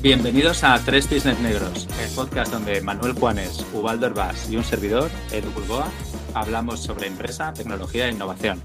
[0.00, 5.10] Bienvenidos a Tres Cisnes Negros, el podcast donde Manuel Juanes, Ubaldo Herbás y un servidor,
[5.32, 5.88] Edu Bulboa,
[6.34, 8.62] hablamos sobre empresa, tecnología e innovación.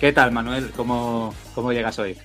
[0.00, 0.72] ¿Qué tal, Manuel?
[0.72, 2.18] ¿Cómo, cómo llegas hoy?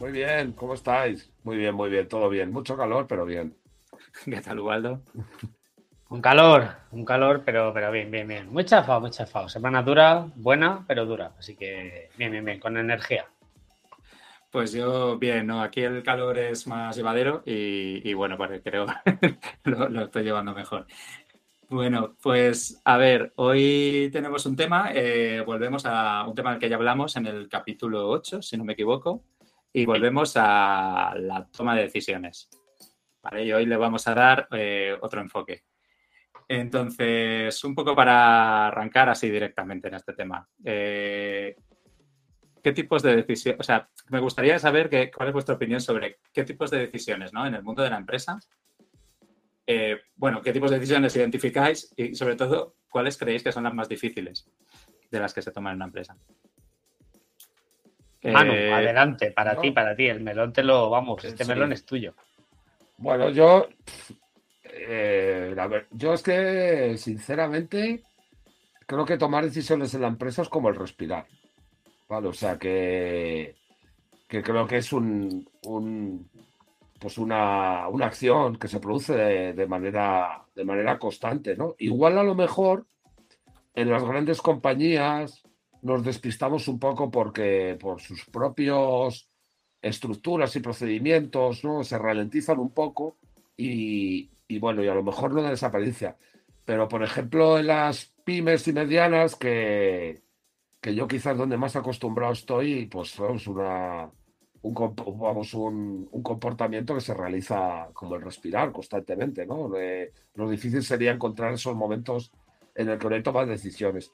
[0.00, 1.30] Muy bien, ¿cómo estáis?
[1.44, 2.50] Muy bien, muy bien, todo bien.
[2.50, 3.56] Mucho calor, pero bien.
[4.24, 5.00] ¿Qué tal, Ubaldo?
[6.08, 8.52] Un calor, un calor, pero, pero bien, bien, bien.
[8.52, 9.48] Muy chafado, muy chafado.
[9.48, 11.30] Semana dura, buena, pero dura.
[11.38, 13.24] Así que bien, bien, bien, con energía.
[14.52, 15.62] Pues yo, bien, ¿no?
[15.62, 18.84] Aquí el calor es más llevadero y, bueno, pues creo
[19.64, 20.86] lo, lo estoy llevando mejor.
[21.70, 26.68] Bueno, pues a ver, hoy tenemos un tema, eh, volvemos a un tema del que
[26.68, 29.24] ya hablamos en el capítulo 8, si no me equivoco,
[29.72, 32.50] y volvemos a la toma de decisiones.
[33.22, 33.46] ¿vale?
[33.46, 35.62] Y hoy le vamos a dar eh, otro enfoque.
[36.46, 40.46] Entonces, un poco para arrancar así directamente en este tema.
[40.62, 41.56] Eh,
[42.62, 43.60] ¿Qué tipos de decisiones?
[43.60, 47.32] O sea, me gustaría saber que, cuál es vuestra opinión sobre qué tipos de decisiones
[47.32, 47.46] ¿no?
[47.46, 48.38] en el mundo de la empresa.
[49.66, 53.74] Eh, bueno, qué tipos de decisiones identificáis y sobre todo, cuáles creéis que son las
[53.74, 54.48] más difíciles
[55.10, 56.16] de las que se toman en una empresa.
[58.22, 60.06] Manu, eh, adelante, para ti, para ti.
[60.06, 62.14] El melón te lo, vamos, este melón es tuyo.
[62.98, 63.68] Bueno, yo,
[64.64, 65.56] eh,
[65.90, 68.04] yo es que, sinceramente,
[68.86, 71.26] creo que tomar decisiones en la empresa es como el respirar.
[72.18, 73.56] O sea que,
[74.28, 75.48] que creo que es un,
[76.98, 79.14] pues una, acción que se produce
[79.54, 81.74] de, manera, de manera constante, ¿no?
[81.78, 82.86] Igual a lo mejor
[83.74, 85.42] en las grandes compañías
[85.80, 89.30] nos despistamos un poco porque por sus propios
[89.80, 91.82] estructuras y procedimientos, ¿no?
[91.82, 93.16] Se ralentizan un poco
[93.56, 96.14] y, y bueno, y a lo mejor no desaparece.
[96.66, 100.22] Pero, por ejemplo, en las pymes y medianas que,
[100.82, 104.10] que yo quizás donde más acostumbrado estoy, pues vamos, una,
[104.62, 109.70] un, vamos, un, comportamiento que se realiza como el respirar constantemente, ¿no?
[110.34, 112.32] lo difícil sería encontrar esos momentos
[112.74, 114.10] en el que uno toma decisiones.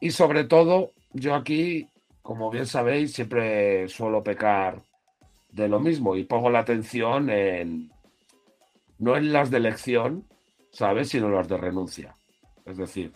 [0.00, 1.88] Y sobre todo, yo aquí,
[2.22, 4.82] como bien sabéis, siempre suelo pecar
[5.50, 7.90] de lo mismo y pongo la atención en,
[9.00, 10.24] no en las de elección,
[10.70, 11.08] ¿sabes?
[11.08, 12.14] Sino en las de renuncia.
[12.64, 13.12] Es decir,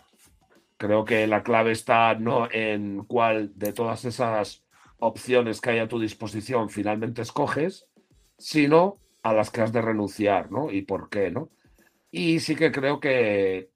[0.81, 4.63] Creo que la clave está no en cuál de todas esas
[4.97, 7.87] opciones que hay a tu disposición finalmente escoges,
[8.39, 10.71] sino a las que has de renunciar, ¿no?
[10.71, 11.51] Y por qué, ¿no?
[12.09, 13.69] Y sí que creo que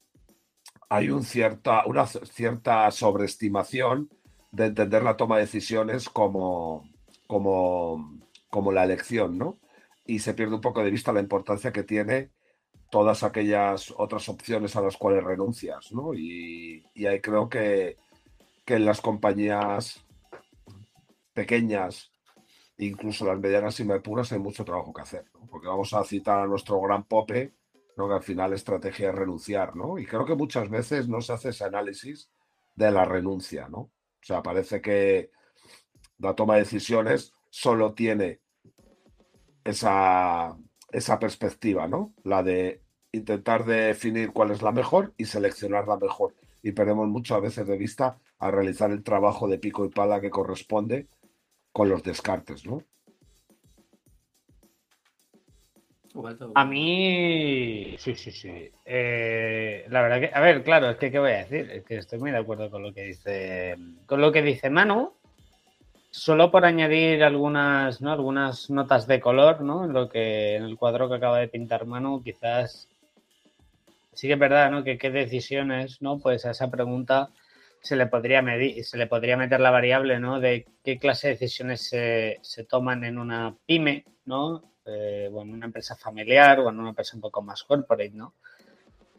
[0.90, 4.10] hay un cierta, una cierta sobreestimación
[4.52, 6.90] de entender la toma de decisiones como,
[7.28, 9.60] como, como la elección, ¿no?
[10.08, 12.32] Y se pierde un poco de vista la importancia que tiene
[12.96, 16.14] todas aquellas otras opciones a las cuales renuncias, ¿no?
[16.14, 17.98] Y, ahí creo que,
[18.66, 20.06] en las compañías
[21.34, 22.10] pequeñas,
[22.78, 25.46] incluso las medianas y puras, hay mucho trabajo que hacer, ¿no?
[25.46, 27.54] Porque vamos a citar a nuestro gran Pope,
[27.98, 28.08] ¿no?
[28.08, 30.00] que al final estrategia es renunciar, ¿no?
[30.00, 32.30] Y creo que muchas veces no se hace ese análisis
[32.76, 33.80] de la renuncia, ¿no?
[33.80, 33.92] O
[34.22, 35.32] sea, parece que
[36.20, 38.40] la toma de decisiones solo tiene
[39.66, 40.58] esa,
[40.94, 42.14] esa perspectiva, ¿no?
[42.24, 42.85] La de
[43.16, 46.34] intentar definir cuál es la mejor y seleccionar la mejor.
[46.62, 50.30] Y perdemos muchas veces de vista a realizar el trabajo de pico y pala que
[50.30, 51.08] corresponde
[51.72, 52.82] con los descartes, ¿no?
[56.54, 58.72] A mí, sí, sí, sí.
[58.86, 61.98] Eh, la verdad que, a ver, claro, es que qué voy a decir, es que
[61.98, 65.12] estoy muy de acuerdo con lo que dice, con lo que dice Manu,
[66.16, 68.14] Solo por añadir algunas, ¿no?
[68.14, 69.84] algunas notas de color, ¿no?
[69.84, 72.88] En lo que en el cuadro que acaba de pintar Manu, quizás
[74.16, 74.84] sí que es verdad, ¿no?
[74.84, 76.18] Que qué decisiones, ¿no?
[76.20, 77.30] Pues a esa pregunta
[77.82, 80.40] se le podría medir, se le podría meter la variable, ¿no?
[80.40, 84.72] De qué clase de decisiones se, toman en una pyme, ¿no?
[84.86, 88.34] Eh, o en una empresa familiar o en una empresa un poco más corporate, ¿no?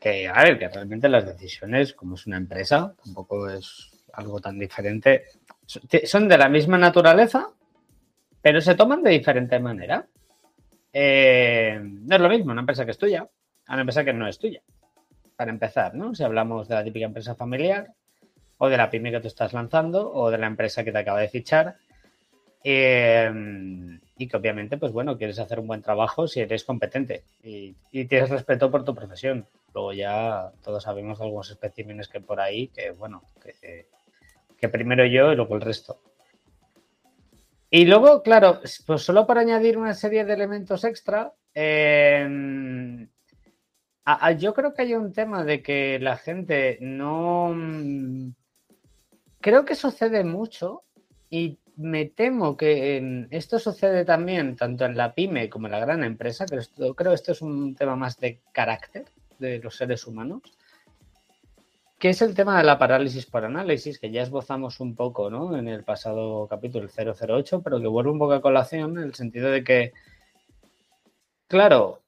[0.00, 4.58] Que, a ver, que realmente las decisiones, como es una empresa, tampoco es algo tan
[4.58, 5.24] diferente,
[6.04, 7.50] son de la misma naturaleza,
[8.40, 10.06] pero se toman de diferente manera.
[10.92, 13.28] Eh, no es lo mismo una empresa que es tuya
[13.66, 14.62] a una empresa que no es tuya.
[15.36, 16.14] Para empezar, ¿no?
[16.14, 17.92] Si hablamos de la típica empresa familiar,
[18.58, 21.20] o de la pyme que tú estás lanzando, o de la empresa que te acaba
[21.20, 21.76] de fichar.
[22.64, 23.30] Eh,
[24.18, 28.30] y que obviamente, pues bueno, quieres hacer un buen trabajo si eres competente y, tienes
[28.30, 29.46] respeto por tu profesión.
[29.74, 33.86] Luego ya todos sabemos algunos especímenes que por ahí, que bueno, que,
[34.58, 36.00] que primero yo y luego el resto.
[37.70, 41.32] Y luego, claro, pues solo para añadir una serie de elementos extra,
[44.38, 47.54] yo creo que hay un tema de que la gente no...
[49.40, 50.82] Creo que sucede mucho
[51.30, 56.02] y, me temo que esto sucede también tanto en la pyme como en la gran
[56.04, 59.04] empresa, pero esto, creo que esto es un tema más de carácter
[59.38, 60.40] de los seres humanos,
[61.98, 65.56] que es el tema de la parálisis por análisis, que ya esbozamos un poco ¿no?
[65.56, 69.14] en el pasado capítulo, el 008, pero que vuelve un poco a colación en el
[69.14, 69.92] sentido de que,
[71.46, 72.00] claro,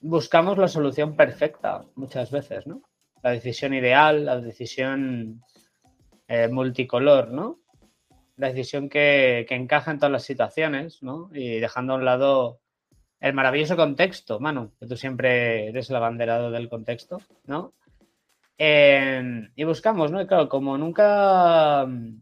[0.00, 2.82] buscamos la solución perfecta muchas veces, ¿no?
[3.22, 5.42] La decisión ideal, la decisión
[6.28, 7.60] eh, multicolor, ¿no?
[8.36, 11.30] La decisión que, encaja en todas las situaciones, ¿no?
[11.32, 12.60] Y dejando a un lado
[13.20, 17.72] el maravilloso contexto, Manu, que tú siempre eres el abanderado del contexto, ¿no?
[18.58, 20.20] Eh, y buscamos, ¿no?
[20.20, 22.20] Y claro, como nunca mm,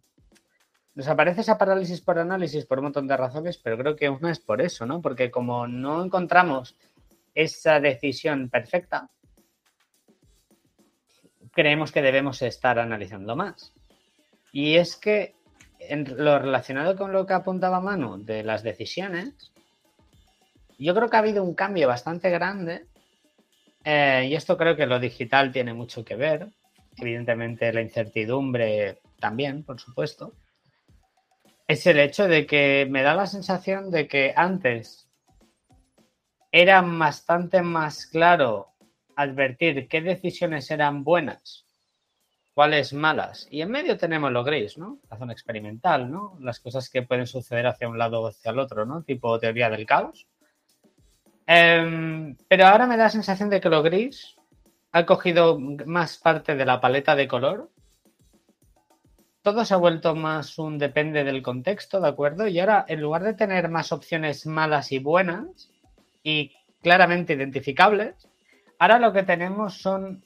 [0.94, 4.30] nos aparece esa parálisis por análisis por un montón de razones, pero creo que una
[4.30, 5.02] es por eso, ¿no?
[5.02, 6.76] Porque como no encontramos
[7.34, 9.10] esa decisión perfecta,
[11.52, 13.72] creemos que debemos estar analizando más.
[14.52, 15.34] Y es que
[15.78, 19.52] en lo relacionado con lo que apuntaba Manu de las decisiones,
[20.78, 22.86] yo creo que ha habido un cambio bastante grande
[23.84, 26.48] eh, y esto creo que lo digital tiene mucho que ver.
[26.96, 30.32] Evidentemente la incertidumbre también, por supuesto.
[31.66, 35.08] Es el hecho de que me da la sensación de que antes
[36.56, 38.68] era bastante más claro
[39.16, 41.66] advertir qué decisiones eran buenas,
[42.54, 43.48] cuáles malas.
[43.50, 45.00] Y en medio tenemos lo gris, ¿no?
[45.10, 46.38] La zona experimental, ¿no?
[46.40, 49.02] Las cosas que pueden suceder hacia un lado o hacia el otro, ¿no?
[49.02, 50.28] Tipo teoría del caos.
[51.44, 54.36] Em, pero ahora me da la sensación de que lo gris
[54.92, 57.72] ha cogido más parte de la paleta de color.
[59.42, 62.46] Todo se ha vuelto más un depende del contexto, ¿de acuerdo?
[62.46, 65.73] Y ahora, en lugar de tener más opciones malas y buenas,
[66.24, 68.28] y claramente identificables,
[68.80, 70.24] ahora lo que tenemos son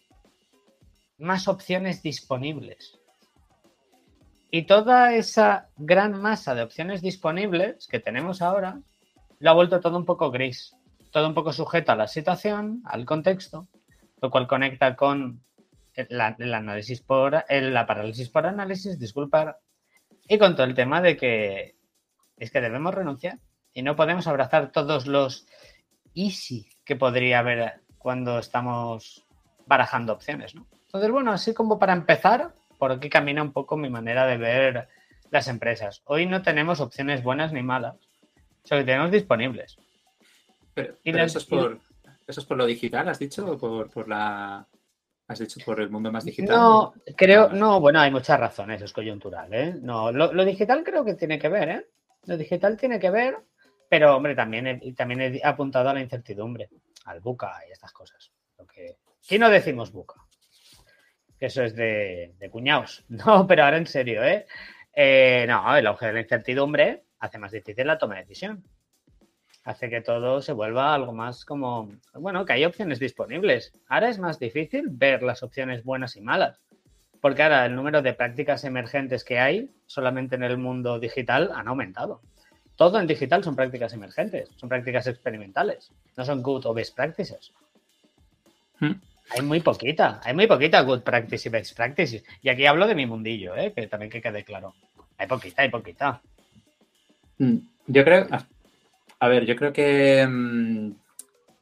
[1.19, 2.99] más opciones disponibles.
[4.51, 8.81] Y toda esa gran masa de opciones disponibles que tenemos ahora
[9.41, 10.75] lo ha vuelto todo un poco gris,
[11.11, 13.69] todo un poco sujeto a la situación, al contexto,
[14.23, 15.43] lo cual conecta con
[15.95, 16.21] el,
[16.55, 19.59] análisis por la parálisis por análisis, disculpar,
[20.29, 21.77] y con todo el tema de que
[22.37, 23.39] es que debemos renunciar
[23.73, 25.47] y no podemos abrazar todos los
[26.19, 29.25] easy que podría haber cuando estamos
[29.67, 30.67] barajando opciones, ¿no?
[30.87, 34.89] Entonces, bueno, así como para empezar, por aquí camina un poco mi manera de ver
[35.31, 36.03] las empresas.
[36.07, 37.97] Hoy no tenemos opciones buenas ni malas,
[38.65, 39.77] solo que tenemos disponibles.
[40.73, 41.79] Pero, eso, es por,
[42.27, 43.47] ¿eso es por lo digital, has dicho?
[43.51, 44.67] ¿O por, la...
[45.27, 46.57] ¿Has dicho por el mundo más digital?
[46.57, 49.75] No, creo, no, bueno, hay muchas razones, es coyuntural, ¿eh?
[49.83, 51.87] No, lo, lo digital creo que tiene que ver, ¿eh?
[52.25, 53.37] Lo digital tiene que ver
[53.89, 56.69] pero, hombre, también he, también he apuntado a la incertidumbre,
[57.07, 58.31] al buca y estas cosas.
[58.59, 58.97] Lo que...
[59.25, 60.17] Aquí no decimos buca.
[61.41, 63.05] Eso es de, de cuñados.
[63.09, 64.47] No, pero ahora en serio, ¿eh?
[64.95, 65.47] ¿eh?
[65.49, 68.65] No, el auge de la incertidumbre hace más difícil la toma de decisión.
[69.65, 73.73] Hace que todo se vuelva algo más como, bueno, que hay opciones disponibles.
[73.89, 76.61] Ahora es más difícil ver las opciones buenas y malas.
[77.21, 81.69] Porque ahora el número de prácticas emergentes que hay solamente en el mundo digital han
[81.69, 82.23] aumentado
[82.79, 87.53] todo en digital son prácticas emergentes, son prácticas experimentales, no son good o best practices.
[88.79, 88.93] Hmm.
[89.31, 92.23] Hay muy poquita, hay muy poquita good practice y best practices.
[92.41, 93.73] Y aquí hablo de mi mundillo, ¿eh?
[93.75, 94.77] que también que quede claro.
[95.19, 96.23] Hay poquita, hay poquita.
[97.39, 97.57] Hmm.
[97.89, 98.29] Yo creo,
[99.19, 100.93] a ver, yo creo que, mm,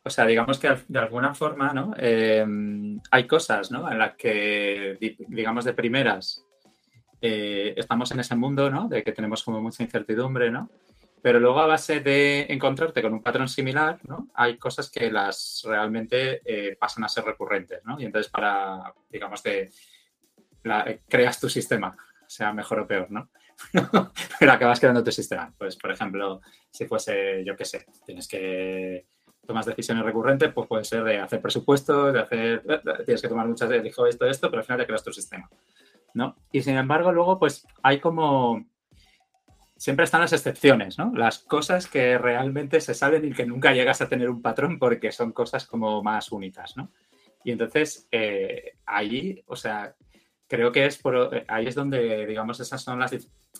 [0.03, 1.95] o sea, digamos que de alguna forma, ¿no?
[1.97, 3.91] Em, hay cosas, ¿no?
[3.91, 4.99] En las que,
[5.29, 6.45] digamos, de primeras
[7.23, 8.87] eh, estamos en ese mundo, ¿no?
[8.87, 10.69] De que tenemos como mucha incertidumbre, ¿no?
[11.27, 14.29] Pero luego a base de encontrarte con un patrón similar, ¿no?
[14.35, 18.01] Hay cosas que las realmente eh, pasan a ser recurrentes, ¿no?
[18.01, 19.73] Y entonces para, digamos, de,
[21.09, 21.97] creas tu sistema,
[22.29, 23.29] sea mejor o peor, ¿no?
[24.39, 25.53] Pero acabas creando tu sistema.
[25.59, 29.09] Pues, por ejemplo, si fuese, yo qué sé, tienes que
[29.45, 32.63] tomas decisiones recurrentes, pues puede ser de hacer presupuestos, de hacer,
[33.05, 35.51] tienes que tomar muchas, dijo esto, esto, pero al final te creas tu sistema,
[36.15, 36.37] ¿no?
[36.53, 38.65] Y sin embargo, luego, pues hay como
[39.77, 41.13] siempre están las excepciones, ¿no?
[41.15, 45.13] Las cosas que realmente se salen y que nunca llegas a tener un patrón porque
[45.13, 46.91] son cosas como más únicas, ¿no?
[47.45, 49.95] Y entonces, eh, ahí, o sea,
[50.49, 53.15] creo que es por, eh, ahí es donde, digamos, esas son las,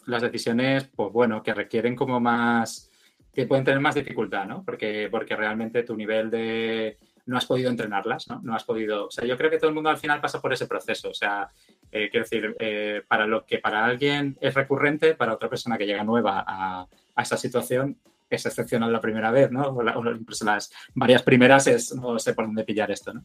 [0.07, 2.91] las decisiones, pues bueno, que requieren como más,
[3.33, 4.65] que pueden tener más dificultad, ¿no?
[4.65, 8.41] Porque, porque realmente tu nivel de, no has podido entrenarlas, ¿no?
[8.43, 10.53] No has podido, o sea, yo creo que todo el mundo al final pasa por
[10.53, 11.49] ese proceso, o sea,
[11.91, 15.87] eh, quiero decir, eh, para lo que para alguien es recurrente, para otra persona que
[15.87, 16.87] llega nueva a,
[17.21, 19.69] esa situación es excepcional la primera vez, ¿no?
[19.69, 23.25] O, incluso las varias primeras es, no sé por dónde pillar esto, ¿no?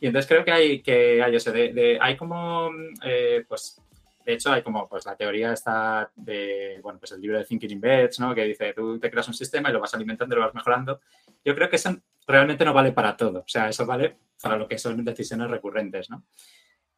[0.00, 2.70] Y entonces creo que hay que hay ese de, hay como,
[3.04, 3.80] eh, pues,
[4.24, 7.70] de hecho, hay como pues la teoría está de, bueno, pues el libro de Thinking
[7.70, 8.34] in Beds, ¿no?
[8.34, 11.00] Que dice, tú te creas un sistema y lo vas alimentando lo vas mejorando.
[11.44, 11.96] Yo creo que eso
[12.30, 13.40] realmente no vale para todo.
[13.40, 16.24] O sea, eso vale para lo que son decisiones recurrentes, ¿no?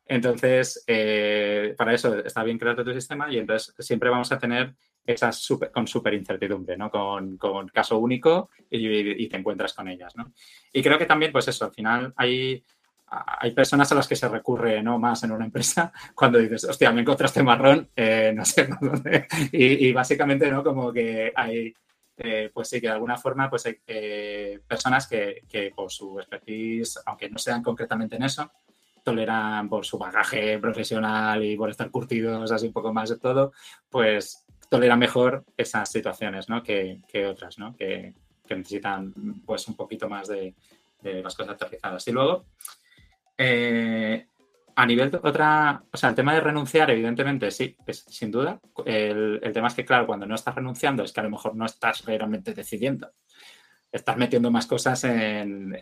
[0.04, 4.74] Entonces, eh, para eso está bien crear tu sistema y entonces siempre vamos a tener
[5.04, 6.90] esas super, con súper incertidumbre, ¿no?
[6.90, 10.32] Con, con, caso único y, y, te encuentras con ellas, ¿no?
[10.72, 12.62] Y creo que también, pues eso, al final hay
[13.12, 14.98] hay personas a las que se recurre ¿no?
[14.98, 19.26] más en una empresa cuando dices, hostia, me encontraste marrón, eh, no sé dónde.
[19.52, 20.62] Y, básicamente, ¿no?
[20.62, 21.74] Como que hay,
[22.24, 27.28] eh, pues sí, que de alguna forma, pues eh, personas que, por su expertise, aunque
[27.28, 28.50] no sean concretamente en eso,
[29.02, 33.52] toleran por su bagaje profesional y por estar curtidos así un poco más de todo,
[33.90, 36.62] pues toleran mejor esas situaciones, ¿no?
[36.62, 37.74] Que, otras, ¿no?
[37.76, 38.14] Que,
[38.48, 39.12] necesitan,
[39.46, 40.54] pues, un poquito más de,
[41.00, 42.06] de las cosas aterrizadas.
[42.06, 42.44] Y luego,
[43.38, 44.26] eh,
[44.74, 48.60] a nivel de otra, o sea, el tema de renunciar, evidentemente, sí, es, sin duda.
[48.84, 51.66] El, tema es que, claro, cuando no estás renunciando es que a lo mejor no
[51.66, 53.10] estás realmente decidiendo.
[53.90, 55.76] Estás metiendo más cosas en,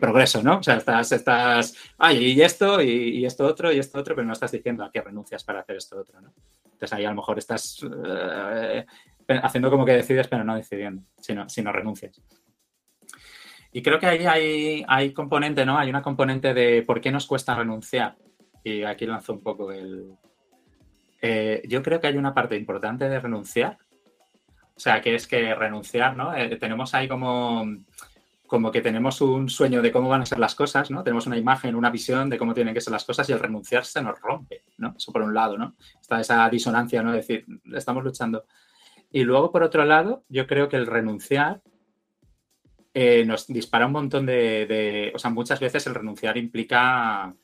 [0.00, 0.58] progreso, ¿no?
[0.58, 4.32] O sea, estás, estás, ay, y esto, y, esto otro, y esto otro, pero no
[4.32, 6.32] estás diciendo a qué renuncias para hacer esto otro, ¿no?
[6.64, 8.84] Entonces ahí a lo mejor estás eh,
[9.28, 12.20] haciendo como que decides, pero no decidiendo, sino, si no renuncias.
[13.72, 15.78] Y creo que ahí hay, hay componente, ¿no?
[15.78, 18.16] Hay una componente de por qué nos cuesta renunciar.
[18.62, 20.12] Y aquí lanzo un poco el...
[21.22, 23.78] Eh, yo creo que hay una parte importante de renunciar.
[24.76, 26.34] O sea, que es que renunciar, ¿no?
[26.34, 27.64] Eh, tenemos ahí como,
[28.46, 31.02] como que tenemos un sueño de cómo van a ser las cosas, ¿no?
[31.02, 33.86] Tenemos una imagen, una visión de cómo tienen que ser las cosas y el renunciar
[33.86, 34.94] se nos rompe, ¿no?
[34.96, 35.76] Eso por un lado, ¿no?
[35.98, 37.12] Está esa disonancia, ¿no?
[37.12, 38.44] Decir, estamos luchando.
[39.10, 41.62] Y luego, por otro lado, yo creo que el renunciar
[42.94, 47.34] eh, nos dispara un montón de, O sea, muchas veces el renunciar implica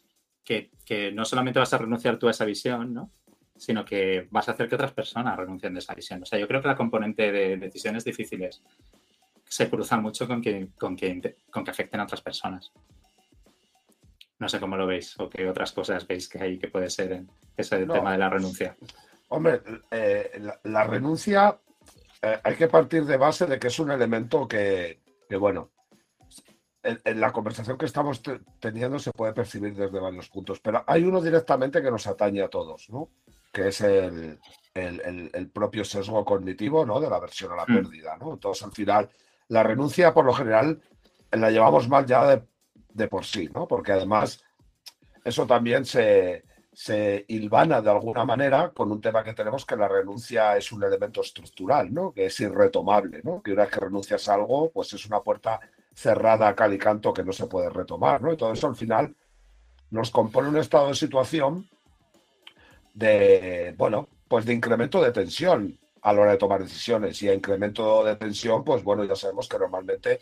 [0.44, 0.70] que,
[1.12, 3.10] no solamente vas a renunciar tú a esa visión, ¿no?
[3.56, 6.22] Sino que vas a hacer que otras personas renuncien de esa visión.
[6.22, 8.62] O sea, yo creo que la componente de decisiones difíciles
[9.44, 12.72] se cruza mucho con que, con que, con que afecten a otras personas.
[14.38, 17.24] No sé cómo lo veis o qué otras cosas veis que hay que puede ser
[17.56, 18.76] ese tema de la renuncia.
[19.28, 21.58] Hombre, eh, la, renuncia
[22.22, 25.70] eh, hay que partir de base de que es un elemento que, que bueno,
[26.82, 28.22] en, la conversación que estamos
[28.60, 32.48] teniendo se puede percibir desde varios puntos, pero hay uno directamente que nos atañe a
[32.48, 33.10] todos, ¿no?
[33.52, 34.38] Que es el,
[35.52, 37.00] propio sesgo cognitivo, ¿no?
[37.00, 37.74] De la versión a la mm.
[37.74, 38.34] pérdida, ¿no?
[38.34, 39.10] Entonces, al final,
[39.48, 40.80] la renuncia, por lo general,
[41.32, 42.42] la llevamos mal ya de,
[42.90, 43.66] de por sí, ¿no?
[43.66, 44.42] Porque además,
[45.24, 46.44] eso también se,
[46.78, 50.84] se hilvana de alguna manera con un tema que tenemos que la renuncia es un
[50.84, 52.12] elemento estructural, ¿no?
[52.12, 53.42] Que es irretomable, ¿no?
[53.42, 55.58] Que una vez que renuncias a algo, pues es una puerta
[55.92, 58.32] cerrada a cal y canto que no se puede retomar, ¿no?
[58.32, 59.12] Y todo eso al final
[59.90, 61.68] nos compone un estado de situación
[62.94, 67.20] de, bueno, pues de incremento de tensión a la hora de tomar decisiones.
[67.20, 70.20] Y a incremento de tensión, pues bueno, ya sabemos que normalmente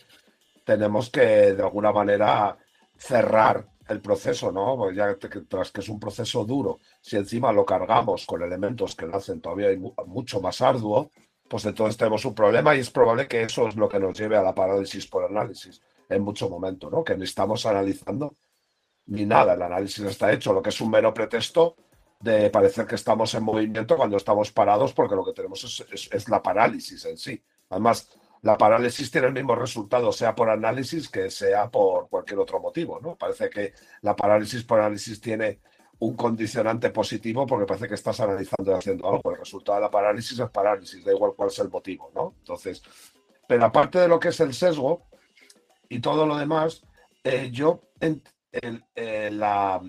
[0.64, 2.56] tenemos que de alguna manera
[2.96, 4.76] cerrar el proceso, ¿no?
[4.76, 5.16] Pues ya
[5.48, 9.40] tras que es un proceso duro, si encima lo cargamos con elementos que lo hacen
[9.40, 9.68] todavía
[10.06, 11.10] mucho más arduo,
[11.48, 14.36] pues entonces tenemos un problema y es probable que eso es lo que nos lleve
[14.36, 17.04] a la parálisis por análisis en mucho momento, ¿no?
[17.04, 18.36] Que ni estamos analizando
[19.06, 21.76] ni nada, el análisis está hecho, lo que es un mero pretexto
[22.18, 25.62] de parecer que estamos en movimiento cuando estamos parados porque lo que tenemos
[25.92, 27.40] es, es la parálisis en sí.
[27.68, 28.08] Además,
[28.42, 33.00] la parálisis tiene el mismo resultado, sea por análisis que sea por cualquier otro motivo,
[33.00, 33.16] ¿no?
[33.16, 35.60] Parece que la parálisis por análisis tiene
[35.98, 39.30] un condicionante positivo porque parece que estás analizando y haciendo algo.
[39.30, 42.34] El resultado de la parálisis es parálisis, da igual cuál es el motivo, ¿no?
[42.38, 42.82] Entonces,
[43.48, 45.06] pero aparte de lo que es el sesgo
[45.88, 46.82] y todo lo demás,
[47.24, 49.80] eh, yo en, eh, la,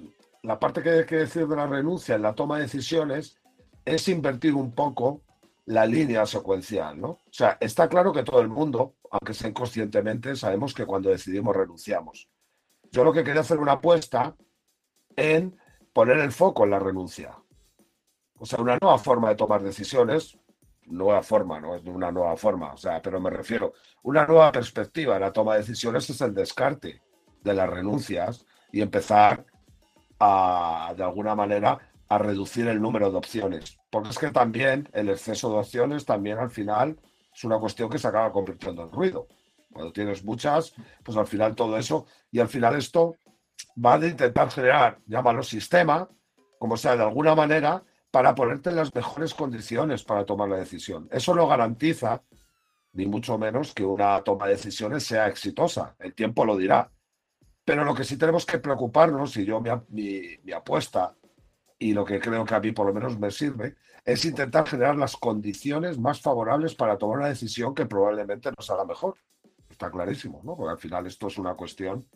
[0.43, 3.37] la, parte que hay que decir de la renuncia en la toma de decisiones
[3.85, 5.21] es invertir un poco
[5.67, 7.09] la línea secuencial, ¿no?
[7.09, 11.55] O sea, está claro que todo el mundo, aunque sea inconscientemente, sabemos que cuando decidimos
[11.55, 12.29] renunciamos.
[12.89, 14.33] Yo lo que quería hacer una apuesta
[15.15, 15.57] en
[15.91, 17.37] poner el foco en la renuncia.
[18.39, 20.37] O sea, una nueva forma de tomar decisiones,
[20.85, 25.15] nueva forma, no es una nueva forma, o sea, pero me refiero, una nueva perspectiva
[25.15, 27.01] en la toma de decisiones es el descarte
[27.43, 29.45] de las renuncias y empezar
[30.17, 31.77] a, de alguna manera,
[32.09, 33.77] a reducir el número de opciones.
[33.89, 36.99] Porque es que también el exceso de opciones también al final
[37.33, 39.27] es una cuestión que se acaba convirtiendo en ruido.
[39.71, 40.73] Cuando tienes muchas,
[41.03, 43.15] pues al final todo eso, y al final esto
[43.83, 46.09] va a intentar generar, llámalo sistema,
[46.57, 51.07] como sea, de alguna manera, para ponerte en las mejores condiciones para tomar la decisión.
[51.11, 52.23] Eso no garantiza,
[52.93, 55.95] ni mucho menos, que una toma de decisiones sea exitosa.
[55.99, 56.89] El tiempo lo dirá.
[57.63, 61.15] Pero lo que sí tenemos que preocuparnos, y yo mi, mi apuesta
[61.79, 64.95] y lo que creo que a mí por lo menos me sirve, es intentar generar
[64.95, 69.15] las condiciones más favorables para tomar una decisión que probablemente nos haga mejor.
[69.69, 70.55] Está clarísimo, ¿no?
[70.55, 72.07] Porque al final esto es una cuestión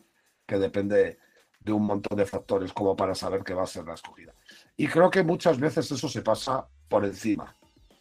[0.46, 1.18] que depende
[1.60, 4.34] de un montón de factores como para saber qué va a ser la escogida.
[4.76, 7.56] Y creo que muchas veces eso se pasa por encima.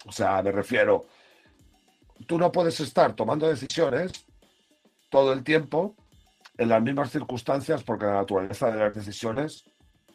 [0.06, 1.06] O sea, me refiero,
[2.25, 4.25] tú no puedes estar tomando decisiones
[5.10, 5.96] todo el tiempo
[6.58, 9.65] en las mismas circunstancias porque la naturaleza de las decisiones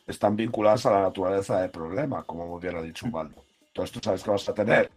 [0.07, 3.45] están vinculadas a la naturaleza del problema, como muy bien ha dicho Ubaldo.
[3.67, 4.91] Entonces tú sabes que vas a tener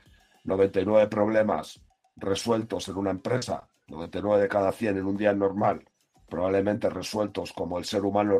[0.43, 1.81] 99 problemas
[2.15, 5.83] resueltos en una empresa, 99 de cada 100 en un día normal,
[6.29, 8.39] probablemente resueltos como el ser humano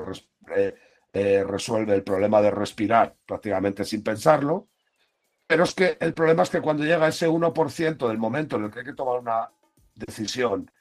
[0.56, 0.76] eh,
[1.12, 4.68] eh, resuelve el problema de respirar prácticamente sin pensarlo.
[5.48, 8.72] Pero es que el problema es que cuando llega ese 1% del momento en el
[8.72, 9.50] que hay que tomar una
[9.96, 10.72] decisión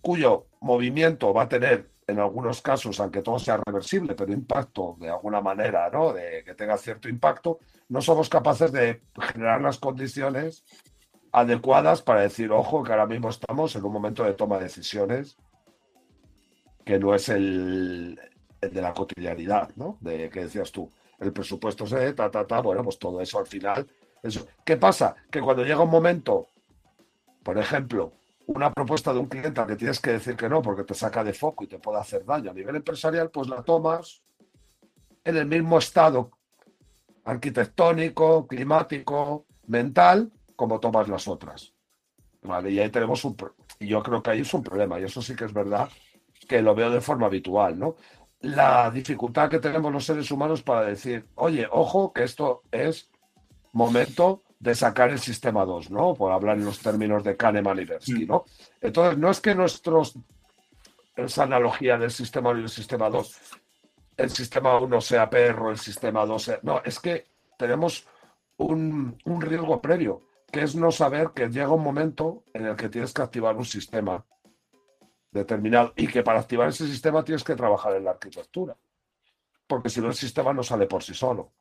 [0.00, 5.08] cuyo movimiento va a tener en algunos casos, aunque todo sea reversible, pero impacto de
[5.08, 6.12] alguna manera, ¿no?
[6.12, 7.58] De que tenga cierto impacto,
[7.88, 10.64] no somos capaces de generar las condiciones
[11.32, 15.36] adecuadas para decir, ojo, que ahora mismo estamos en un momento de toma de decisiones
[16.84, 18.20] que no es el,
[18.60, 19.96] de la cotidianidad, ¿no?
[20.00, 23.46] De que decías tú, el presupuesto se ta, ta, ta, bueno, pues todo eso al
[23.46, 23.86] final.
[24.22, 24.46] Eso.
[24.64, 25.14] ¿Qué pasa?
[25.30, 26.48] Que cuando llega un momento,
[27.42, 28.12] por ejemplo,
[28.46, 31.24] una propuesta de un cliente al que tienes que decir que no porque te saca
[31.24, 34.22] de foco y te puede hacer daño a nivel empresarial, pues la tomas
[35.24, 36.30] en el mismo estado
[37.24, 41.72] arquitectónico, climático, mental, como tomas las otras.
[42.42, 43.36] Vale, y ahí tenemos un
[43.80, 45.88] y yo creo que ahí es un problema, y eso sí que es verdad
[46.48, 47.96] que lo veo de forma habitual, ¿no?
[48.40, 53.10] La dificultad que tenemos los seres humanos para decir, oye, ojo, que esto es
[53.72, 56.14] momento de sacar el sistema 2, ¿no?
[56.14, 58.28] Por hablar en los términos de Kahneman y Tversky, mm.
[58.28, 58.46] ¿no?
[58.80, 60.14] Entonces, no es que nuestros,
[61.14, 63.40] esa analogía del sistema 1 y el sistema 2,
[64.16, 66.60] el sistema 1 sea perro, el sistema 2 sea...
[66.62, 67.26] No, es que
[67.58, 68.06] tenemos
[68.56, 72.88] un, un riesgo previo, que es no saber que llega un momento en el que
[72.88, 74.24] tienes que activar un sistema
[75.30, 78.74] determinado y que para activar ese sistema tienes que trabajar en la arquitectura,
[79.66, 81.52] porque si no el sistema no sale por sí solo.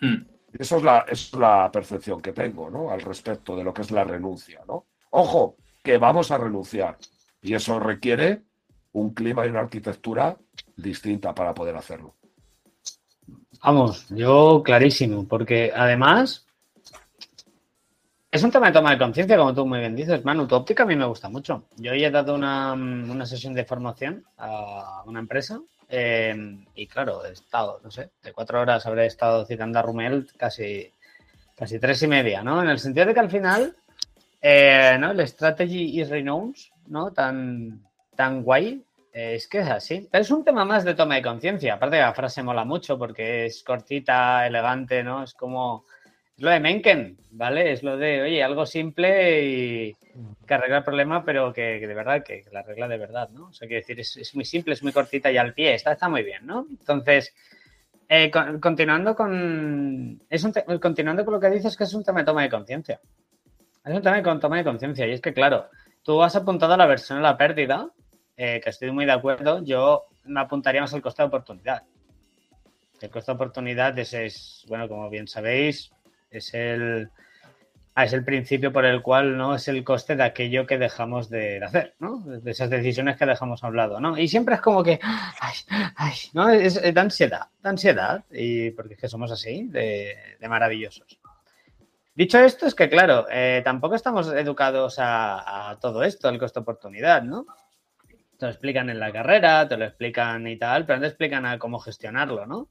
[0.00, 0.33] Hmm.
[0.58, 2.90] Esa es la, es la percepción que tengo ¿no?
[2.90, 4.60] al respecto de lo que es la renuncia.
[4.66, 4.86] ¿no?
[5.10, 6.96] Ojo, que vamos a renunciar
[7.42, 8.42] y eso requiere
[8.92, 10.36] un clima y una arquitectura
[10.76, 12.14] distinta para poder hacerlo.
[13.62, 16.44] Vamos, yo clarísimo, porque además
[18.34, 20.46] es un tema de toma de conciencia, como tú muy bien dices, Manu.
[20.48, 21.66] Tu óptica a mí me gusta mucho.
[21.76, 25.60] Yo hoy he dado una, sesión de formación a una empresa
[25.94, 30.28] em, y, claro, he estado, no sé, de cuatro horas habré estado citando a Rumel
[30.36, 30.92] casi,
[31.56, 32.62] casi tres y media, ¿no?
[32.62, 33.76] En el sentido de que al final,
[34.40, 35.12] eh, ¿no?
[35.12, 37.12] El strategy is renounced, ¿no?
[37.12, 37.82] Tan,
[38.16, 40.08] tan guay, es que es así.
[40.12, 41.74] Es un tema más de toma de conciencia.
[41.74, 45.22] Aparte, la frase mola mucho porque es cortita, elegante, ¿no?
[45.22, 45.84] Es como
[46.36, 47.72] es lo de Mencken, ¿vale?
[47.72, 49.96] Es lo de, oye, algo simple y
[50.46, 53.48] que arregla el problema, pero que, de verdad, que, la arregla de verdad, ¿no?
[53.48, 56.08] O sea, quiero decir, es, muy simple, es muy cortita y al pie, está, está
[56.08, 56.66] muy bien, ¿no?
[56.70, 57.34] Entonces,
[58.08, 58.30] eh,
[58.60, 60.22] continuando con.
[60.28, 63.00] Es un continuando con lo que dices, que es un tema de toma de conciencia.
[63.84, 65.06] Es un tema de toma de conciencia.
[65.06, 65.68] Y es que, claro,
[66.02, 67.90] tú has apuntado a la versión de la pérdida,
[68.36, 69.62] eh, que estoy muy de acuerdo.
[69.64, 71.82] Yo me apuntaría más al coste de oportunidad.
[73.00, 75.90] El coste de oportunidad es, bueno, como bien sabéis,
[76.30, 77.10] es el,
[77.94, 81.30] ah, es el principio por el cual no es el coste de aquello que dejamos
[81.30, 82.20] de hacer, ¿no?
[82.20, 84.18] De esas decisiones que dejamos a un lado, ¿no?
[84.18, 85.54] Y siempre es como que, ay,
[85.96, 86.50] ay, ¿no?
[86.50, 90.16] Es, de ansiedad, de ansiedad, y porque es que somos así, de,
[90.48, 91.18] maravillosos.
[92.14, 97.22] Dicho esto, es que claro, eh, tampoco estamos educados a, todo esto, el coste oportunidad,
[97.22, 97.46] ¿no?
[98.38, 101.46] Te lo explican en la carrera, te lo explican y tal, pero no te explican
[101.46, 102.68] a cómo gestionarlo, ¿no?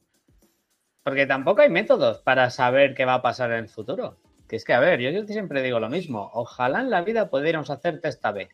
[1.04, 4.18] Porque tampoco hay métodos para saber qué va a pasar en el futuro.
[4.56, 6.30] Es que, a ver, yo, siempre digo lo mismo.
[6.34, 8.50] Ojalá en la vida pudiéramos hacer esta B.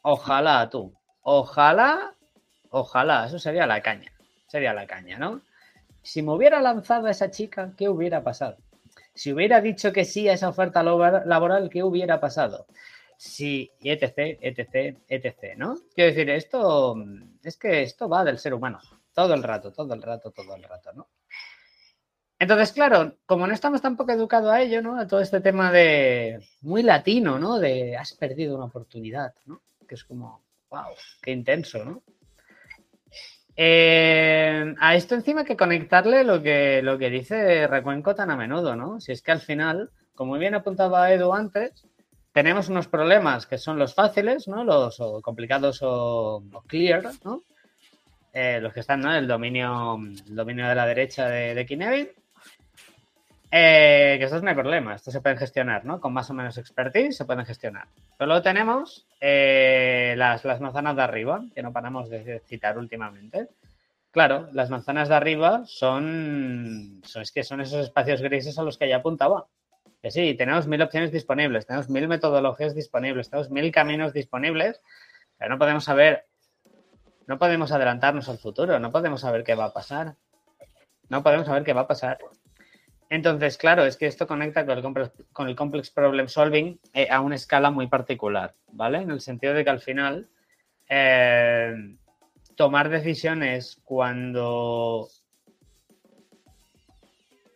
[0.00, 0.94] Ojalá tú.
[1.20, 2.14] Ojalá,
[2.70, 4.10] ojalá, eso sería la caña.
[4.46, 5.42] Sería la caña, ¿no?
[6.02, 8.56] Si me hubiera lanzado a esa chica, ¿qué hubiera pasado?
[9.14, 12.66] Si hubiera dicho que sí a esa oferta laboral, ¿qué hubiera pasado?
[13.18, 15.76] Sí, etc, etc, etc, ¿no?
[15.94, 16.96] Quiero decir, esto
[17.44, 18.80] es que esto va del ser humano.
[19.12, 21.08] Todo el rato, todo el rato, todo el rato, ¿no?
[22.42, 24.98] Entonces, claro, como no estamos tampoco educados a ello, ¿no?
[24.98, 27.60] A todo este tema de muy latino, ¿no?
[27.60, 29.62] De has perdido una oportunidad, ¿no?
[29.86, 30.88] Que es como, wow,
[31.22, 32.02] qué intenso, ¿no?
[33.54, 38.36] Eh, a esto encima hay que conectarle lo que, lo que dice Recuenco tan a
[38.36, 39.00] menudo, ¿no?
[39.00, 41.86] Si es que al final, como bien apuntaba Edu antes,
[42.32, 44.64] tenemos unos problemas que son los fáciles, ¿no?
[44.64, 47.44] Los complicados o, o clear, ¿no?
[48.32, 52.08] eh, los que están en el dominio, el dominio de la derecha de, de Kinevin.
[53.54, 56.00] Eh, que esto no hay problema, esto se pueden gestionar, ¿no?
[56.00, 57.86] Con más o menos expertise se pueden gestionar.
[58.16, 63.50] Pero luego tenemos eh, las, manzanas de arriba, que no paramos de citar últimamente.
[64.10, 68.78] Claro, las manzanas de arriba son, son, es que son esos espacios grises a los
[68.78, 69.46] que ya apuntaba.
[70.00, 74.80] Que sí, tenemos mil opciones disponibles, tenemos mil metodologías disponibles, tenemos mil caminos disponibles,
[75.36, 76.24] pero no podemos saber,
[77.26, 80.14] no podemos adelantarnos al futuro, no podemos saber qué va a pasar.
[81.10, 82.16] No podemos saber qué va a pasar.
[83.12, 87.70] Entonces, claro, es que esto conecta con el, complex, problem solving eh, a una escala
[87.70, 89.02] muy particular, ¿vale?
[89.02, 90.30] En el sentido de que al final
[90.88, 91.74] eh,
[92.56, 95.08] tomar decisiones cuando,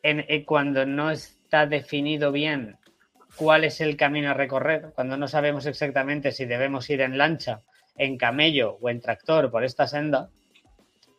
[0.03, 2.77] eh, cuando no está definido bien
[3.39, 7.63] cuál es el camino a recorrer, cuando no sabemos exactamente si debemos ir en lancha,
[7.97, 10.29] en camello o en tractor por esta senda,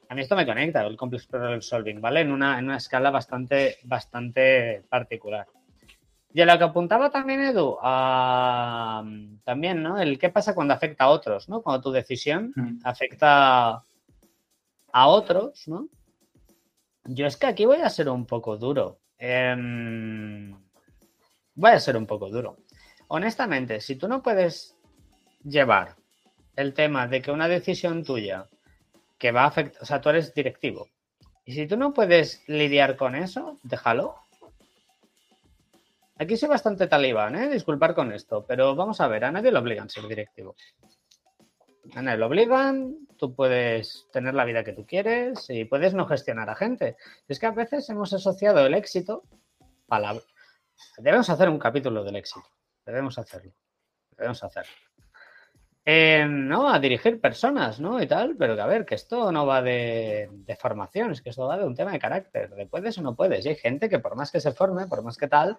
[0.10, 2.22] a mí esto me conecta, el complex problem solving, ¿vale?
[2.22, 5.48] En una, en una escala bastante, bastante particular.
[6.34, 7.78] Y a lo que apuntaba también Edu,
[9.44, 10.00] también, ¿no?
[10.00, 11.62] El qué pasa cuando afecta a otros, ¿no?
[11.62, 12.80] Cuando tu decisión mm.
[12.84, 13.84] afecta
[14.92, 15.90] a otros, ¿no?
[17.06, 19.00] Yo es que aquí voy a ser un poco duro.
[19.18, 20.52] Em,
[21.56, 22.58] voy a ser un poco duro.
[23.08, 24.78] Honestamente, si tú no puedes
[25.44, 25.96] llevar
[26.56, 28.48] el tema de que una decisión tuya
[29.18, 30.88] que va a afectar, o sea, tú eres directivo.
[31.46, 34.16] Y si tú no puedes lidiar con eso, déjalo.
[36.18, 37.50] Aquí soy bastante talibán, ¿eh?
[37.50, 40.56] Disculpar con esto, pero vamos a ver, a nadie lo obligan a ser directivo.
[41.96, 46.06] A nadie lo obligan, tú puedes tener la vida que tú quieres y puedes no
[46.06, 46.98] gestionar a gente.
[47.28, 49.24] Es que a veces hemos asociado el éxito
[49.90, 50.20] a la...
[50.98, 52.46] Debemos hacer un capítulo del éxito.
[52.86, 53.54] Debemos hacerlo.
[54.18, 54.74] Debemos hacerlo.
[55.88, 56.70] ¿No?
[56.70, 58.02] A dirigir personas, ¿no?
[58.02, 61.48] Y tal, pero que a ver, que esto no va de, formación, es que esto
[61.48, 63.46] va de un tema de carácter, de puedes o no puedes.
[63.46, 65.58] Y hay gente que por más que se forme, por más que tal,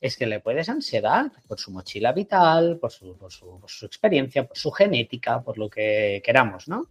[0.00, 3.86] es que le puedes ansiedad por su mochila vital, por su, por su, por su
[3.86, 6.86] experiencia, por su genética, por lo que queramos, ¿no?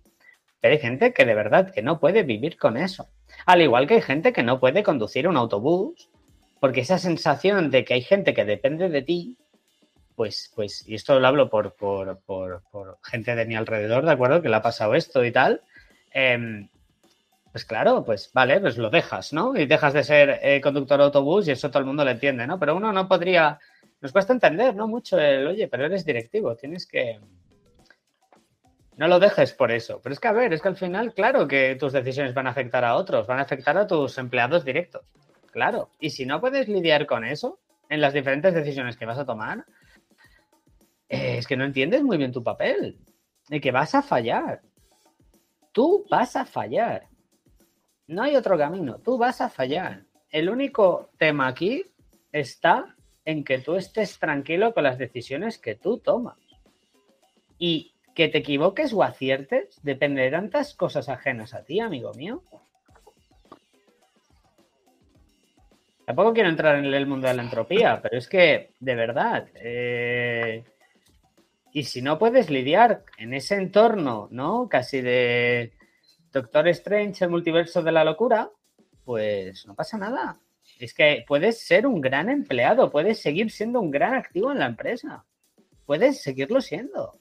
[0.60, 3.08] Pero hay gente que de verdad que no puede vivir con eso.
[3.46, 6.10] Al igual que hay gente que no puede conducir un autobús,
[6.60, 9.38] porque esa sensación de que hay gente que depende de ti
[10.16, 14.42] pues, pues, y esto lo hablo por, por, por, gente de mi alrededor, ¿de acuerdo?
[14.42, 15.62] Que le ha pasado esto y tal.
[16.12, 16.68] Em,
[17.52, 19.56] pues claro, pues vale, pues lo dejas, ¿no?
[19.56, 22.48] Y dejas de ser eh, conductor de autobús y eso todo el mundo lo entiende,
[22.48, 22.58] ¿no?
[22.60, 23.60] Pero uno no podría,
[24.02, 24.88] nos cuesta entender, ¿no?
[24.88, 27.20] Mucho el, oye, pero eres directivo, tienes que...
[28.98, 30.00] No lo dejes por eso.
[30.02, 32.52] Pero es que, a ver, es que al final, claro que tus decisiones van a
[32.52, 35.04] afectar a otros, van a afectar a tus empleados directos.
[35.52, 35.90] Claro.
[36.00, 39.64] Y si no puedes lidiar con eso en las diferentes decisiones que vas a tomar,
[41.14, 42.98] es que no entiendes muy bien tu papel.
[43.48, 44.62] De que vas a fallar.
[45.72, 47.08] Tú vas a fallar.
[48.08, 49.00] No hay otro camino.
[49.00, 50.06] Tú vas a fallar.
[50.30, 51.86] El único tema aquí
[52.32, 52.96] está
[53.26, 56.38] en que tú estés tranquilo con las decisiones que tú tomas.
[57.58, 62.44] Y que te equivoques o aciertes depende de tantas cosas ajenas a ti, amigo mío.
[66.06, 70.64] Tampoco quiero entrar en el mundo de la entropía, pero es que, de verdad, eh,
[71.74, 74.70] y si no puedes lidiar en ese entorno, ¿no?
[74.70, 75.74] Casi de
[76.32, 78.52] Doctor Strange, el multiverso de la locura,
[79.04, 80.40] pues no pasa nada.
[80.80, 84.68] Es que puedes ser un gran empleado, puedes seguir siendo un gran activo en la
[84.68, 85.26] empresa.
[85.88, 87.20] Puedes seguirlo siendo.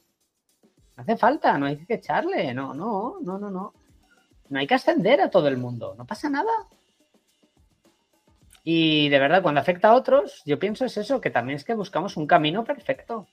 [0.97, 3.73] No hace falta, no hay que echarle, no, no, no, no, no.
[4.51, 6.53] No hay que ascender a todo el mundo, no pasa nada.
[8.65, 11.73] Y de verdad, cuando afecta a otros, yo pienso es eso, que también es que
[11.73, 13.27] buscamos un camino perfecto.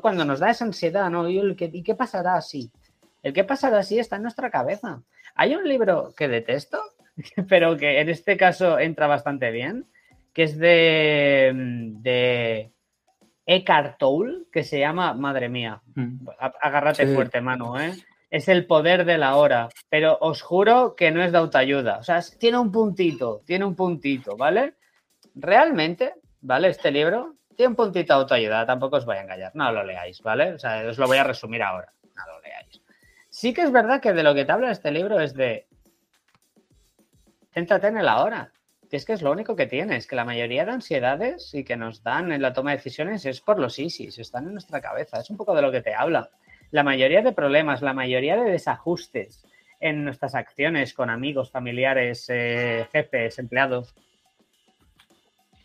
[0.00, 1.28] Cuando nos da esa ansiedad, ¿no?
[1.28, 2.70] ¿Y, el ¿Y qué pasará así?
[3.22, 5.02] El qué pasará así está en nuestra cabeza.
[5.34, 6.78] Hay un libro que detesto,
[7.48, 9.86] pero que en este caso entra bastante bien,
[10.32, 12.72] que es de, de
[13.46, 16.26] Eckhart Tolle, que se llama, madre mía, mm.
[16.60, 17.92] agárrate fuerte, mano, ¿eh?
[18.30, 21.98] Es el poder de la hora, pero os juro que no es de autoayuda.
[21.98, 24.74] O sea, tiene un puntito, tiene un puntito, ¿vale?
[25.36, 26.68] Realmente, ¿vale?
[26.68, 30.20] Este libro tiene un puntito de autoayuda, tampoco os voy a engañar, no lo leáis,
[30.22, 30.54] ¿vale?
[30.54, 32.82] O sea, os lo voy a resumir ahora, no lo leáis.
[33.30, 35.66] Sí que es verdad que de lo que te habla este libro es de...
[37.52, 38.52] Céntrate en el ahora,
[38.90, 41.76] que es que es lo único que tienes, que la mayoría de ansiedades y que
[41.76, 45.20] nos dan en la toma de decisiones es por los ISIS, están en nuestra cabeza,
[45.20, 46.30] es un poco de lo que te habla.
[46.70, 49.46] La mayoría de problemas, la mayoría de desajustes
[49.78, 53.94] en nuestras acciones con amigos, familiares, eh, jefes, empleados,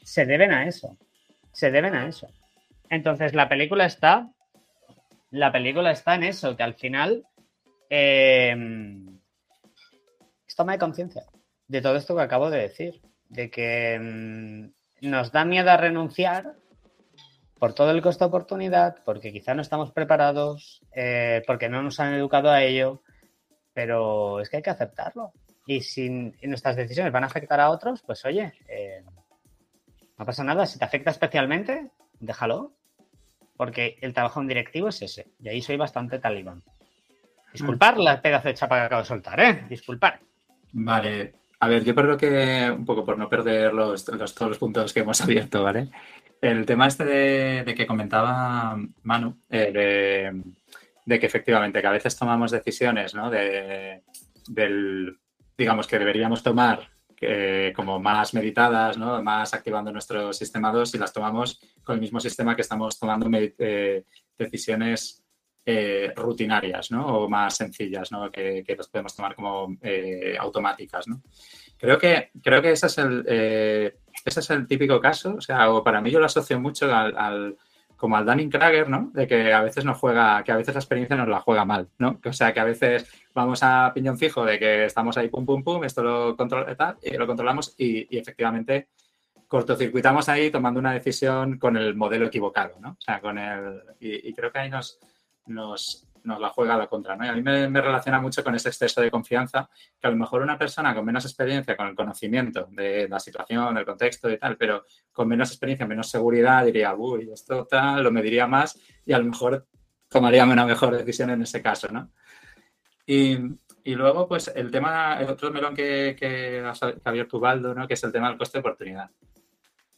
[0.04, 0.97] se deben a eso
[1.52, 2.28] se deben a eso.
[2.90, 4.30] Entonces, la película está.
[5.32, 7.26] La película está en eso, que al final.
[7.90, 9.20] Em,
[10.60, 11.24] toma de conciencia
[11.70, 16.58] de todo esto que acabo de decir, de que mm, nos da miedo renunciar
[17.58, 22.02] por todo el costo de oportunidad, porque quizá no estamos preparados, eh, porque no nos
[22.02, 23.02] han educado a ello,
[23.74, 25.32] pero es que hay que aceptarlo.
[25.66, 26.10] Y si
[26.44, 29.02] nuestras decisiones van a afectar a otros, pues oye, eh,
[30.19, 30.65] no pasa nada.
[30.65, 32.73] Si te afecta especialmente, déjalo.
[33.55, 35.32] Porque el trabajo en directivo es ese.
[35.41, 36.63] Y ahí soy bastante talibán.
[37.51, 38.01] Disculpar mm.
[38.01, 39.65] la pedazo de chapa que acabo de soltar, ¿eh?
[39.69, 40.19] Disculpar.
[40.73, 41.34] Vale.
[41.62, 45.01] A ver, yo creo que, un poco por no perder los, todos los puntos que
[45.01, 45.89] hemos abierto, ¿vale?
[46.41, 50.32] El tema este de, que comentaba Manu, eh,
[51.05, 53.29] de, que efectivamente que a veces tomamos decisiones, ¿no?
[53.29, 54.03] De,
[54.47, 55.17] del,
[55.58, 56.88] digamos, que deberíamos tomar
[57.21, 58.97] eh, como más meditadas.
[58.97, 63.29] Más activando nuestro sistema 2 y las tomamos con el mismo sistema que estamos tomando
[63.34, 64.03] eh,
[64.38, 65.23] decisiones
[65.65, 66.91] eh, rutinarias.
[66.91, 68.10] O más sencillas.
[68.32, 69.77] Que, que las podemos tomar como
[70.39, 71.05] automáticas.
[71.77, 75.84] Creo que, creo que ese es el, ese es el típico caso, o sea, o
[75.84, 77.58] para mí yo lo asocio mucho al,
[78.00, 79.12] como al Dunning-Krager, ¿no?
[79.14, 81.90] De que a veces nos juega, que a veces la experiencia nos la juega mal,
[81.98, 82.20] ¿no?
[82.26, 85.64] O sea, que a veces vamos a piñón fijo de que estamos ahí pum, pum,
[85.64, 86.66] pum, esto lo, control,
[87.04, 88.88] y lo controlamos y, y, efectivamente
[89.50, 92.92] cortocircuitamos ahí tomando una decisión con el modelo equivocado, ¿no?
[92.92, 93.82] O sea, con el...
[94.00, 95.00] y creo que ahí nos,
[95.48, 97.15] nos, nos la juega a la contra.
[97.15, 97.25] ¿no?
[97.25, 100.41] Y a mí me, relaciona mucho con ese exceso de confianza, que a lo mejor
[100.41, 104.58] una persona con menos experiencia, con el conocimiento de la situación, del contexto y tal,
[104.58, 109.19] pero con menos experiencia, menos seguridad, diría, uy, esto tal, lo mediría más y a
[109.19, 109.67] lo mejor
[110.08, 112.12] tomaría una mejor decisión en ese caso, ¿no?
[113.05, 113.38] Y,
[113.84, 116.73] y luego, pues, el tema, el otro melón que, que, ha
[117.10, 117.88] abierto Ubaldo, ¿no?
[117.88, 119.10] Que es el tema del coste de oportunidad.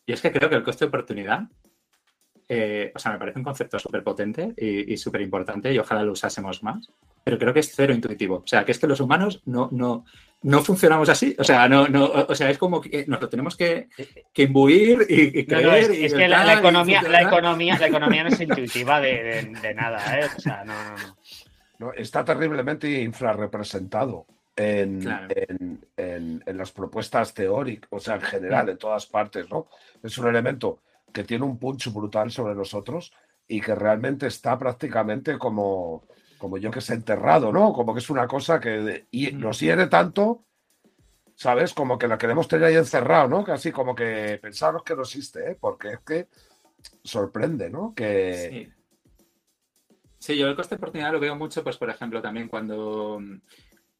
[0.05, 1.43] Y es que creo que el coste de oportunidad
[2.54, 6.12] eh, o sea, me parece un concepto súper potente y, súper importante y ojalá lo
[6.12, 6.92] usásemos más,
[7.24, 8.42] pero creo que es cero intuitivo.
[8.44, 10.04] O sea, que es que los humanos no, no,
[10.42, 11.34] no funcionamos así.
[11.40, 13.88] O sea, no, no, o sea, es como que nos lo tenemos que,
[14.34, 15.92] que imbuir y, creer.
[15.92, 20.26] es, que la, economía, la, economía, la economía no es intuitiva de, de, nada, ¿eh?
[20.36, 21.16] O sea, no, no,
[21.80, 21.94] no.
[21.94, 24.26] Está terriblemente infrarrepresentado.
[24.54, 29.70] En, en, en, en, las propuestas teóricas, o sea, en general, en todas partes, ¿no?
[30.04, 33.13] Es un elemento que tiene un punch brutal sobre nosotros
[33.47, 36.04] y que realmente está prácticamente como,
[36.38, 37.74] como yo que sé, enterrado, ¿no?
[37.74, 40.45] Como que es una cosa que y nos hiere tanto,
[41.36, 41.74] ¿sabes?
[41.74, 43.43] Como que la queremos tener ahí encerrado, ¿no?
[43.43, 45.58] Casi como que pensamos que no existe, ¿eh?
[45.60, 46.28] Porque es que
[47.04, 47.93] sorprende, ¿no?
[47.93, 48.71] Que...
[49.89, 49.93] Sí.
[50.19, 50.38] sí.
[50.38, 53.19] yo el coste de oportunidad lo veo mucho, pues por ejemplo, también cuando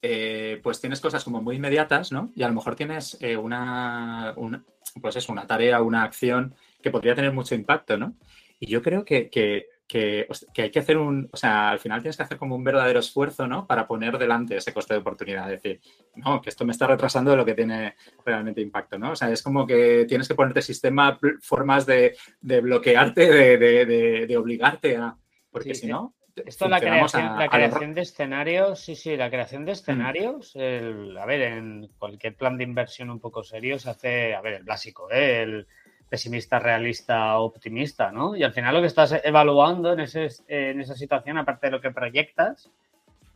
[0.02, 2.32] eh, pues tienes cosas como muy inmediatas, ¿no?
[2.36, 4.64] Y a lo mejor tienes eh, una, una,
[5.00, 8.16] pues es una tarea, una acción que podría tener mucho impacto, ¿no?
[8.60, 12.16] Y yo creo que, que, que, hay que hacer un, o sea, al final tienes
[12.16, 13.68] que hacer como un verdadero esfuerzo, ¿no?
[13.68, 15.82] Para poner delante ese coste de oportunidad, es decir,
[16.16, 19.12] no, que esto me está retrasando de lo que tiene realmente impacto, ¿no?
[19.12, 24.26] O sea, es como que tienes que ponerte sistema, formas de, de bloquearte, de, de,
[24.28, 25.18] de, obligarte a,
[25.50, 26.14] porque si no...
[26.46, 29.74] Esto la creación, la creación de escenarios, sí, sí, la creación de mm.
[29.74, 34.40] escenarios, el, a ver, en cualquier plan de inversión un poco serio se hace, a
[34.40, 35.42] ver, el básico, ¿eh?
[35.42, 35.68] el
[36.12, 38.36] pesimista, realista, optimista, ¿no?
[38.36, 41.80] Y al final lo que estás evaluando en, ese, en esa situación, aparte de lo
[41.80, 42.70] que proyectas,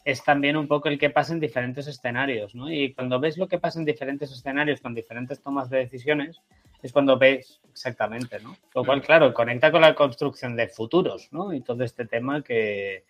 [0.04, 2.70] es también un poco el que pasa en diferentes escenarios, ¿no?
[2.70, 6.42] Y cuando ves lo que pasa en diferentes escenarios con diferentes tomas de decisiones,
[6.84, 8.58] es cuando ves exactamente, ¿no?
[8.74, 11.54] Lo cual, claro, conecta con la construcción de futuros, ¿no?
[11.54, 13.06] Y todo este tema que,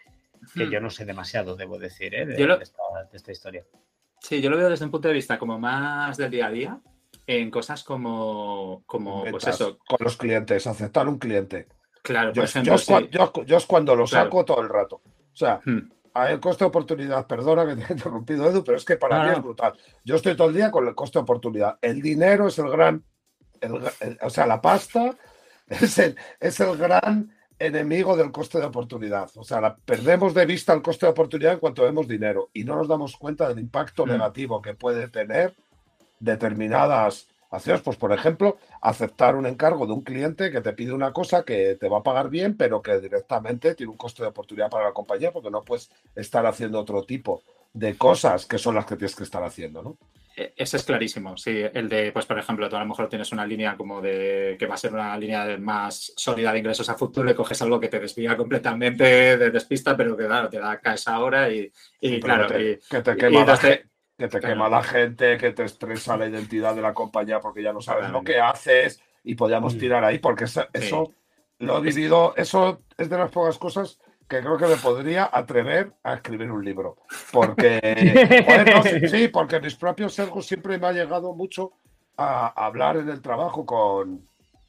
[0.54, 0.69] que hmm.
[0.69, 2.28] yo no sé demasiado, debo decir, ¿eh?
[2.28, 3.65] de, esta, de esta historia.
[4.19, 6.80] Sí, yo lo veo desde un punto de vista como más del día a día,
[7.27, 9.77] en cosas como, como pues eso.
[9.88, 11.67] Con los clientes, aceptar un cliente.
[12.01, 12.43] Claro, yo,
[13.45, 15.01] yo, es cuando lo saco todo el rato.
[15.05, 15.91] O sea, hmm.
[16.29, 19.31] el coste de oportunidad, perdona que te he interrumpido, Edu, pero es que para mí
[19.31, 19.73] es brutal.
[20.03, 21.79] Yo estoy todo el día con el coste de oportunidad.
[21.81, 23.03] El dinero es el gran,
[24.21, 25.17] o sea, la pasta
[25.67, 29.31] es el, es el gran enemigo del coste de oportunidad.
[29.35, 32.75] O sea, perdemos de vista el coste de oportunidad en cuanto vemos dinero y no
[32.75, 34.09] nos damos cuenta del impacto hmm.
[34.09, 35.55] negativo que puede tener
[36.19, 37.82] determinadas acciones.
[37.82, 41.75] Pues, por ejemplo, aceptar un encargo de un cliente que te pide una cosa que
[41.75, 44.93] te va a pagar bien, pero que directamente tiene un coste de oportunidad para la
[44.93, 47.41] compañía porque no puedes estar haciendo otro tipo
[47.73, 49.97] de cosas que son las que tienes que estar haciendo, ¿no?
[50.38, 51.63] E, ese es clarísimo, sí.
[51.73, 54.65] El de, pues, por ejemplo, tú a lo mejor tienes una línea como de que
[54.65, 57.88] va a ser una línea más sólida de ingresos a futuro y coges algo que
[57.88, 62.47] te desvía completamente de despista, pero que, claro, te da caes ahora y, y claro.
[62.47, 63.45] que te quema
[64.17, 67.73] que te quema la gente, que te estresa la identidad de la compañía porque ya
[67.73, 69.80] no sabes lo que haces y podíamos mm.
[69.80, 71.13] tirar ahí porque eso,
[71.60, 75.93] lo he vivido, eso es de las pocas cosas que creo que me podría atrever
[76.04, 76.97] a escribir un libro.
[77.32, 81.73] Porque, sí, porque mis propios sesgos siempre me ha llegado mucho
[82.17, 84.25] a, hablar en el trabajo con,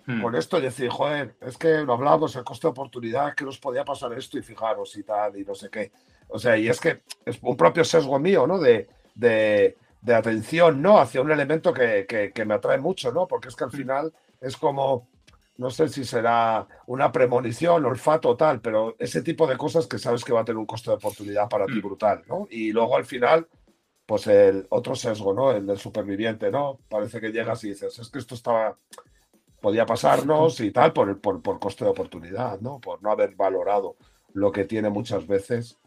[0.06, 0.20] hmm.
[0.20, 3.58] con esto y decir, joder, es que no hablamos el coste de oportunidad, que nos
[3.58, 5.92] podía pasar esto y fijaros y tal, y no sé qué.
[6.28, 8.58] O sea, y es que es un propio sesgo mío, ¿no?
[8.58, 10.98] De, de, de atención, ¿no?
[10.98, 13.26] Hacia un elemento que, que, que, me atrae mucho, ¿no?
[13.26, 13.76] Porque es que al hmm.
[13.76, 15.08] final es como
[15.58, 20.24] no sé si será una premonición, olfato tal, pero ese tipo de cosas que sabes
[20.24, 21.82] que va a tener un costo de oportunidad para ti mm.
[21.82, 22.46] brutal, ¿no?
[22.50, 23.48] Y luego al final,
[24.04, 25.52] pues el otro sesgo, ¿no?
[25.52, 26.78] El del superviviente, ¿no?
[26.88, 28.76] Parece que llegas y dices, es que esto estaba,
[29.60, 32.78] podía pasarnos y tal por, por, por coste de oportunidad, ¿no?
[32.78, 33.96] Por no haber valorado
[34.34, 35.78] lo que tiene muchas veces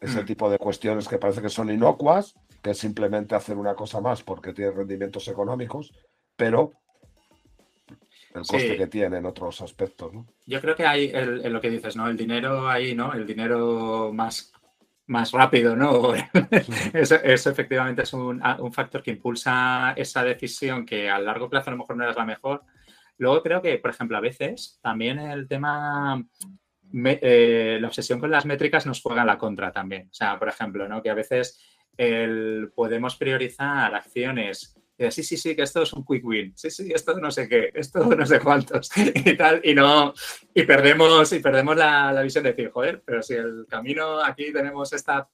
[0.00, 0.26] ese mm.
[0.26, 4.22] tipo de cuestiones que parece que son inocuas, que es simplemente hacer una cosa más
[4.22, 5.92] porque tiene rendimientos económicos,
[6.36, 6.72] pero
[8.34, 10.12] el coste que tiene en otros aspectos.
[10.12, 10.26] ¿no?
[10.46, 12.06] Yo creo que hay en lo que dices, ¿no?
[12.08, 13.12] El dinero ahí, ¿no?
[13.12, 14.52] El dinero más,
[15.06, 16.12] más rápido, ¿no?
[16.92, 17.16] eso,
[17.50, 18.40] efectivamente es un,
[18.72, 22.24] factor que impulsa esa decisión que a largo plazo a lo mejor no es la
[22.24, 22.62] mejor.
[23.18, 26.24] Luego creo que, por ejemplo, a veces también el tema,
[27.04, 30.08] eh, la obsesión con las métricas nos juega a la contra también.
[30.10, 31.02] O sea, por ejemplo, ¿no?
[31.02, 31.60] Que a veces
[32.00, 34.74] el, podemos priorizar acciones.
[35.10, 37.70] Sí, sí, sí, que esto es un quick win, sí, sí, esto no sé qué,
[37.72, 40.12] esto no sé cuántos y tal, y no,
[40.52, 44.52] y perdemos, y perdemos la, la visión de decir, joder, pero si el camino aquí
[44.52, 45.26] tenemos esta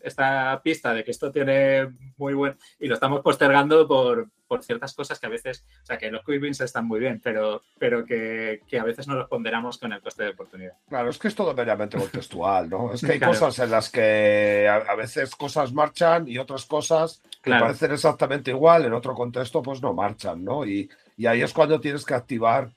[0.00, 4.94] esta pista de que esto tiene muy buen y lo estamos postergando por, por ciertas
[4.94, 8.04] cosas que a veces, o sea, que los quick wins están muy bien, pero, pero
[8.04, 10.72] que, que, a veces no los ponderamos con el coste de oportunidad.
[10.88, 12.92] Claro, es que es todo meramente contextual, ¿no?
[12.92, 17.50] Es que hay cosas en las que a, veces cosas marchan y otras cosas que
[17.50, 20.66] parecen exactamente igual, en otro contexto pues no marchan, ¿no?
[20.66, 22.70] Y, y ahí es cuando tienes que activar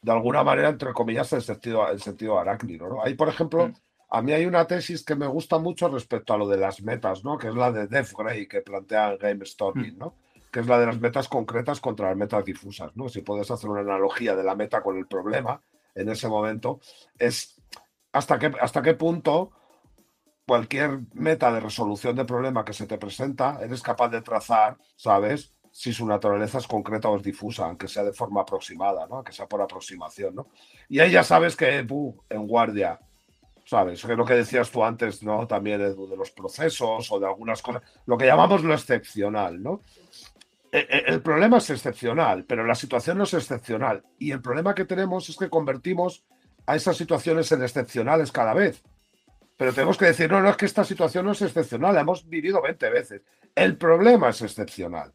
[0.00, 3.02] de alguna manera, entre comillas, el sentido, el sentido arácnido, ¿no?
[3.02, 3.74] Ahí, por ejemplo, mm.
[4.10, 7.24] A mí hay una tesis que me gusta mucho respecto a lo de las metas,
[7.24, 7.36] ¿no?
[7.36, 9.98] Que es la de Def Gray que plantea en Game Storming, hmm.
[9.98, 10.14] ¿no?
[10.50, 13.08] Que es la de las metas concretas contra las metas difusas, ¿no?
[13.08, 15.60] Si puedes hacer una analogía de la meta con el problema
[15.94, 16.80] en ese momento,
[17.18, 17.60] es
[18.12, 19.52] hasta qué, hasta qué punto
[20.48, 25.52] cualquier meta de resolución de problema que se te presenta, eres capaz de trazar, ¿sabes?
[25.70, 29.22] Si su naturaleza es concreta o es difusa, aunque sea de forma aproximada, ¿no?
[29.22, 30.48] Que sea por aproximación, ¿no?
[30.88, 32.98] Y ahí ya sabes que, en guardia,
[33.66, 34.02] ¿sabes?
[34.02, 35.46] Que lo que decías tú antes, ¿no?
[35.46, 39.82] También de, los procesos o de algunas cosas, lo que llamamos lo excepcional, ¿no?
[40.70, 44.04] E, e, el, problema es excepcional, pero la situación no es excepcional.
[44.18, 46.24] Y el problema que tenemos es que convertimos
[46.66, 48.82] a esas situaciones en excepcionales cada vez.
[49.56, 52.28] Pero tenemos que decir, no, no, es que esta situación no es excepcional, la hemos
[52.28, 53.22] vivido 20 veces.
[53.54, 55.12] El problema es excepcional.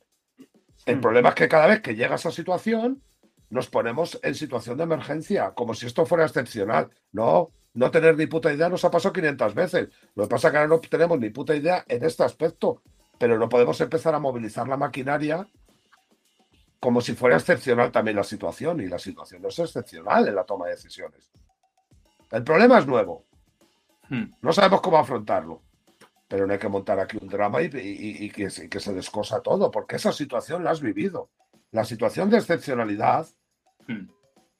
[0.85, 1.01] El hmm.
[1.01, 3.01] problema es que cada vez que llega esa situación,
[3.49, 6.89] nos ponemos en situación de emergencia, como si esto fuera excepcional.
[7.11, 9.89] No, no tener ni puta idea nos ha pasado 500 veces.
[10.15, 12.81] Lo que pasa es que ahora no tenemos ni puta idea en este aspecto,
[13.23, 15.47] pero no podemos empezar a movilizar la maquinaria
[16.77, 20.43] como si fuera excepcional también la situación, y la situación no es excepcional en la
[20.43, 21.31] toma de decisiones.
[22.29, 23.25] El problema es nuevo.
[24.09, 24.25] Hmm.
[24.41, 25.63] No sabemos cómo afrontarlo,
[26.27, 29.95] pero no hay que montar aquí un drama y, que, que, se descosa todo, porque
[29.95, 31.29] esa situación la has vivido.
[31.71, 33.25] La situación de excepcionalidad
[33.87, 34.05] hmm.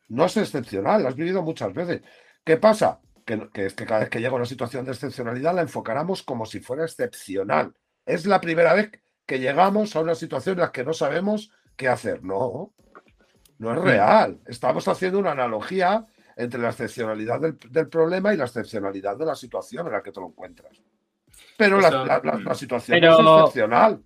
[0.08, 2.02] no es excepcional, la has vivido muchas veces.
[2.46, 3.02] ¿Qué pasa?
[3.26, 6.62] Que, es que cada vez que llega una situación de excepcionalidad la enfocáramos como si
[6.62, 7.74] fuera excepcional.
[8.06, 8.92] Es la primera vez
[9.26, 12.24] que llegamos a una situación en la que no sabemos qué hacer.
[12.24, 12.74] No,
[13.58, 14.40] no es real.
[14.46, 19.88] Estamos haciendo una analogía entre la excepcionalidad del, problema y la excepcionalidad de la situación
[19.88, 20.82] en la que te lo encuentras.
[21.58, 21.90] Pero la,
[22.56, 24.02] situación es excepcional.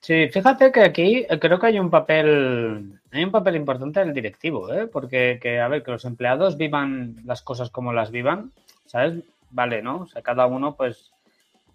[0.00, 4.72] Sí, fíjate que aquí creo que hay un papel, hay un papel importante del directivo,
[4.72, 4.86] ¿eh?
[4.86, 8.52] porque que, a ver, que los empleados vivan las cosas como las vivan,
[8.84, 9.24] ¿sabes?
[9.50, 10.02] Vale, ¿no?
[10.02, 11.13] O sea, cada uno pues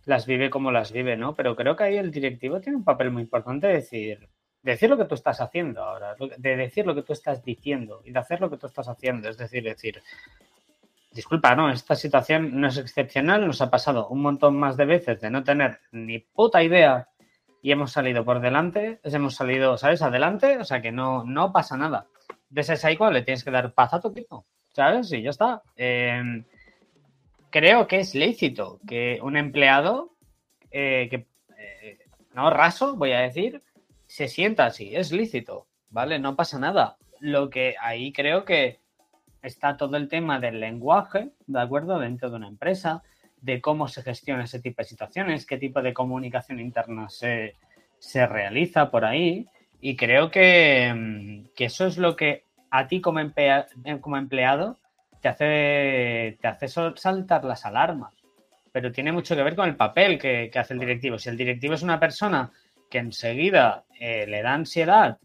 [0.10, 1.36] las vive como las vive, ¿no?
[1.36, 4.28] Pero creo que ahí el directivo tiene un papel muy importante de decir,
[4.64, 8.12] decir lo que tú estás haciendo ahora, de decir lo que tú estás diciendo y
[8.12, 9.30] de hacer lo que tú estás haciendo.
[9.30, 10.02] Es decir, decir,
[11.12, 15.22] disculpa, no, esta situación no es excepcional, nos ha pasado un montón más de veces
[15.22, 17.08] de no tener ni puta idea
[17.62, 20.02] y hemos salido por delante, hemos salido, ¿sabes?
[20.02, 22.08] Adelante, o sea que no, no pasa nada.
[22.50, 25.14] De ese le tienes que dar paz a tu equipo, ¿sabes?
[25.14, 25.62] Y ya está.
[25.76, 26.46] Em,
[27.50, 30.16] creo que es lícito que un empleado,
[30.72, 31.28] eh, que,
[31.58, 32.00] eh,
[32.34, 33.62] no raso, voy a decir,
[34.08, 36.20] se sienta así, es lícito, ¿vale?
[36.20, 36.98] No pasa nada.
[37.20, 38.80] Lo que ahí creo que
[39.42, 42.00] está todo el tema del lenguaje, ¿de acuerdo?
[42.00, 43.04] Dentro de una empresa,
[43.42, 47.56] de cómo se gestiona ese tipo de situaciones, qué tipo de comunicación interna se,
[48.14, 49.48] realiza por ahí.
[49.82, 53.22] Y creo que, eso es lo que a ti como,
[54.02, 54.80] como empleado
[55.22, 58.14] te hace, te hace saltar las alarmas.
[58.72, 61.18] Pero tiene mucho que ver con el papel que, hace el directivo.
[61.18, 62.52] Si el directivo es una persona
[62.90, 65.18] que enseguida eh, le da ansiedad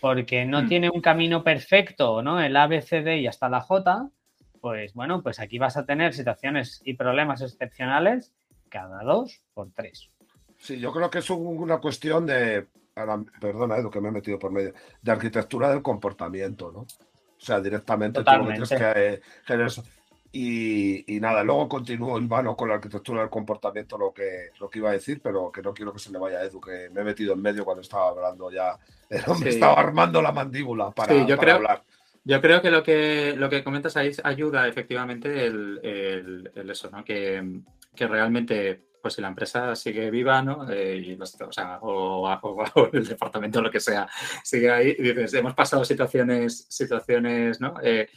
[0.00, 0.68] porque no mm.
[0.68, 2.40] tiene un camino perfecto, ¿no?
[2.40, 4.08] El A, B, C, D y hasta la J,
[4.60, 8.32] pues bueno, pues aquí vas a tener situaciones y problemas excepcionales
[8.68, 10.10] cada dos por tres.
[10.58, 12.66] Sí, yo creo que es una cuestión de,
[13.40, 16.86] perdona Edu que me he metido por medio, de arquitectura del comportamiento, ¿no?
[17.42, 19.72] O sea, directamente tú lo que tienes que generar
[20.34, 24.70] y, y, nada, luego continúo en vano con la arquitectura del comportamiento, lo que, lo
[24.70, 26.88] que iba a decir, pero que no quiero que se le vaya a Edu, que
[26.90, 28.78] me he metido en medio cuando estaba hablando ya.
[29.42, 31.82] Me estaba armando la mandíbula para, yo creo, hablar.
[32.24, 35.80] Yo creo que lo que lo que comentas ahí ayuda efectivamente el,
[36.54, 37.04] el, eso, ¿no?
[37.04, 37.60] Que,
[37.94, 40.66] que, realmente, pues si la empresa sigue viva, ¿no?
[40.70, 44.08] Eh, o, sea, o, o, el departamento, lo que sea,
[44.44, 47.74] sigue ahí, dices, hemos pasado situaciones, situaciones, ¿no?
[47.82, 48.08] Eh,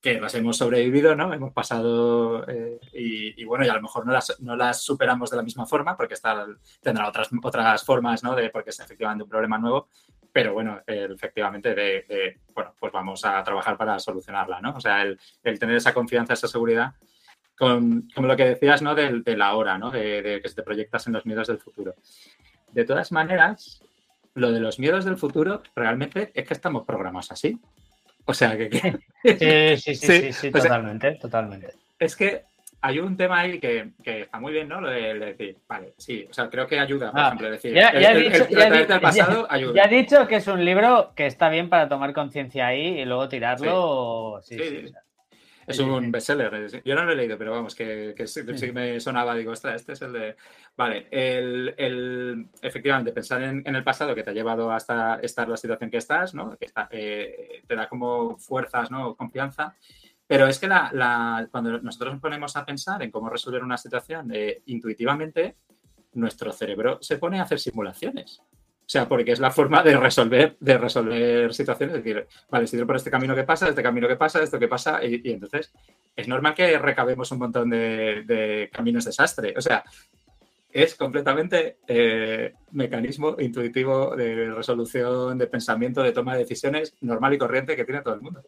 [0.00, 1.32] que las hemos sobrevivido, ¿no?
[1.32, 5.38] Hemos pasado eh, y, bueno, y a lo mejor no las, no las superamos de
[5.38, 6.46] la misma forma porque está,
[6.80, 8.36] tendrá otras, otras formas, ¿no?
[8.36, 9.88] De, porque es efectivamente un problema nuevo,
[10.30, 14.74] pero bueno, efectivamente, de, bueno, pues vamos a trabajar para solucionarla, ¿no?
[14.76, 15.18] O sea, el,
[15.58, 16.92] tener esa confianza, esa seguridad,
[17.56, 18.94] con, como lo que decías, ¿no?
[18.94, 19.90] De, la hora, ¿no?
[19.90, 21.94] De, que te proyectas en los miedos del futuro.
[22.72, 23.82] De todas maneras,
[24.34, 27.58] lo de los miedos del futuro realmente es que estamos programados así.
[28.24, 28.70] O sea que...
[29.22, 31.74] Sí, sí, sí, sí, totalmente, totalmente.
[31.98, 32.44] Es que
[32.82, 34.80] hay un tema ahí que, está muy bien, ¿no?
[34.80, 37.98] Lo de, decir, vale, sí, o sea, creo que ayuda, por ah, ejemplo, decir, ya,
[37.98, 39.74] ya el, dicho, ya, pasado ayuda.
[39.74, 43.04] Ya he dicho que es un libro que está bien para tomar conciencia ahí y
[43.04, 44.40] luego tirarlo.
[44.42, 44.92] Sí, sí,
[45.66, 46.82] es un bestseller.
[46.84, 49.34] Yo no lo he leído, pero vamos, que, sí, me sonaba.
[49.34, 50.36] Digo, ostras, este es el de.
[50.76, 55.56] Vale, el, el efectivamente, pensar en, el pasado que te ha llevado hasta estar la
[55.56, 56.56] situación que estás, ¿no?
[56.56, 59.16] Que eh, te da como fuerzas, ¿no?
[59.16, 59.74] Confianza.
[60.26, 64.30] Pero es que la, cuando nosotros nos ponemos a pensar en cómo resolver una situación
[64.32, 65.56] eh, intuitivamente,
[66.14, 68.40] nuestro cerebro se pone a hacer simulaciones.
[68.86, 71.96] O sea, porque es la forma de resolver, de resolver situaciones.
[71.96, 74.68] Es decir, vale, si por este camino que pasa, este camino que pasa, esto que
[74.68, 75.72] pasa, y, entonces
[76.14, 79.54] es normal que recabemos un montón de, caminos desastre.
[79.56, 79.82] O sea,
[80.70, 87.38] es completamente eh, mecanismo intuitivo de resolución, de pensamiento, de toma de decisiones normal y
[87.38, 88.44] corriente que tiene todo el mundo.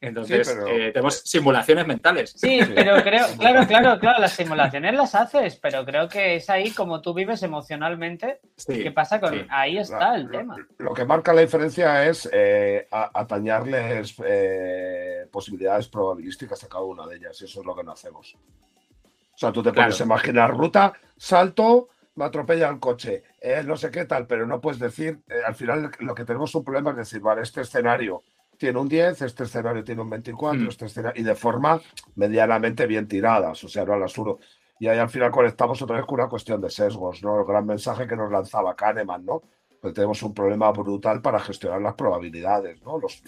[0.00, 2.32] Entonces, eh, tenemos simulaciones mentales.
[2.36, 6.70] Sí, pero creo, claro, claro, claro, las simulaciones las haces, pero creo que es ahí
[6.70, 8.40] como tú vives emocionalmente.
[8.66, 9.46] ¿Qué pasa con...?
[9.50, 10.56] Ahí está el tema.
[10.78, 17.16] Lo que marca la diferencia es eh, atañarles eh, posibilidades probabilísticas a cada una de
[17.16, 18.36] ellas, y eso es lo que no hacemos.
[18.36, 23.22] O sea, tú te puedes imaginar ruta, salto, me atropella el coche,
[23.64, 26.90] no sé qué tal, pero no puedes decir, al final lo que tenemos un problema
[26.90, 28.22] es decir, vale, este escenario
[28.58, 30.68] tiene un 10, este escenario tiene un 24, hmm.
[30.68, 31.80] este escenario, y de forma
[32.16, 34.38] medianamente bien tiradas, o sea, no al asuro.
[34.80, 37.40] Y ahí al final conectamos otra vez con una cuestión de sesgos, ¿no?
[37.40, 39.42] El gran mensaje que nos lanzaba Kahneman, ¿no?
[39.82, 42.98] Que tenemos un problema brutal para gestionar las probabilidades, ¿no?
[42.98, 43.22] Los,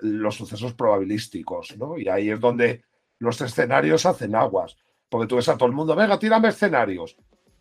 [0.00, 1.98] los sucesos probabilísticos, ¿no?
[1.98, 2.84] Y ahí es donde
[3.18, 4.76] los escenarios hacen aguas.
[5.08, 7.16] Porque tú ves a todo el mundo, venga, tírame escenarios.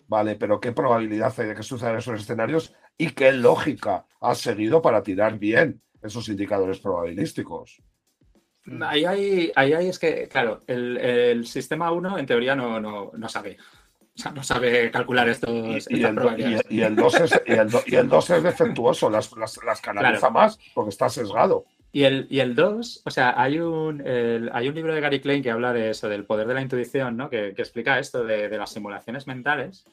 [0.08, 4.82] Vale, pero ¿qué probabilidad hay de que sucedan esos escenarios y qué lógica has seguido
[4.82, 5.82] para tirar bien?
[6.04, 7.82] Esos indicadores probabilísticos.
[8.82, 13.30] Ahí hay, ahí hay es que, claro, el, sistema 1 en teoría no, no, no,
[13.30, 13.58] sabe.
[14.16, 15.50] O sea, no sabe calcular estos,
[15.90, 17.52] y, el, y, el 2 es, y
[17.96, 21.66] el, es defectuoso, las, las, canaliza más porque está sesgado.
[21.92, 24.02] Y el, y el 2, o sea, hay un,
[24.52, 27.18] hay un libro de Gary Klein que habla de eso, del poder de la intuición,
[27.18, 27.30] ¿no?
[27.30, 29.86] Que, que explica esto de, de, las simulaciones mentales.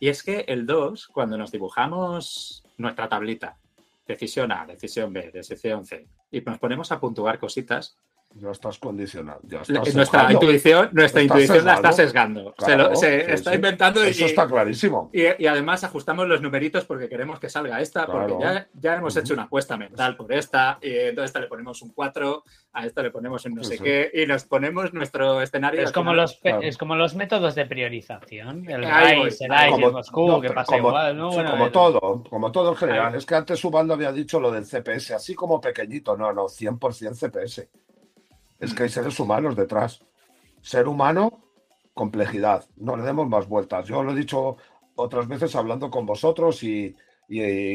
[0.00, 3.56] Y es que el 2, cuando nos dibujamos nuestra tablita
[4.06, 7.96] decisión A, decisión B, decisión C, y nos ponemos a puntuar cositas,
[8.34, 9.40] ya estás condicionado.
[9.94, 12.54] nuestra intuición, nuestra intuición la está sesgando.
[12.94, 14.02] se, está inventando.
[14.02, 15.10] Eso está clarísimo.
[15.12, 19.34] Y, además ajustamos los numeritos porque queremos que salga esta, porque ya, ya hemos hecho
[19.34, 23.02] una apuesta mental por esta, y entonces a esta le ponemos un 4, a esta
[23.02, 25.82] le ponemos un no sé qué, y nos ponemos nuestro escenario.
[25.82, 28.68] Es como, los, es como los métodos de priorización.
[28.68, 31.16] El RAIS, el AIS, el Moscú, que pasa como, igual.
[31.16, 31.30] ¿no?
[31.30, 33.14] como todo, como todo en general.
[33.14, 36.16] Es que antes Ubaldo había dicho lo del CPS, así como pequeñito.
[36.16, 37.68] No, no, 100% CPS
[38.62, 40.04] es que hay seres humanos detrás.
[40.60, 41.42] Ser humano,
[41.94, 42.64] complejidad.
[42.76, 43.88] No le demos más vueltas.
[43.88, 44.56] Yo lo he dicho
[44.94, 46.94] otras veces hablando con vosotros y,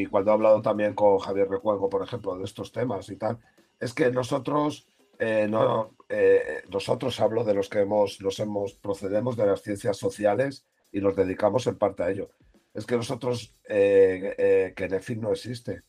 [0.10, 3.38] cuando he hablado también con Javier Recuergo, por ejemplo, de estos temas y tal.
[3.82, 4.88] Es que nosotros,
[5.20, 9.98] eh, no, eh, nosotros hablo de los que hemos, nos hemos, procedemos de las ciencias
[9.98, 12.30] sociales y nos dedicamos en parte a ello.
[12.74, 15.82] Es que nosotros, eh, que Nefin no existe.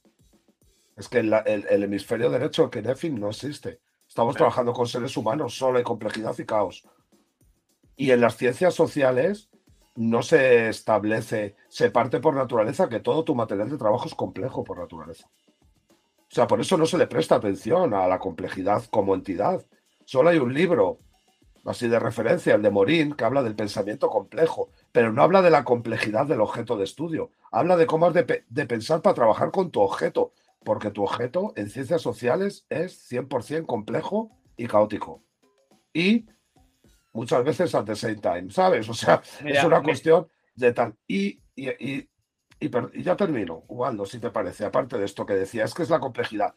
[0.97, 3.79] Es que el, hemisferio derecho, que no existe
[4.19, 6.83] Estamos trabajando con seres humanos, solo hay complejidad y caos.
[7.95, 9.49] Y en las ciencias sociales
[9.95, 14.65] no se establece, se parte por naturaleza que todo tu material de trabajo es complejo
[14.65, 15.31] por naturaleza.
[15.89, 19.65] O sea, por eso no se le presta atención a la complejidad como entidad.
[20.05, 20.99] Solo hay un libro,
[21.65, 25.51] así de referencia, el de Morín, que habla del pensamiento complejo, pero no habla de
[25.51, 27.31] la complejidad del objeto de estudio.
[27.53, 30.33] Habla de cómo has de, de pensar para trabajar con tu objeto,
[30.65, 35.23] porque tu objeto en ciencias sociales es 100% complejo y caótico.
[35.93, 36.27] Y
[37.13, 38.89] muchas veces at the same time, ¿sabes?
[38.89, 40.95] O sea, es una cuestión de tal.
[41.07, 42.09] Y, y,
[43.03, 46.01] ya termino, Ubaldo, si te parece, aparte de esto que decía, es que es la
[46.01, 46.55] complejidad.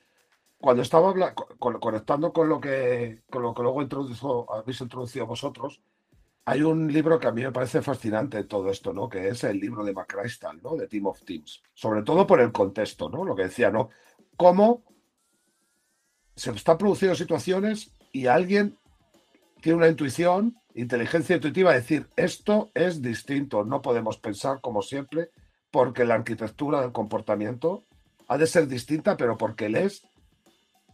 [0.57, 1.13] Cuando estaba
[1.59, 5.81] conectando con lo que con lo que luego introdujo, habéis introducido vosotros,
[6.45, 9.07] hay un libro que a mí me parece fascinante todo esto, ¿no?
[9.07, 10.75] Que es el libro de McChrystal, ¿no?
[10.75, 11.61] De Team of Teams.
[11.73, 13.23] Sobre todo por el contexto, ¿no?
[13.23, 13.89] Lo que decía, ¿no?
[14.35, 14.83] Cómo
[16.35, 18.77] se están produciendo situaciones y alguien
[19.61, 25.29] tiene una intuición, inteligencia intuitiva, decir, esto es distinto, no podemos pensar como siempre,
[25.69, 27.83] porque la arquitectura del comportamiento
[28.27, 30.07] ha de ser distinta, pero porque él es,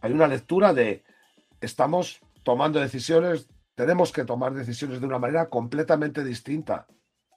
[0.02, 1.04] hay una lectura de,
[1.60, 6.84] estamos tomando decisiones, tenemos que tomar decisiones de una manera completamente distinta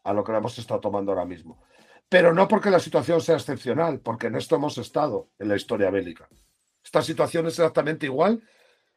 [0.04, 1.62] a lo que hemos estado tomando ahora mismo.
[2.10, 5.92] Pero no porque la situación sea excepcional, porque en esto hemos estado en la historia
[5.92, 6.28] bélica.
[6.84, 8.42] Esta situación es exactamente igual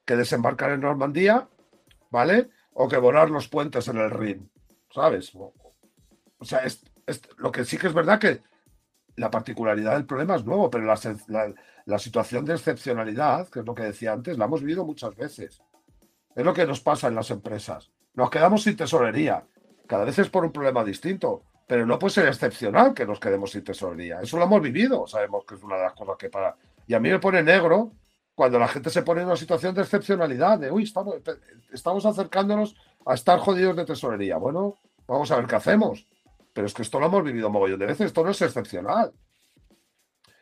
[0.06, 1.48] que desembarcar en Normandía
[2.14, 2.48] ¿vale?
[2.74, 4.48] O que volar los puentes en el Rin,
[4.88, 5.34] ¿sabes?
[5.34, 6.80] O sea, es,
[7.38, 8.40] lo que sí que es verdad que
[9.16, 13.82] la particularidad del problema es nuevo, pero la, situación de excepcionalidad, que es lo que
[13.82, 15.60] decía antes, la hemos vivido muchas veces.
[16.34, 17.90] Es lo que nos pasa en las empresas.
[18.14, 19.44] Nos quedamos sin tesorería.
[19.86, 23.50] Cada vez es por un problema distinto, pero no puede ser excepcional que nos quedemos
[23.50, 24.20] sin tesorería.
[24.20, 26.56] Eso lo hemos vivido, sabemos que es una de las cosas que para.
[26.86, 27.92] Y a mí me pone negro
[28.34, 31.16] cuando la gente se pone en una situación de excepcionalidad, de, uy, estamos,
[31.72, 32.74] estamos acercándonos
[33.06, 34.36] a estar jodidos de tesorería.
[34.38, 34.76] Bueno,
[35.06, 36.06] vamos a ver qué hacemos.
[36.52, 39.12] Pero es que esto lo hemos vivido mogollón de veces, esto no es excepcional.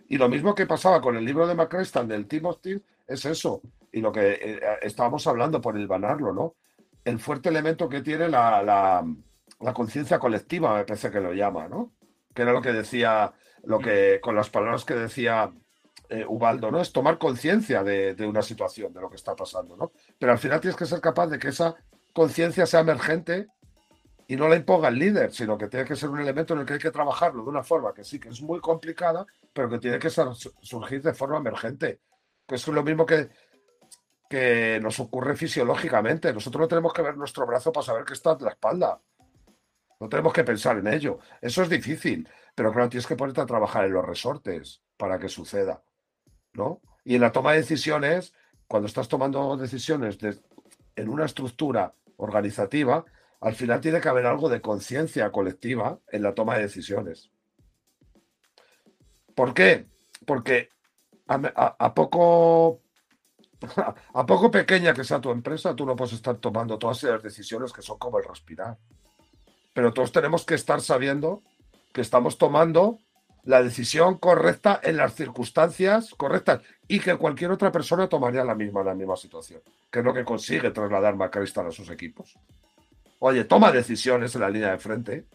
[0.09, 3.25] Y lo mismo que pasaba con el libro de McChrystal del Team of Team es
[3.25, 3.63] eso.
[3.93, 6.57] Y lo que eh, estábamos hablando por el banarlo, ¿no?
[7.05, 8.63] El fuerte elemento que tiene la,
[9.63, 11.93] la conciencia colectiva, me parece que lo llama, ¿no?
[12.35, 13.33] Que era lo que decía,
[13.65, 15.53] lo que, con las palabras que decía
[16.09, 16.81] eh, Ubaldo, ¿no?
[16.81, 19.93] Es tomar conciencia de, una situación, de lo que está pasando, ¿no?
[20.19, 21.75] Pero al final tienes que ser capaz de que esa
[22.13, 23.47] conciencia sea emergente
[24.27, 26.67] y no la imponga el líder, sino que tiene que ser un elemento en el
[26.67, 29.79] que hay que trabajarlo de una forma que sí que es muy complicada, pero que
[29.79, 32.01] tiene que surgir de forma emergente.
[32.47, 33.31] Que es lo mismo que,
[34.33, 36.33] que nos ocurre fisiológicamente.
[36.33, 38.99] Nosotros no tenemos que ver nuestro brazo para saber que está en la espalda.
[40.01, 41.19] No tenemos que pensar en ello.
[41.43, 45.29] Eso es difícil, pero claro, tienes que ponerte a trabajar en los resortes para que
[45.29, 45.83] suceda.
[46.55, 46.81] ¿no?
[47.05, 48.33] Y en la toma de decisiones,
[48.67, 50.19] cuando estás tomando decisiones
[50.97, 53.05] en una estructura organizativa,
[53.41, 57.31] al final tiene que haber algo de conciencia colectiva en la toma de decisiones.
[59.35, 59.87] ¿Por qué?
[60.25, 60.71] Porque
[61.27, 62.82] a, poco
[64.15, 67.73] a poco pequeña que sea tu empresa, tú no puedes estar tomando todas esas decisiones
[67.73, 68.77] que son como el respirar.
[69.75, 71.43] Pero todos tenemos que estar sabiendo
[71.93, 72.99] que estamos tomando
[73.45, 78.81] la decisión correcta en las circunstancias correctas y que cualquier otra persona tomaría la misma
[78.81, 79.61] en la misma situación,
[79.91, 82.39] que es lo que consigue trasladar Macristal a sus equipos.
[83.19, 85.27] Oye, toma decisiones en la línea de frente,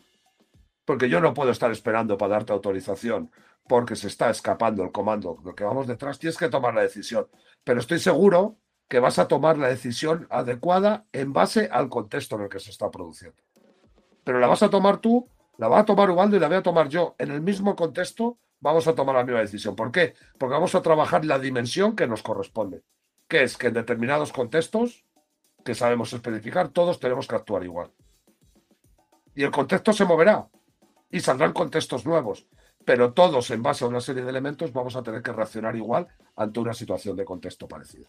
[0.86, 3.32] porque yo no puedo estar esperando para darte autorización
[3.68, 7.28] porque se está escapando el comando, lo que vamos detrás, tienes que tomar la decisión.
[7.64, 8.58] Pero estoy seguro
[8.88, 12.72] que vas a tomar la decisión adecuada en base al contexto en el que se
[12.72, 13.42] está produciendo.
[14.24, 16.64] Pero la vas a tomar tú la va a tomar Ubaldo y la voy a
[16.64, 17.16] tomar yo.
[17.18, 19.76] En el mismo contexto vamos a tomar la misma decisión.
[19.76, 20.14] ¿Por qué?
[20.38, 22.84] Porque vamos a trabajar la dimensión que nos corresponde,
[23.28, 25.04] que es que en determinados contextos
[25.66, 27.92] que sabemos especificar, todos tenemos que actuar igual.
[29.36, 30.48] Y el contexto se moverá
[31.10, 32.48] y saldrán contextos nuevos,
[32.88, 36.08] pero todos en base a una serie de elementos vamos a tener que reaccionar igual
[36.38, 38.08] ante una situación de contexto parecida.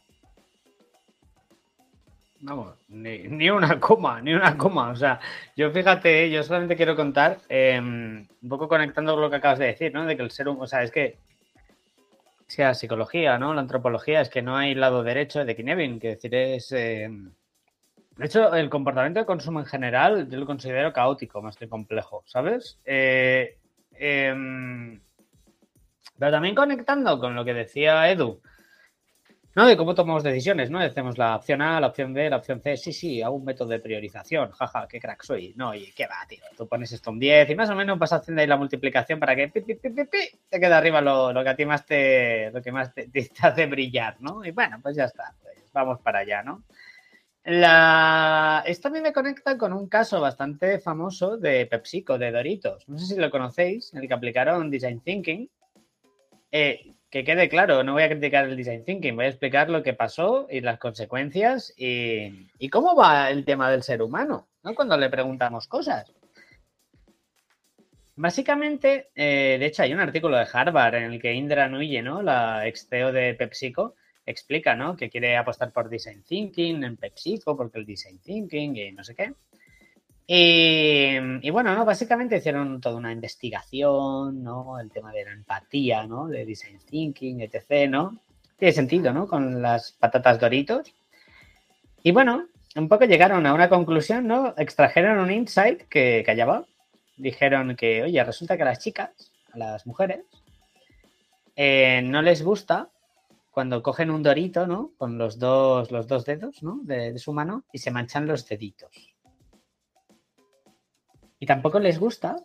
[2.43, 4.91] Vamos, ni, una coma, ni una coma.
[4.91, 5.18] O sea,
[5.57, 9.66] yo fíjate, yo solamente quiero contar, em, un poco conectando con lo que acabas de
[9.66, 10.07] decir, ¿no?
[10.07, 11.18] De que el ser humano, o sea, es que
[12.47, 13.55] sea psicología, ¿no?
[13.55, 16.70] La antropología, es que no hay lado derecho de Kinevin, que decir es...
[16.70, 17.33] Em,
[18.16, 22.22] de hecho, el comportamiento de consumo en general yo lo considero caótico más que complejo,
[22.26, 22.79] ¿sabes?
[22.85, 23.59] Eh,
[23.99, 25.01] em,
[26.18, 28.40] pero también conectando con lo que decía Edu,
[29.55, 29.66] ¿no?
[29.66, 30.78] De cómo tomamos decisiones, ¿no?
[30.78, 32.76] Decimos la opción A, la opción B, la opción C.
[32.76, 34.53] Sí, sí, hago un método de priorización.
[34.53, 35.53] Jaja, qué crack soy.
[35.57, 36.44] No, y qué va, tío.
[36.57, 39.34] Tú pones esto en 10 y más o menos vas haciendo ahí la multiplicación para
[39.34, 39.90] que pi, pi, pi,
[40.49, 43.11] te quede arriba lo, que a ti más te, lo que más te,
[43.42, 44.44] hace brillar, ¿no?
[44.44, 45.34] Y bueno, pues ya está.
[45.42, 46.62] Pues vamos para allá, ¿no?
[47.49, 48.62] La...
[48.66, 52.86] Esto a mí me conecta con un caso bastante famoso de PepsiCo, de Doritos.
[52.88, 55.49] No sé si lo conocéis, en el que aplicaron Design Thinking.
[56.53, 59.82] Eh, que quede claro, no voy a criticar el Design Thinking, voy a explicar lo
[59.82, 64.74] que pasó y las consecuencias y, cómo va el tema del ser humano, ¿no?
[64.74, 66.12] Cuando le preguntamos cosas.
[68.14, 72.20] Básicamente, eh, de hecho, hay un artículo de Harvard en el que Indra Nuye, ¿no?
[72.20, 73.94] La ex CEO de PepsiCo,
[74.31, 74.97] explica, ¿no?
[74.97, 79.14] Que quiere apostar por Design Thinking en PepsiCo porque el Design Thinking y no sé
[79.14, 79.33] qué.
[80.31, 81.87] Y, bueno, ¿no?
[81.87, 84.79] Básicamente hicieron toda una investigación, ¿no?
[84.79, 86.29] El tema de la empatía, ¿no?
[86.29, 88.20] De Design Thinking, etc., ¿no?
[88.59, 89.26] Tiene sentido, ¿no?
[89.26, 90.93] Con las patatas doritos.
[92.03, 94.53] Y bueno, un poco llegaron a una conclusión, ¿no?
[94.59, 96.66] Extrajeron un insight que, callaba.
[97.16, 100.20] Dijeron que, oye, resulta que a las chicas, a las mujeres,
[101.57, 102.91] eh, no les gusta
[103.59, 104.92] cuando cogen un dorito, ¿no?
[104.96, 106.78] Con los dos, los dos dedos, ¿no?
[106.84, 109.16] De, su mano y se manchan los deditos.
[111.40, 112.36] Y tampoco les gusta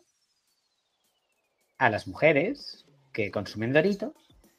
[1.77, 4.13] a las mujeres que consumen doritos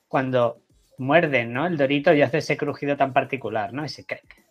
[0.07, 0.63] cuando
[0.97, 1.67] muerden, ¿no?
[1.67, 3.85] El dorito y hace ese crujido tan particular, ¿no?
[3.85, 4.45] Ese crack.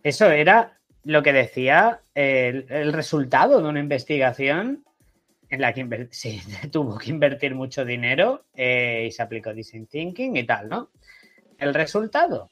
[0.00, 4.84] Eso era lo que decía el, resultado de una investigación
[5.50, 5.84] en la que
[6.70, 10.90] tuvo que invertir mucho dinero eh, y se aplicó Design Thinking y tal, ¿no?
[11.58, 12.50] El resultado,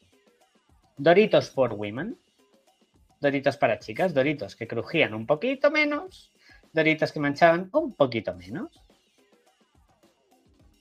[0.96, 2.16] Doritos for Women,
[3.20, 6.32] Doritos para chicas, Doritos que crujían un poquito menos,
[6.72, 8.70] Doritos que manchaban un poquito menos.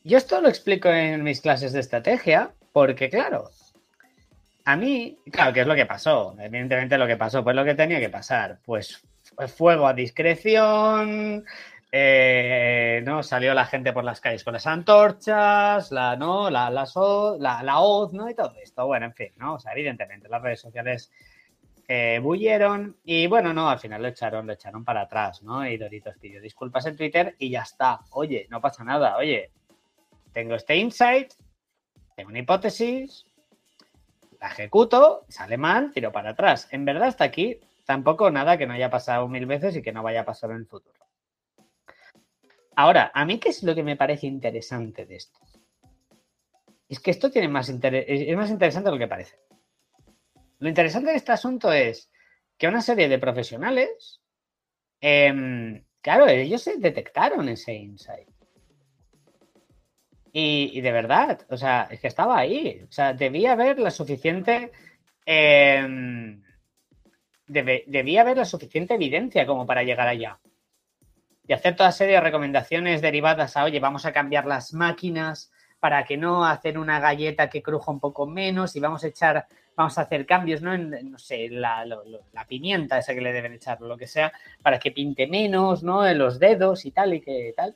[0.03, 3.51] Yo esto lo explico en mis clases de estrategia porque, claro,
[4.65, 6.35] a mí, claro, ¿qué es lo que pasó?
[6.39, 9.03] Evidentemente lo que pasó, pues lo que tenía que pasar, pues
[9.47, 11.45] fuego a discreción,
[11.91, 13.21] eh, ¿no?
[13.21, 16.49] Salió la gente por las calles con las antorchas, la, ¿no?
[16.49, 16.85] La, la,
[17.63, 18.29] la, hoz, ¿no?
[18.29, 18.87] Y todo esto.
[18.87, 19.55] Bueno, en fin, ¿no?
[19.55, 21.11] O sea, evidentemente las redes sociales
[21.87, 25.67] eh, bullieron y bueno, no, al final lo echaron, lo echaron para atrás, ¿no?
[25.67, 27.99] Y Doritos pidió disculpas en Twitter y ya está.
[28.11, 29.51] Oye, no pasa nada, oye,
[30.31, 31.33] tengo este insight,
[32.15, 33.25] tengo una hipótesis,
[34.39, 36.69] la ejecuto, sale mal, tiro para atrás.
[36.71, 40.01] En verdad, hasta aquí tampoco nada que no haya pasado mil veces y que no
[40.01, 41.00] vaya a pasar en el futuro.
[42.81, 45.39] Ahora, a mí, ¿qué es lo que me parece interesante de esto?
[46.89, 49.35] Es que esto tiene más es más interesante de lo que parece.
[50.57, 52.09] Lo interesante de este asunto es
[52.57, 54.19] que una serie de profesionales,
[54.99, 58.27] em, claro, ellos se detectaron ese insight.
[60.33, 62.83] Y, de verdad, o sea, es que estaba ahí.
[62.89, 64.71] O sea, debía haber la suficiente.
[65.23, 66.41] Em,
[67.45, 70.39] debía haber la suficiente evidencia como para llegar allá
[71.51, 76.05] y hacer toda serie de recomendaciones derivadas a, oye, vamos a cambiar las máquinas para
[76.05, 79.97] que no hacer una galleta que cruja un poco menos y vamos a echar, vamos
[79.97, 80.73] a hacer cambios, ¿no?
[80.73, 81.85] En, no sé, la,
[82.47, 84.31] pimienta esa que le deben echar, lo que sea,
[84.61, 86.07] para que pinte menos, ¿no?
[86.07, 87.75] En los dedos y tal y que tal.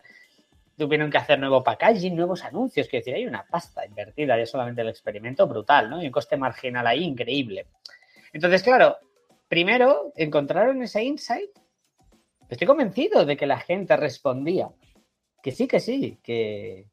[0.77, 4.83] Tuvieron que hacer nuevo packaging, nuevos anuncios, que decir, hay una pasta invertida, ya solamente
[4.83, 6.01] el experimento brutal, ¿no?
[6.01, 7.67] Y un coste marginal ahí increíble.
[8.31, 8.99] Entonces, claro,
[9.49, 11.49] primero encontraron ese insight
[12.49, 14.69] Estoy convencido de que la gente respondía
[15.45, 16.87] que sí, que sí, que,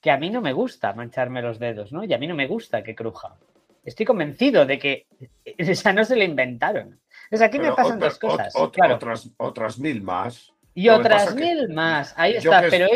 [0.00, 2.02] que a mí no me gusta mancharme los dedos, ¿no?
[2.02, 3.36] Y a mí no me gusta que cruja.
[3.84, 5.06] Estoy convencido de que
[5.44, 7.00] esa no se la inventaron.
[7.24, 8.52] Entonces aquí me pasan dos cosas.
[8.56, 10.52] otras, otras mil más.
[10.74, 12.12] Y otras mil más.
[12.16, 12.88] Ahí está, pero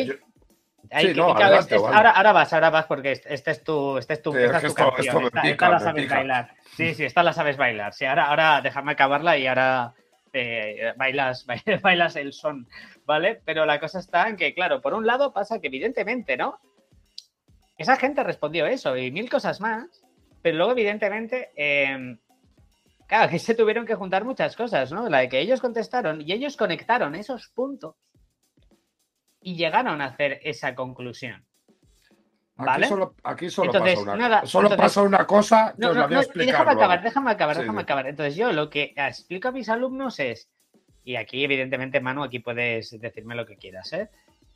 [1.87, 4.65] ahora, ahora vas, ahora vas porque este, este es tu, este es tu, esta, es
[4.65, 5.31] tu canción.
[5.45, 6.51] Esta, la sabes bailar.
[6.77, 7.95] Sí, sí, esta la sabes bailar.
[7.95, 9.95] Sí, ahora, ahora déjame acabarla y ahora
[10.33, 11.47] eh, bailas,
[11.83, 12.68] bailas el son,
[13.05, 13.41] ¿vale?
[13.45, 16.61] Pero la cosa está en que, claro, por un lado pasa que evidentemente, ¿no?
[17.76, 20.05] Esa gente respondió eso y mil cosas más,
[20.43, 22.18] pero luego evidentemente, em,
[23.07, 25.09] claro, que se tuvieron que juntar muchas cosas, ¿no?
[25.09, 27.97] La de que ellos contestaron y ellos conectaron esos puntos
[29.41, 31.47] y llegaron a hacer esa conclusión.
[32.59, 37.31] Aquí solo, aquí solo pasa una, solo pasa una cosa no, no, Déjame acabar, déjame
[37.31, 38.07] acabar, déjame acabar.
[38.09, 40.49] Entonces, yo lo que explico a mis alumnos es,
[41.05, 44.11] y aquí, evidentemente, Manu, aquí puedes decirme lo que quieras, ¿eh?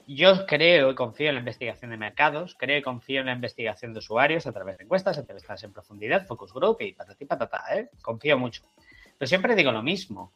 [0.08, 3.92] Yo creo y confío en la investigación de mercados, creo y confío en la investigación
[3.92, 7.88] de usuarios a través de encuestas, entrevistas en profundidad, focus group y patati patata, ¿eh?
[8.02, 8.64] Confío mucho.
[9.16, 10.32] Pero siempre digo lo mismo.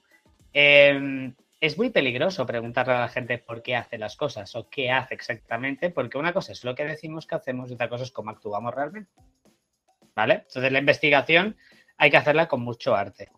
[0.53, 4.90] Eh, es muy peligroso preguntarle a la gente por qué hace las cosas o qué
[4.90, 8.12] hace exactamente, porque una cosa es lo que decimos que hacemos y otra cosa es
[8.12, 9.11] cómo actuamos realmente.
[10.14, 10.44] ¿Vale?
[10.46, 11.57] Entonces la investigación
[11.98, 13.30] hay que hacerla con mucho arte.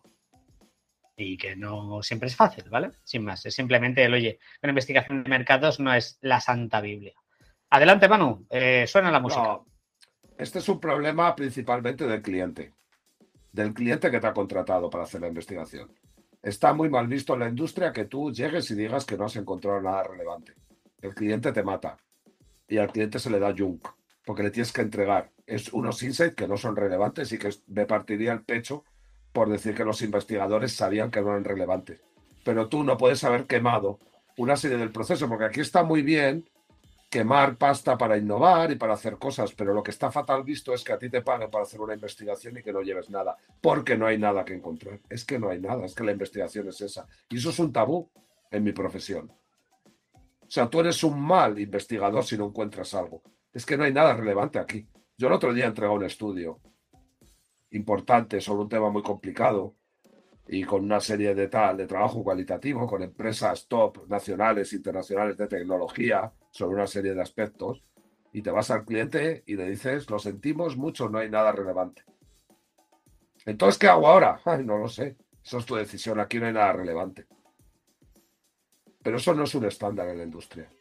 [1.15, 2.91] Y que no siempre es fácil, ¿vale?
[3.03, 7.13] Sin más, es simplemente el, oye, una investigación de mercados no es la santa Biblia.
[7.71, 9.59] Adelante, Manu, eh, suena la música.
[10.37, 12.73] este es un problema principalmente del cliente,
[13.51, 15.93] del cliente que te ha contratado para hacer la investigación.
[16.41, 19.35] Está muy mal visto en la industria que tú llegues y digas que no has
[19.35, 20.53] encontrado nada relevante.
[21.01, 21.97] El cliente te mata
[22.67, 23.87] y al cliente se le da junk
[24.25, 27.85] porque le tienes que entregar es unos insights que no son relevantes y que me
[27.85, 28.83] partiría el pecho
[29.33, 32.01] por decir que los investigadores sabían que no eran relevantes.
[32.45, 33.99] Pero tú no puedes haber quemado
[34.37, 36.47] una serie del proceso, porque aquí está muy bien
[37.09, 40.83] quemar pasta para innovar y para hacer cosas, pero lo que está fatal visto es
[40.83, 43.97] que a ti te paguen para hacer una investigación y que no lleves nada, porque
[43.97, 44.99] no hay nada que encontrar.
[45.09, 47.07] Es que no hay nada, es que la investigación es esa.
[47.29, 48.09] Y eso es un tabú
[48.51, 49.31] en mi profesión.
[50.13, 53.23] O sea, tú eres un mal investigador si no encuentras algo.
[53.51, 54.87] Es que no hay nada relevante aquí.
[55.17, 56.59] Yo el otro día entregué un estudio
[57.71, 59.75] importante sobre un tema muy complicado
[60.47, 65.47] y con una serie de tal de trabajo cualitativo con empresas top nacionales, internacionales de
[65.47, 67.83] tecnología sobre una serie de aspectos
[68.33, 72.03] y te vas al cliente y le dices, lo sentimos mucho, no hay nada relevante.
[73.45, 74.39] Entonces, ¿qué hago ahora?
[74.63, 75.17] No lo sé.
[75.43, 77.25] Eso es tu decisión, aquí no hay nada relevante.
[79.01, 80.71] Pero eso no es un estándar en la industria.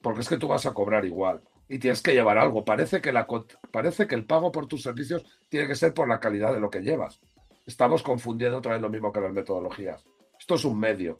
[0.00, 2.64] Porque es que tú vas a cobrar igual y tienes que llevar algo.
[2.64, 3.26] Parece que, la,
[3.70, 6.70] parece que el pago por tus servicios tiene que ser por la calidad de lo
[6.70, 7.20] que llevas.
[7.66, 10.04] Estamos confundiendo otra vez lo mismo que las metodologías.
[10.38, 11.18] Esto es un medio.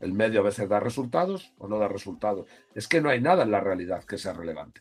[0.00, 2.48] El medio a veces da resultados o no da resultados.
[2.74, 4.80] Es que no hay nada en la realidad que sea relevante.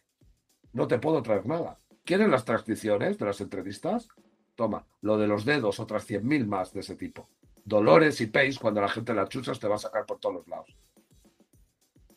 [0.72, 1.80] No te puedo traer nada.
[2.06, 4.08] ¿Quieren las transcripciones de las entrevistas?
[4.56, 7.30] Toma, lo de los dedos, otras 100.000 más de ese tipo.
[7.66, 10.48] Dolores y Pace, cuando la gente la chuchas, te va a sacar por todos los
[10.48, 10.76] lados.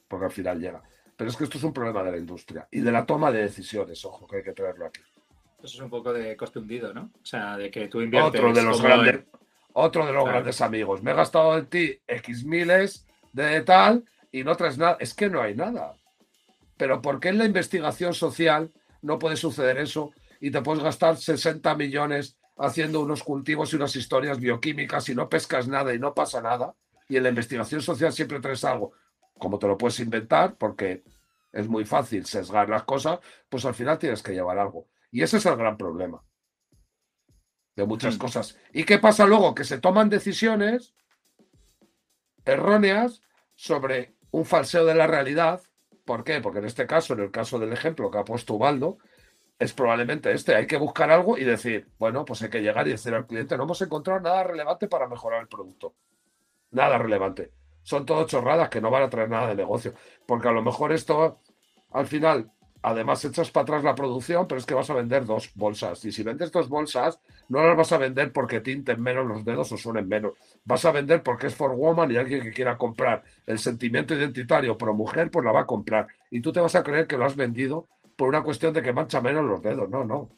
[0.09, 0.83] Porque al final llega.
[1.17, 3.43] Pero es que esto es un problema de la industria y de la toma de
[3.43, 5.01] decisiones, ojo, que hay que traerlo aquí.
[5.59, 7.13] Eso es un poco de coste hundido, ¿no?
[7.15, 8.41] O sea, de que tú inviertes.
[8.41, 9.25] Otro de los grandes,
[9.73, 11.03] otro de los grandes amigos.
[11.03, 14.97] Me he gastado en ti X miles de tal y no traes nada.
[15.01, 15.95] Es que no hay nada.
[16.77, 21.17] Pero ¿por qué en la investigación social no puede suceder eso y te puedes gastar
[21.17, 26.15] 60 millones haciendo unos cultivos y unas historias bioquímicas y no pescas nada y no
[26.15, 26.75] pasa nada?
[27.09, 28.93] Y en la investigación social siempre traes algo
[29.43, 31.03] como te lo puedes inventar, porque
[31.53, 33.19] es muy fácil sesgar las cosas,
[33.49, 34.87] pues al final tienes que llevar algo.
[35.11, 36.23] Y ese es el gran problema
[37.77, 38.19] de muchas hmm.
[38.19, 38.59] cosas.
[38.73, 39.55] ¿Y qué pasa luego?
[39.55, 40.95] Que se toman decisiones
[42.45, 43.23] erróneas
[43.55, 45.61] sobre un falseo de la realidad.
[46.05, 46.41] ¿Por qué?
[46.41, 48.99] Porque en este caso, en el caso del ejemplo que ha puesto Ubaldo,
[49.59, 50.55] es probablemente este.
[50.55, 53.57] Hay que buscar algo y decir, bueno, pues hay que llegar y decir al cliente,
[53.57, 55.95] no hemos encontrado nada relevante para mejorar el producto.
[56.71, 57.53] Nada relevante
[57.83, 59.95] son todo chorradas que no van a traer nada de negocio.
[60.27, 61.41] Porque a lo mejor esto,
[61.91, 62.51] al final,
[62.83, 66.05] además echas para atrás la producción, pero es que vas a vender dos bolsas.
[66.05, 69.73] Y si vendes dos bolsas, no las vas a vender porque tinten menos los dedos
[69.73, 70.33] o suenen menos.
[70.65, 74.77] Vas a vender porque es for woman y alguien que quiera comprar el sentimiento identitario
[74.77, 76.09] pro mujer, pues la va a comprar.
[76.31, 78.93] Y tú te vas a creer que lo has vendido por una cuestión de que
[78.93, 79.89] mancha menos los dedos.
[79.89, 80.31] No, no.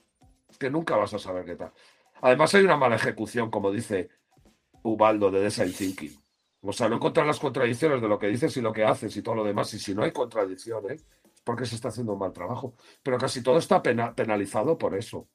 [0.49, 1.73] Es que nunca vas a saber qué tal.
[2.21, 4.09] Además hay una mala ejecución, como dice
[4.83, 6.25] Ubaldo de Design Thinking
[6.67, 9.23] o sea, no encontrar las contradicciones de lo que dices y lo que haces y
[9.23, 9.73] todo lo demás.
[9.75, 12.75] Y si no hay contradicciones, es porque se está haciendo un mal trabajo.
[13.03, 15.29] Pero casi todo está penalizado por eso.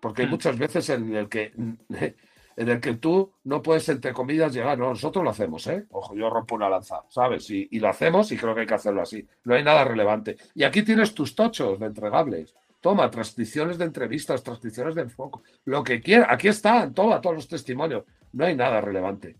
[0.00, 0.30] Porque hay hmm.
[0.30, 1.52] muchas veces en el que
[2.56, 4.78] en el que tú no puedes, entre comillas, llegar.
[4.78, 5.86] No, nosotros lo hacemos, ¿eh?
[5.90, 7.48] Ojo, yo rompo una lanza, ¿sabes?
[7.50, 9.26] Y, y, lo hacemos y creo que hay que hacerlo así.
[9.44, 10.36] No hay nada relevante.
[10.54, 12.54] Y aquí tienes tus tochos de entregables.
[12.80, 16.28] Toma, transcripciones de entrevistas, transcripciones de enfoque, lo que quieras.
[16.30, 18.04] Aquí están, toma todos los testimonios.
[18.32, 19.36] No hay nada relevante.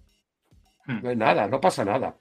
[0.87, 1.01] Hmm.
[1.03, 2.17] No hay nada, no pasa nada.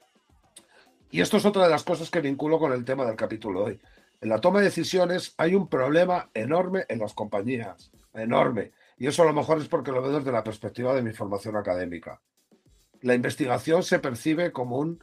[1.12, 3.80] Y esto es otra de las cosas que vinculo con el tema del capítulo hoy.
[4.20, 8.70] En la toma de decisiones hay un problema enorme en las compañías, enorme.
[8.96, 11.56] Y eso a lo mejor es porque lo veo desde la perspectiva de mi formación
[11.56, 12.20] académica.
[13.00, 15.02] La investigación se percibe como un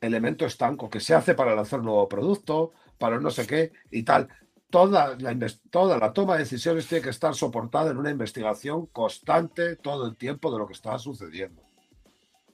[0.00, 4.04] elemento estanco que se hace para lanzar un nuevo producto, para no sé qué y
[4.04, 4.28] tal.
[4.68, 5.36] Toda la,
[5.70, 10.16] toda la toma de decisiones tiene que estar soportada en una investigación constante todo el
[10.16, 11.69] tiempo de lo que está sucediendo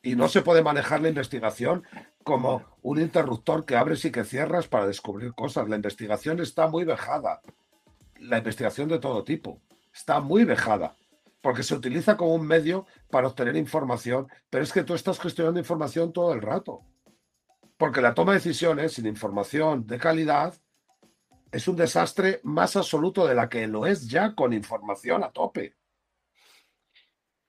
[0.06, 1.82] y no se puede manejar la investigación
[2.22, 5.68] como un interruptor que abres y que cierras para descubrir cosas.
[5.68, 7.40] La investigación está muy vejada.
[8.20, 9.60] La investigación de todo tipo
[9.92, 10.94] está muy vejada
[11.40, 15.58] porque se utiliza como un medio para obtener información, pero es que tú estás gestionando
[15.58, 16.82] información todo el rato.
[17.76, 20.54] Porque la toma de decisiones sin información de calidad
[21.50, 25.75] es un desastre más absoluto de la que lo es ya con información a tope.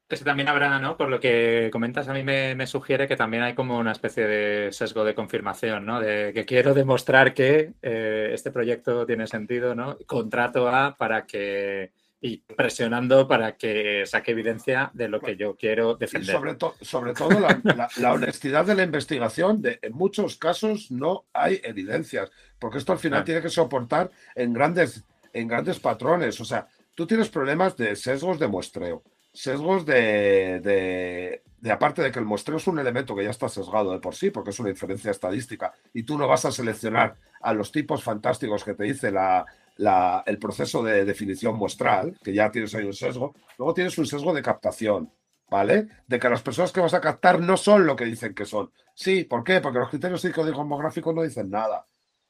[0.09, 0.95] Eso también habrá, ¿no?
[0.95, 4.71] Por lo que comentas, a mí me, sugiere que también hay como una especie de
[4.71, 5.99] sesgo de confirmación, ¿no?
[5.99, 9.97] De que quiero demostrar que eh, este proyecto tiene sentido, ¿no?
[10.05, 15.95] Contrato A para que y presionando para que saque evidencia de lo que yo quiero
[15.95, 16.35] defender.
[16.35, 22.31] sobre, sobre todo la, honestidad de la investigación, de, en muchos casos no hay evidencias,
[22.57, 25.03] porque esto al final tiene que soportar en grandes
[25.33, 26.39] en grandes patrones.
[26.41, 29.03] O sea, tú tienes problemas de sesgos de muestreo,
[29.37, 33.47] sesgos de, de, de, aparte de que el muestreo es un elemento que ya está
[33.47, 37.15] sesgado de por sí, porque es una inferencia estadística, y tú no vas a seleccionar
[37.41, 42.33] a los tipos fantásticos que te dice la, la, el proceso de definición muestral, que
[42.33, 45.13] ya tienes ahí un sesgo, luego tienes un sesgo de captación,
[45.49, 45.87] ¿vale?
[46.07, 48.71] De que las personas que vas a captar no son lo que dicen que son.
[48.95, 49.61] Sí, ¿por qué?
[49.61, 51.85] Porque los criterios psicodemográficos no dicen nada.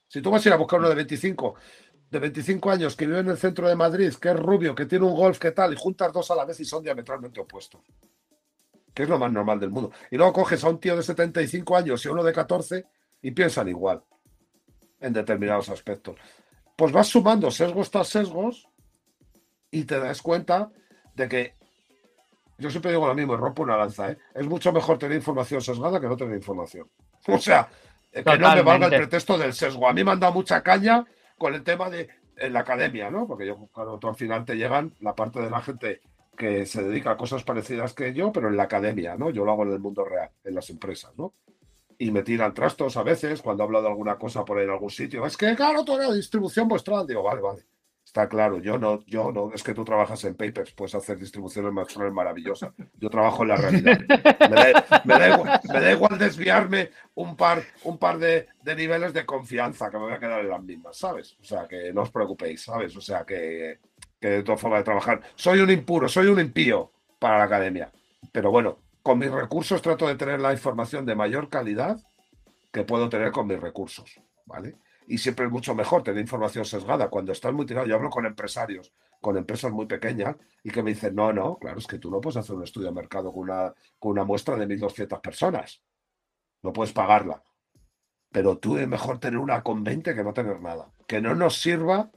[0.10, 1.56] Si tú vas a ir a buscar uno de 25,
[2.10, 5.06] de 25 años que vive en el centro de Madrid, que es rubio, que tiene
[5.06, 7.82] un golf, que tal, y juntas dos a la vez y son diametralmente opuestos.
[8.94, 9.92] Que es lo más normal del mundo.
[10.10, 12.86] Y luego coges a un tío de 75 años y uno de 14
[13.22, 14.04] y piensan igual
[15.00, 16.16] en determinados aspectos.
[16.76, 18.68] Pues vas sumando sesgos tras sesgos
[19.70, 20.72] y te das cuenta
[21.14, 21.54] de que
[22.58, 24.18] yo siempre digo lo mismo y rompo una lanza, ¿eh?
[24.34, 26.90] Es mucho mejor tener información sesgada que no tener información.
[27.28, 27.68] O sea,
[28.12, 29.88] que no me valga el pretexto del sesgo.
[29.88, 31.06] A mí me han dado mucha caña
[31.38, 32.10] con el tema de
[32.50, 33.28] la academia, ¿no?
[33.28, 36.02] Porque yo, claro, tú al final te llegan la parte de la gente
[36.38, 39.32] que se dedica a cosas parecidas que yo, pero en la academia, ¿no?
[39.32, 41.34] Yo lo hago en el mundo real, en las empresas, ¿no?
[41.98, 44.92] Y me tiran trastos a veces cuando hablo de alguna cosa por ahí en algún
[44.92, 45.26] sitio.
[45.26, 47.08] Es que, claro, toda la distribución muestral.
[47.08, 47.66] Digo, vale, vale.
[48.18, 51.72] Está claro, yo no, yo no, es que tú trabajas en papers, puedes hacer distribuciones
[52.12, 52.74] maravillosas.
[53.00, 54.00] Yo trabajo en la realidad.
[55.06, 55.14] Me
[55.80, 60.20] da, igual, desviarme un par, un par de, niveles de confianza que me voy a
[60.20, 61.38] quedar en las mismas, ¿sabes?
[61.40, 62.98] O sea, que no os preocupéis, ¿sabes?
[62.98, 63.78] O sea, que,
[64.20, 65.22] que de todas formas de trabajar.
[65.36, 67.92] Soy un impuro, soy un impío para la academia.
[68.32, 72.00] Pero bueno, con mis recursos trato de tener la información de mayor calidad
[72.74, 74.76] que puedo tener con mis recursos, ¿vale?
[75.08, 77.10] Y siempre es mucho mejor tener información sesgada.
[77.10, 80.92] Cuando estás muy tirado, yo hablo con empresarios, con empresas muy pequeñas, y que me
[80.92, 83.44] dicen, no, no, claro, es que tú no puedes hacer un estudio de mercado con
[83.44, 85.82] una, con una muestra de 1.200 personas.
[86.62, 87.42] No puedes pagarla.
[88.32, 90.92] Pero tú es mejor tener una con 20 que no tener nada.
[91.08, 92.12] Que no nos sirva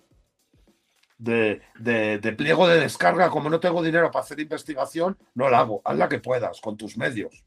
[1.17, 3.31] de, de, pliego de descarga.
[3.31, 5.81] Como no tengo dinero para hacer investigación, no la hago.
[5.85, 7.45] Hazla que puedas, con tus medios.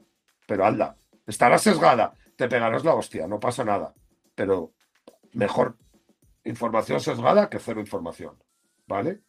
[0.47, 0.95] Pero hazla.
[1.27, 3.93] Estará sesgada, te pegarás la hostia, no pasa nada.
[4.35, 4.73] Pero
[5.33, 5.77] mejor
[6.45, 8.35] información sesgada que cero información.
[8.87, 9.21] ¿Vale?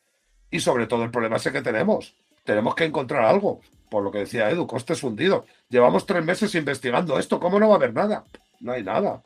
[0.50, 2.16] Y sobre todo el problema ese que tenemos.
[2.44, 3.61] Tenemos que encontrar algo.
[3.90, 5.44] Por lo que decía Edu, costes hundidos.
[5.68, 7.38] Llevamos tres meses investigando esto.
[7.40, 8.24] ¿Cómo no va a haber nada?
[8.61, 9.22] No hay nada.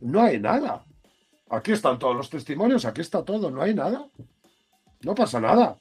[0.00, 0.84] No hay nada.
[1.50, 4.06] Aquí están todos los testimonios, aquí está todo, no hay nada.
[5.02, 5.76] No pasa nada.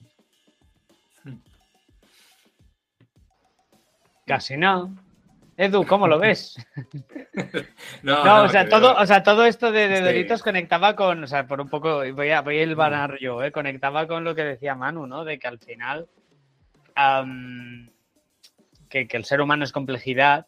[4.26, 4.90] Casi nada.
[5.60, 6.56] Edu, ¿cómo lo ves?
[8.04, 11.60] no, o, sea, todo, o sea, todo esto de, de conectaba con, o sea, por
[11.60, 13.52] un poco, voy a, voy a ilvanar yo, ¿eh?
[13.52, 15.26] conectaba con lo que decía Manu, ¿no?
[15.26, 16.08] De que al final,
[18.88, 20.48] que, el ser humano es complejidad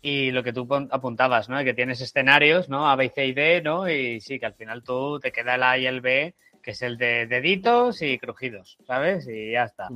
[0.00, 1.58] y lo que tú apuntabas, ¿no?
[1.58, 2.88] De que tienes escenarios, ¿no?
[2.88, 3.86] A, B, C y D, ¿no?
[3.86, 6.80] Y sí, que al final tú te queda el A y el B, que es
[6.80, 9.28] el de deditos y crujidos, ¿sabes?
[9.28, 9.88] Y ya está.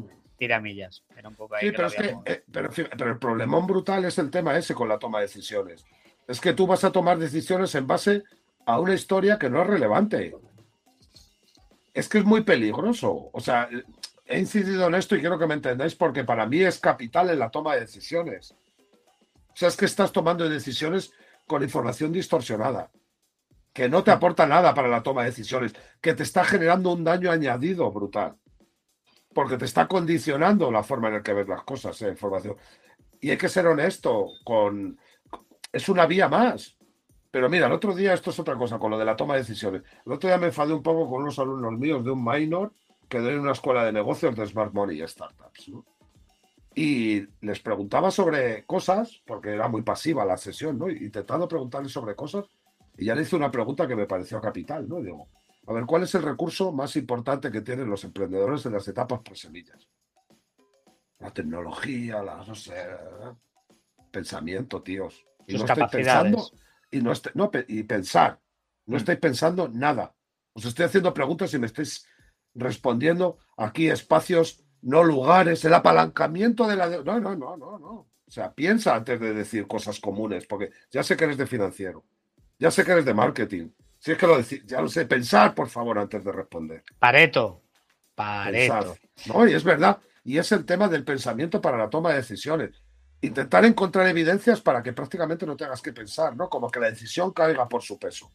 [0.43, 1.05] Tiramillas.
[1.17, 4.29] Era un poco ahí sí, pero, es que, eh, pero, el problemón brutal es el
[4.29, 5.85] tema ese con la toma de decisiones.
[6.27, 8.25] Es que tú vas a tomar decisiones en base
[8.67, 10.35] a una historia que no es relevante.
[11.95, 13.31] Es que es muy peligroso.
[13.33, 13.69] O sea,
[14.27, 17.39] he incidido en esto y quiero que me entendáis porque para mí es capital en
[17.39, 18.53] la toma de decisiones.
[19.47, 21.13] O sea, es que estás tomando decisiones
[21.47, 22.91] con información distorsionada,
[23.73, 27.05] que no te aporta nada para la toma de decisiones, que te está generando un
[27.05, 28.42] daño añadido brutal
[29.35, 32.57] porque te está condicionando la forma en la que ves las cosas, esa información.
[33.21, 34.99] Y hay que ser honesto con...
[35.73, 36.77] Es una vía más.
[37.31, 39.41] Pero mira, el otro día, esto es otra cosa, con lo de la toma de
[39.41, 39.83] decisiones.
[40.05, 42.73] El otro día me enfadé un poco con unos alumnos míos de un minor
[43.09, 45.73] que doy en una escuela de negocios de Smart Money y Startups.
[46.75, 50.91] Y les preguntaba sobre cosas, porque era muy pasiva la sesión, ¿no?
[50.91, 52.45] Intentando preguntarles sobre cosas,
[52.97, 55.01] y ya le hice una pregunta que me pareció capital, ¿no?
[55.01, 55.29] digo,
[55.73, 59.21] a ver, ¿cuál es el recurso más importante que tienen los emprendedores en las etapas
[59.21, 59.89] por semillas?
[61.19, 62.75] La tecnología, la, no sé,
[64.11, 65.25] pensamiento, tíos.
[65.47, 66.51] Y no estoy pensando,
[66.91, 68.41] y no, no y pensar.
[68.87, 68.99] No mm.
[68.99, 70.15] estoy pensando nada.
[70.53, 72.07] Os estoy haciendo preguntas y me estáis
[72.55, 76.89] respondiendo aquí espacios, no lugares, el apalancamiento de la...
[76.89, 77.89] No, no, no, no, no.
[77.89, 82.05] O sea, piensa antes de decir cosas comunes, porque ya sé que eres de financiero,
[82.59, 83.69] ya sé que eres de marketing,
[84.03, 86.83] si es que lo decís, ya lo sé, pensar, por favor, antes de responder.
[86.99, 87.63] Pareto.
[88.17, 88.97] Pareto.
[89.27, 90.01] No, y es verdad.
[90.25, 92.83] Y es el tema del pensamiento para la toma de decisiones.
[93.21, 96.49] Intentar encontrar evidencias para que prácticamente no tengas que pensar, ¿no?
[96.49, 98.29] Como que la decisión caiga por su peso.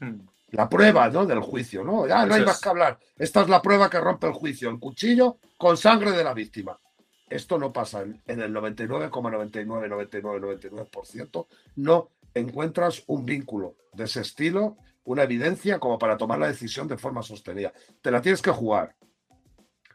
[0.00, 0.20] Hmm.
[0.50, 1.24] La prueba, ¿no?
[1.24, 2.06] Del juicio, ¿no?
[2.06, 2.98] Ya no hay más que hablar.
[3.16, 4.68] Esta es la prueba que rompe el juicio.
[4.68, 6.78] El cuchillo con sangre de la víctima.
[7.26, 11.46] Esto no pasa en, en el 99,999999%.
[11.76, 14.76] no encuentras un vínculo de ese estilo
[15.12, 17.72] una evidencia como para tomar la decisión de forma sostenida.
[18.00, 18.94] Te la tienes que jugar,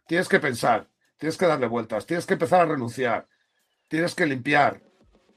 [0.08, 3.28] tienes que pensar, tienes que darle vueltas, tienes que empezar a renunciar,
[3.88, 4.82] tienes que limpiar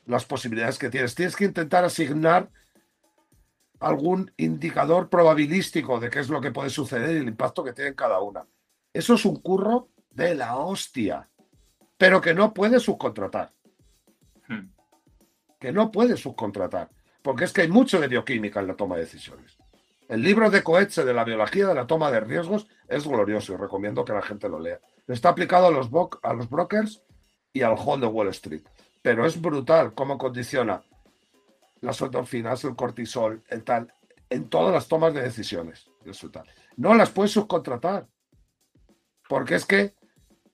[0.07, 2.51] las posibilidades que tienes, tienes que intentar asignar
[3.79, 7.95] algún indicador probabilístico de qué es lo que puede suceder y el impacto que tiene
[7.95, 8.47] cada una.
[8.93, 11.29] Eso es un curro de la hostia,
[11.97, 13.53] pero que no puede subcontratar.
[14.49, 14.73] Hmm.
[15.61, 16.91] Que no puede subcontratar,
[17.23, 19.58] porque es que hay mucho de bioquímica en la toma de decisiones.
[20.09, 23.57] El libro de Coetze de la biología de la toma de riesgos es glorioso y
[23.57, 24.81] recomiendo que la gente lo lea.
[25.07, 25.91] Está aplicado a los,
[26.23, 27.03] a los brokers
[27.53, 28.63] y al hall de Wall Street.
[29.03, 30.83] Pero es brutal cómo condiciona
[31.83, 33.93] las endorfinas, el cortisol, el tal,
[34.31, 35.91] en todas las tomas de decisiones.
[36.77, 38.09] No las puedes subcontratar.
[39.29, 39.95] Porque es que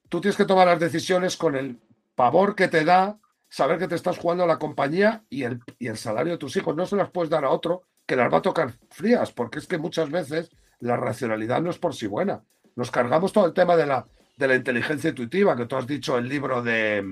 [0.08, 1.80] tú tienes que tomar las decisiones con el
[2.16, 5.96] pavor que te da saber que te estás jugando la compañía y el, y el
[5.96, 6.74] salario de tus hijos.
[6.74, 9.66] No se las puedes dar a otro que las va a tocar frías, porque es
[9.66, 10.50] que muchas veces
[10.80, 12.42] la racionalidad no es por sí buena.
[12.76, 14.04] Nos cargamos todo el tema de la,
[14.36, 17.02] de la inteligencia intuitiva, que tú has dicho el libro de,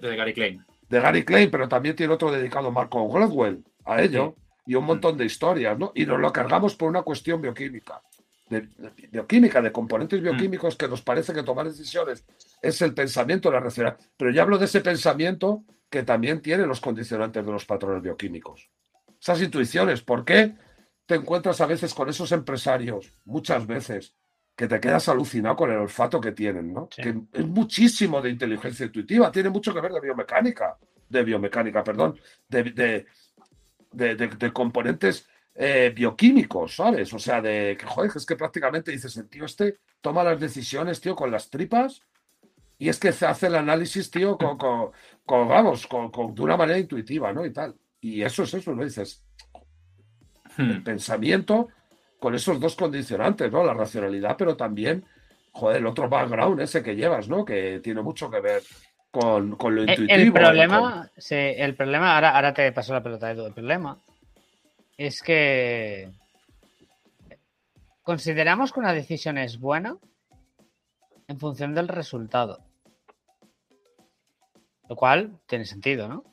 [0.00, 0.64] de Gary Klein.
[0.88, 4.34] De Gary Klein, pero también tiene otro dedicado a Marco Gladwell a ello
[4.66, 5.92] y un montón de historias, ¿no?
[5.94, 8.02] Y nos lo cargamos por una cuestión bioquímica.
[8.50, 8.68] De,
[9.10, 12.24] bioquímica, de componentes bioquímicos que nos parece que tomar decisiones
[12.62, 14.00] es el pensamiento, la racionalidad.
[14.16, 18.68] Pero ya hablo de ese pensamiento que también tiene los condicionantes de los patrones bioquímicos
[19.20, 20.02] esas intuiciones.
[20.02, 20.54] ¿Por qué
[21.06, 24.14] te encuentras a veces con esos empresarios, muchas veces,
[24.54, 26.88] que te quedas alucinado con el olfato que tienen, ¿no?
[26.88, 30.76] Que es muchísimo de inteligencia intuitiva, tiene mucho que ver de biomecánica,
[31.08, 33.06] de biomecánica, perdón, de,
[33.92, 37.12] de, componentes eh, bioquímicos, ¿sabes?
[37.14, 41.00] O sea, de que, joder, es que prácticamente dices, el tío este toma las decisiones,
[41.00, 42.02] tío, con las tripas
[42.78, 46.78] y es que se hace el análisis, tío, con, con, vamos, con, de una manera
[46.78, 47.44] intuitiva, ¿no?
[47.44, 47.74] Y tal.
[48.00, 48.84] Y eso es eso, ¿no?
[48.84, 49.24] Dices,
[50.56, 50.84] el hmm.
[50.84, 51.68] pensamiento
[52.18, 53.64] con esos dos condicionantes, ¿no?
[53.64, 55.04] La racionalidad, pero también,
[55.52, 57.44] joder, el otro background ese que llevas, ¿no?
[57.44, 58.62] Que tiene mucho que ver
[59.10, 60.12] con, lo intuitivo.
[60.12, 63.46] El problema, el problema ahora, ahora te paso la pelota de todo.
[63.46, 63.98] El problema
[64.96, 66.10] es que
[68.02, 69.96] consideramos que una decisión es buena
[71.28, 72.64] en función del resultado.
[74.88, 76.24] Lo cual tiene sentido, ¿no?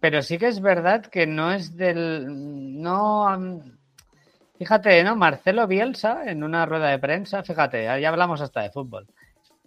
[0.00, 2.26] Pero sí que es verdad que no es del.
[2.80, 3.60] No.
[4.58, 5.16] Fíjate, ¿no?
[5.16, 9.06] Marcelo Bielsa en una rueda de prensa, fíjate, ya hablamos hasta de fútbol.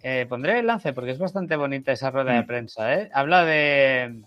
[0.02, 2.46] Eh, pondré el lance porque es bastante bonita esa rueda de mm.
[2.46, 3.10] prensa, ¿eh?
[3.12, 4.22] Habla de,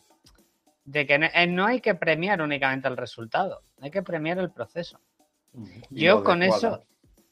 [0.86, 5.00] de que eh, no hay que premiar únicamente el resultado, hay que premiar el proceso.
[5.90, 6.84] Yo con eso.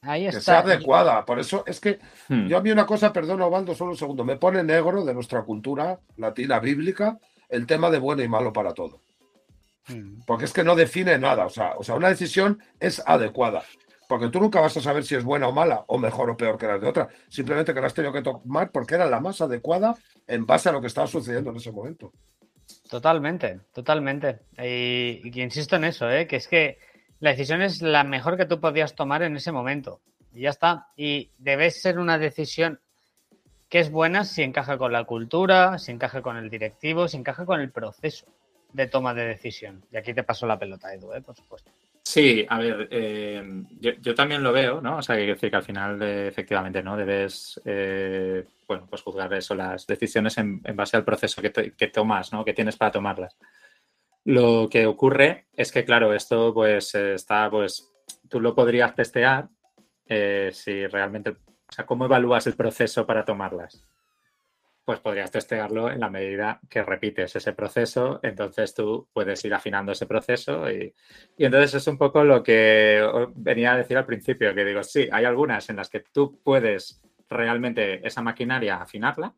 [0.02, 0.38] Ahí está.
[0.38, 1.24] Que sea adecuada.
[1.24, 2.48] Por eso es que hmm.
[2.48, 5.42] yo a mí una cosa, perdón, Ovaldo, solo un segundo, me pone negro de nuestra
[5.42, 7.18] cultura latina bíblica
[7.52, 9.02] el tema de bueno y malo para todo.
[9.88, 10.22] Mm.
[10.26, 11.46] Porque es que no define nada.
[11.46, 13.62] O sea, o sea, una decisión es adecuada.
[14.08, 16.58] Porque tú nunca vas a saber si es buena o mala, o mejor o peor
[16.58, 17.08] que la de otra.
[17.28, 19.94] Simplemente que la has tenido que tomar porque era la más adecuada
[20.26, 22.12] en base a lo que estaba sucediendo en ese momento.
[22.88, 24.40] Totalmente, totalmente.
[24.58, 26.26] Y, y insisto en eso, ¿eh?
[26.26, 26.78] que es que
[27.20, 30.00] la decisión es la mejor que tú podías tomar en ese momento.
[30.32, 30.88] Y ya está.
[30.96, 32.80] Y debe ser una decisión
[33.72, 37.46] que es buena si encaja con la cultura, si encaja con el directivo, si encaja
[37.46, 38.26] con el proceso
[38.70, 39.82] de toma de decisión.
[39.90, 41.22] Y aquí te paso la pelota, Edu, ¿eh?
[41.22, 41.70] por supuesto.
[42.02, 43.42] Sí, a ver, eh,
[43.80, 44.98] yo, también lo veo, ¿no?
[44.98, 46.98] O sea, que decir al final, efectivamente, ¿no?
[46.98, 52.44] Debes, eh, bueno, pues juzgar eso, las decisiones en, base al proceso que, tomas, ¿no?
[52.44, 53.38] Que tienes para tomarlas.
[54.26, 57.90] Lo que ocurre es que, claro, esto, pues, está, pues,
[58.28, 59.48] tú lo podrías testear
[60.50, 61.36] si realmente
[61.72, 63.82] o sea, ¿cómo evalúas el proceso para tomarlas?
[64.84, 69.92] Pues podrías testearlo en la medida que repites ese proceso, entonces tú puedes ir afinando
[69.92, 70.94] ese proceso y,
[71.38, 73.02] entonces es un poco lo que
[73.36, 77.00] venía a decir al principio, que digo, sí, hay algunas en las que tú puedes
[77.30, 79.32] realmente esa maquinaria afinarla,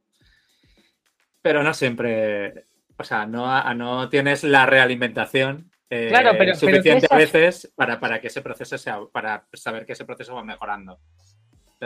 [1.41, 2.65] pero no siempre,
[2.97, 6.13] o sea, no, no tienes la realimentación eh,
[6.57, 10.43] suficiente a veces para, para que ese proceso sea, para saber que ese proceso va
[10.43, 10.99] mejorando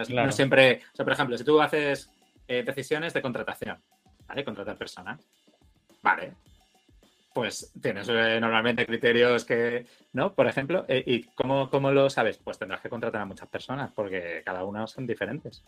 [0.08, 2.10] no siempre, o sea, por ejemplo, si tú haces
[2.46, 3.78] eh, decisiones de contratación,
[4.26, 4.44] ¿vale?
[4.44, 5.20] Contratar personas,
[6.02, 6.32] vale.
[7.34, 10.34] Pues tienes eh, normalmente criterios que, ¿no?
[10.34, 12.38] Por ejemplo, eh, ¿y cómo, cómo, lo sabes?
[12.38, 15.62] Pues tendrás que contratar a muchas personas porque cada una son diferentes.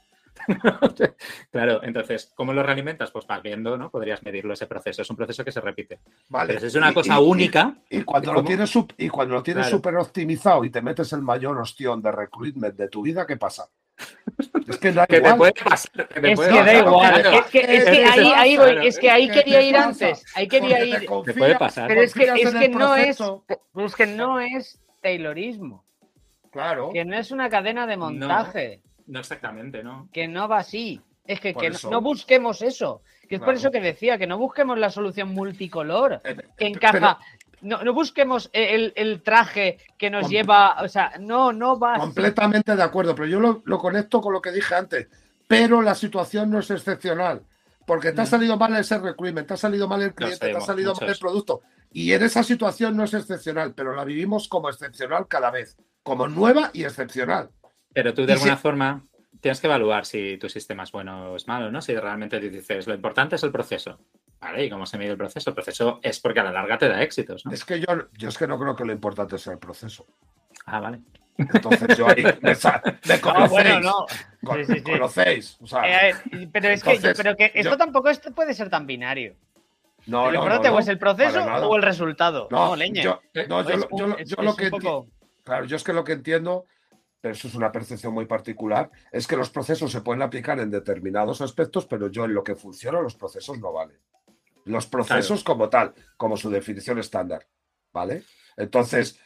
[1.52, 3.10] claro, entonces, ¿cómo lo realimentas?
[3.10, 3.90] Pues vas viendo, ¿no?
[3.90, 5.02] Podrías medirlo ese proceso.
[5.02, 6.00] Es un proceso que se repite.
[6.28, 6.54] Vale.
[6.54, 7.76] es una cosa única.
[7.88, 11.58] Y, cuando lo tienes, y cuando lo tienes súper optimizado y te metes el mayor
[11.58, 13.68] ostión de recruitment de tu vida, ¿qué pasa?
[14.68, 15.52] Es que da igual.
[15.54, 17.34] es que da igual.
[17.34, 18.86] Es que, es que ahí, ahí voy.
[18.86, 20.24] Es que ahí quería ir antes.
[20.34, 21.06] Ahí quería ir.
[21.06, 21.88] puede pasar.
[21.88, 23.18] Pero es que, es que no es.
[23.76, 25.84] Es que no es Taylorismo.
[26.50, 26.90] Claro.
[26.92, 28.80] Que no es una cadena de montaje.
[29.06, 30.08] No, exactamente, ¿no?
[30.12, 31.00] Que no va así.
[31.26, 31.54] Es que,
[31.90, 33.02] no, busquemos eso.
[33.28, 37.18] Que es por eso que decía, que no busquemos la solución multicolor eh, que encaja.
[37.62, 40.76] No, no, busquemos el, traje que nos lleva.
[40.82, 41.98] O sea, no, no va.
[41.98, 45.08] Completamente de acuerdo, pero yo lo, lo, conecto con lo que dije antes.
[45.46, 47.42] Pero la situación no es excepcional.
[47.86, 48.28] Porque te ha mm.
[48.28, 51.18] salido mal ese recruitment, te ha salido mal el cliente, te ha salido mal el
[51.18, 51.62] producto.
[51.92, 56.28] Y en esa situación no es excepcional, pero la vivimos como excepcional cada vez, como
[56.28, 57.50] nueva y excepcional.
[57.92, 59.02] Pero tú de alguna forma
[59.40, 61.80] tienes que evaluar si tu sistema es bueno o es malo, ¿no?
[61.80, 63.98] Si realmente te dices, lo importante es el proceso.
[64.40, 64.64] ¿Vale?
[64.64, 65.50] ¿Y cómo se mide el proceso?
[65.50, 67.52] El proceso es porque a la larga te da éxitos, ¿no?
[67.52, 67.86] Es que yo,
[68.16, 70.06] yo es que no creo que lo importante sea el proceso.
[70.64, 71.00] Ah, vale.
[71.36, 73.22] Entonces yo ahí me, me conocéis.
[73.22, 74.06] No, bueno, no.
[74.82, 75.58] conocéis.
[75.84, 79.36] Eh, pero es que, pero que esto tampoco puede ser tan binario.
[80.06, 82.48] No, ¿El importante o es el proceso o el resultado?
[82.50, 83.02] No, leña.
[83.02, 84.70] Yo, no, yo, lo que
[85.44, 86.64] Claro, yo es que lo que entiendo,
[87.20, 90.70] pero eso es una percepción muy particular, es que los procesos se pueden aplicar en
[90.70, 93.98] determinados aspectos, pero yo en lo que funciona los procesos no valen.
[94.64, 97.46] Los procesos como tal, como su definición estándar.
[97.92, 98.24] ¿Vale?
[98.56, 99.18] Entonces,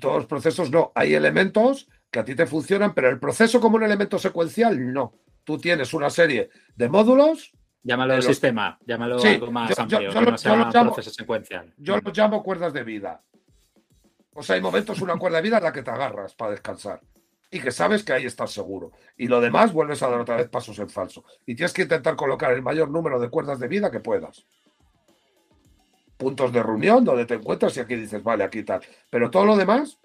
[0.00, 0.92] todos los procesos no.
[0.94, 5.14] Hay elementos que a ti te funcionan, pero el proceso como un elemento secuencial, no.
[5.42, 7.52] Tú tienes una serie de módulos.
[7.82, 11.74] Llámalo sistema, llámalo algo más amplio, yo, no sea proceso secuencial.
[11.76, 13.22] Yo lo llamo cuerdas de vida.
[14.32, 17.02] O sea, hay momentos una cuerda de vida en la que te agarras para descansar
[17.54, 18.90] y que sabes que ahí estás seguro.
[19.16, 21.24] Y lo demás vuelves a dar otra vez pasos en falso.
[21.46, 24.44] Y tienes que intentar colocar el mayor número de cuerdas de vida que puedas
[26.16, 28.80] puntos de reunión donde te encuentras y aquí dices, vale, aquí tal.
[29.10, 29.98] Pero todo lo demás.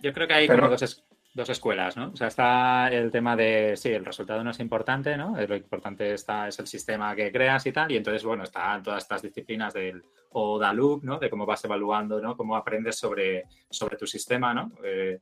[0.00, 2.10] Yo, creo que hay como dos, escuelas, ¿no?
[2.10, 5.36] O sea, está el tema de, sí, el resultado no es importante, ¿no?
[5.36, 7.92] Lo importante está, es el sistema que creas y tal.
[7.92, 10.02] Y entonces, bueno, están todas estas disciplinas del
[10.32, 11.18] ODA Loop, ¿no?
[11.18, 12.36] De cómo vas evaluando, ¿no?
[12.36, 14.72] Cómo aprendes sobre, sobre tu sistema, ¿no?
[14.84, 15.20] Eh,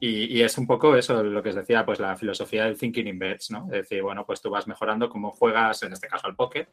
[0.00, 3.18] y, es un poco eso lo que os decía, pues la filosofía del thinking in
[3.18, 3.64] bets, ¿no?
[3.66, 6.68] Es decir, bueno, pues tú vas mejorando cómo juegas, en este caso al póker,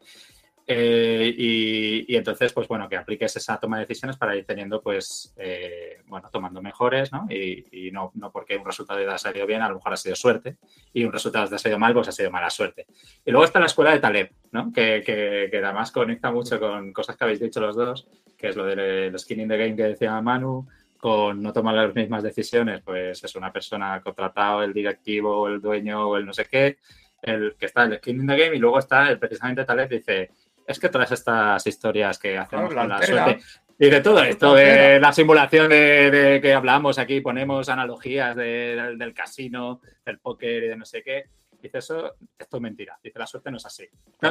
[0.68, 5.34] eh, y, entonces, pues bueno, que apliques esa toma de decisiones para ir teniendo, pues,
[5.38, 7.28] eh, bueno, tomando mejores, ¿no?
[7.30, 10.16] Y, no, no, porque un resultado de ha salido bien, a lo mejor ha sido
[10.16, 10.58] suerte,
[10.92, 12.88] y un resultado de ha salido mal, pues ha sido mala suerte.
[13.24, 14.72] Y luego está la escuela de Taleb, ¿no?
[14.74, 18.56] Que, que, que además conecta mucho con cosas que habéis dicho los dos, que es
[18.56, 22.82] lo del skin in the game que decía Manu, con no tomar las mismas decisiones,
[22.82, 26.80] pues es una persona contratado, el directivo, el dueño o el no sé qué,
[27.22, 30.32] el que está el skin in the game, y luego está el, precisamente Taleb dice
[30.68, 33.42] es que todas estas historias que hacemos con la suerte
[33.78, 39.82] y de todo esto, de la simulación de, que hablamos aquí, ponemos analogías del, casino,
[40.06, 41.26] del póker y de no sé qué.
[41.62, 42.98] Dice eso, esto es mentira.
[43.04, 43.86] Dice la suerte no es así.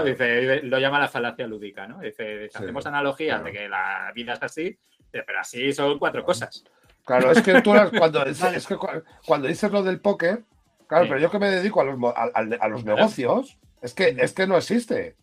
[0.05, 2.01] Dice, lo llama la falacia lúdica, ¿no?
[2.01, 4.79] Dice, hacemos analogías de que la vida es así,
[5.11, 6.65] pero así son cuatro cosas.
[7.05, 8.79] Claro, es que tú cuando, es que
[9.27, 10.45] cuando dices lo del póker,
[10.87, 14.47] claro, pero yo que me dedico a los, a, los negocios, es que, es que
[14.47, 15.17] no existe.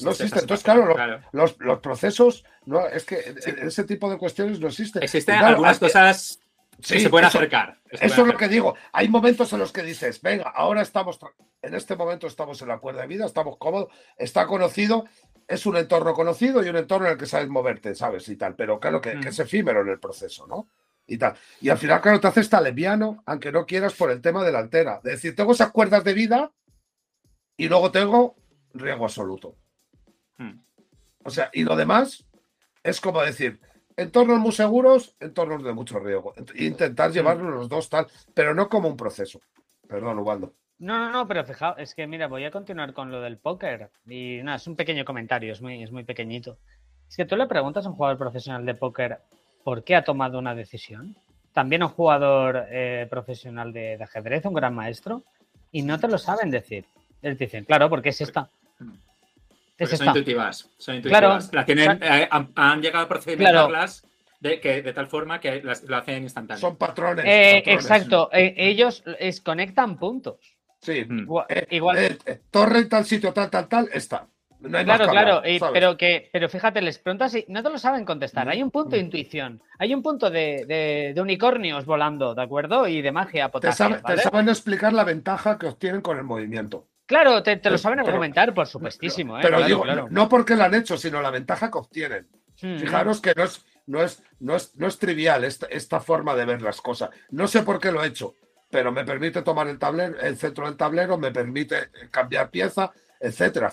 [0.00, 0.40] No existe.
[0.40, 0.94] Entonces, claro,
[1.32, 5.02] Los, procesos, no, es que ese tipo de cuestiones no existen.
[5.02, 6.40] Existen algunas cosas
[6.80, 7.78] que se pueden acercar.
[7.90, 8.74] eso es lo que digo.
[8.92, 11.18] Hay momentos en los que dices, venga, ahora estamos,
[11.60, 15.04] en este momento estamos en la cuerda de vida, estamos cómodos, está conocido,
[15.46, 18.28] es un entorno conocido y un entorno en el que sabes moverte, ¿sabes?
[18.28, 19.42] Y tal, pero claro que, es mm.
[19.42, 20.68] efímero en el proceso, ¿no?
[21.06, 21.34] Y tal.
[21.60, 24.60] Y al final, claro, te haces leviano, aunque no quieras, por el tema de la
[24.60, 24.96] altera.
[25.04, 26.52] Es decir, tengo esas cuerdas de vida
[27.56, 28.36] y luego tengo
[28.72, 29.56] riesgo absoluto.
[30.42, 30.62] Hmm.
[31.24, 32.24] O sea, y lo demás
[32.82, 33.60] es como decir,
[33.96, 36.34] entornos muy seguros, entornos de mucho riesgo.
[36.54, 37.12] Intentar hmm.
[37.12, 39.40] llevarlos los dos tal, pero no como un proceso.
[39.88, 40.52] Perdón, Ubaldo.
[40.78, 43.90] No, no, no, pero fijaos, es que mira, voy a continuar con lo del póker.
[44.06, 46.58] Y nada, es un pequeño comentario, es muy, es muy pequeñito.
[47.08, 49.18] Es que tú le preguntas a un jugador profesional de póker
[49.62, 51.14] por qué ha tomado una decisión.
[51.52, 55.22] También un jugador eh, profesional de, de, ajedrez, un gran maestro,
[55.70, 56.86] y no te lo saben decir.
[57.20, 58.48] Les dicen, claro, porque es esta.
[59.84, 60.70] Hmm son intuitivas.
[60.78, 61.50] Son intuitivas.
[61.66, 64.04] Eh, han, llegado a procedimentarlas
[64.40, 66.60] de, que, de tal forma que las, lo hacen instantáneo.
[66.60, 67.24] Son patrones.
[67.24, 68.28] Eh, exacto.
[68.32, 70.56] Eh, ellos es, conectan puntos.
[70.80, 71.04] Sí.
[71.08, 71.28] Mm.
[71.70, 72.18] Igual.
[72.50, 74.26] torre en tal sitio, tal, tal, tal, está.
[74.60, 75.42] claro, claro,
[75.72, 78.48] pero que, pero fíjate, les preguntas y no te lo saben contestar.
[78.48, 82.88] Hay un punto de intuición, hay un punto de, unicornios volando, ¿de acuerdo?
[82.88, 84.00] Y de magia potasio.
[84.04, 86.88] te saben explicar la ventaja que obtienen con el movimiento.
[87.12, 89.36] Claro, te, lo saben argumentar, por supuestísimo.
[89.38, 89.40] ¿eh?
[89.42, 92.26] Pero digo, no porque lo han hecho, sino la ventaja que obtienen.
[92.62, 92.78] Hmm.
[92.78, 96.46] Fijaros que no es, no es, no es, no es trivial esta, esta, forma de
[96.46, 97.10] ver las cosas.
[97.28, 98.34] No sé por qué lo he hecho,
[98.70, 102.90] pero me permite tomar el tablero, el centro del tablero, me permite cambiar pieza,
[103.20, 103.70] etcétera.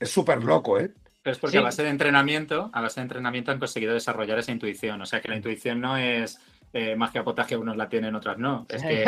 [0.00, 0.90] Es súper loco, ¿eh?
[1.22, 4.50] Pero es porque a base de entrenamiento, a base de entrenamiento han conseguido desarrollar esa
[4.50, 5.02] intuición.
[5.02, 6.40] O sea que la intuición no es
[6.74, 8.66] eh, magia potaje unos la tienen, otras no.
[8.68, 9.04] Es que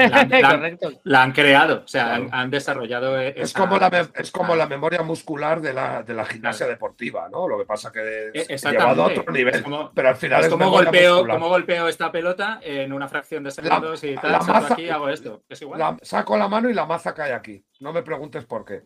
[1.05, 3.19] la, han, creado, o sea, han, desarrollado.
[3.19, 7.49] Es, como la, es como la memoria muscular de la, de la gimnasia deportiva, ¿no?
[7.49, 9.65] Lo que pasa que es llevado a otro nivel.
[9.95, 14.05] pero al final es, como, golpeo, como golpeo esta pelota en una fracción de segundos
[14.05, 14.43] y tal.
[14.43, 15.43] Saco aquí hago esto.
[15.49, 15.99] Es igual.
[16.03, 17.65] saco la mano y la maza cae aquí.
[17.81, 18.82] No me preguntes por qué.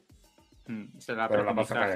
[0.66, 1.94] Mm, será pero la maza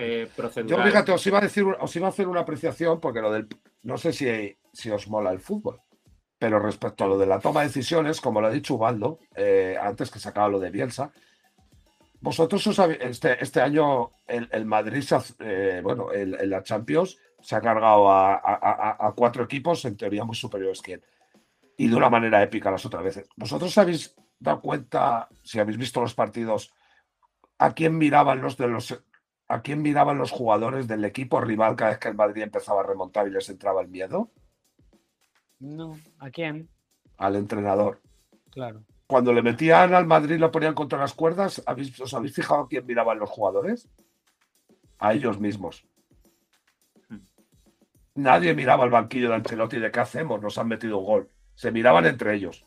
[0.65, 3.47] Yo, fíjate, os iba a decir, os iba a hacer una apreciación porque lo del.
[3.83, 5.81] No sé si, si os mola el fútbol.
[6.43, 9.77] Pero respecto a lo de la toma de decisiones, como lo ha dicho Ubaldo, eh,
[9.81, 11.13] antes que sacaba lo de Bielsa,
[12.21, 15.05] vosotros os este, este año el, Madrid,
[15.39, 20.83] eh, bueno, el, la Champions se ha cargado a, cuatro equipos en teoría muy superiores
[20.83, 21.05] que él.
[21.77, 23.29] Y de una manera épica las otras veces.
[23.37, 26.75] ¿Vosotros habéis dado cuenta, si habéis visto los partidos,
[27.59, 29.01] a quién miraban los de los
[29.47, 32.87] a quién miraban los jugadores del equipo rival cada vez que el Madrid empezaba a
[32.87, 34.33] remontar y les entraba el miedo?
[35.63, 36.69] No, ¿a quién?
[37.19, 38.01] Al entrenador.
[38.51, 38.83] Claro.
[39.07, 41.63] Cuando le metían al Madrid y lo ponían contra las cuerdas,
[42.01, 43.89] ¿os habéis fijado quién miraban los jugadores?
[44.99, 45.87] A ellos mismos.
[48.17, 51.29] Nadie miraba al banquillo de Ancelotti de qué hacemos, nos han metido un gol.
[51.55, 52.67] Se miraban entre ellos.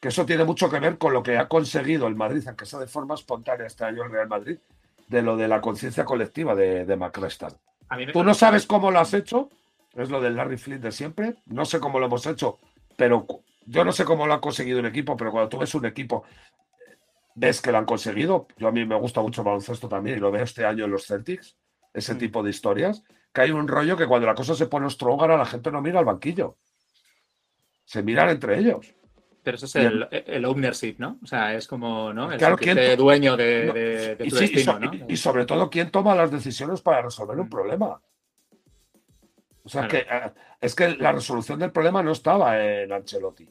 [0.00, 2.78] Que eso tiene mucho que ver con lo que ha conseguido el Madrid, aunque sea
[2.78, 4.58] de forma espontánea este año el Real Madrid,
[5.08, 9.50] de lo de la conciencia colectiva de, de Tú no sabes cómo lo has hecho,
[9.94, 11.36] es lo del Larry Flynn de siempre.
[11.46, 12.58] No sé cómo lo hemos hecho,
[12.96, 13.26] pero
[13.66, 16.24] yo no sé cómo lo ha conseguido un equipo, pero cuando tú ves un equipo,
[17.34, 18.46] ves que lo han conseguido.
[18.56, 20.90] Yo a mí me gusta mucho el baloncesto también y lo veo este año en
[20.90, 21.56] los Celtics,
[21.92, 22.18] ese mm.
[22.18, 23.02] tipo de historias,
[23.32, 25.98] que hay un rollo que cuando la cosa se pone a la gente no mira
[25.98, 26.56] al banquillo.
[27.84, 28.94] Se miran entre ellos.
[29.42, 31.18] Pero eso es el, el, ownership, ¿no?
[31.22, 32.30] O sea, es como, ¿no?
[32.30, 34.90] El dueño de, tu destino, ¿no?
[35.08, 37.50] y, sobre todo, ¿quién toma las decisiones para resolver un mm.
[37.50, 38.00] problema?
[39.64, 43.48] O sea, que, eh, es que la resolución del problema no estaba en Ancelotti.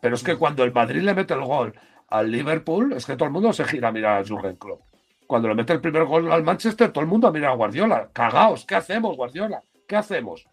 [0.00, 1.74] Pero es que cuando el Madrid le mete el gol
[2.08, 4.82] al Liverpool, es que todo el mundo se gira a mirar a Jurgen Klopp.
[5.26, 8.10] Cuando le mete el primer gol al Manchester, todo el mundo mira a Guardiola.
[8.12, 9.62] Cagaos, ¿qué hacemos, Guardiola?
[9.86, 10.46] ¿Qué hacemos?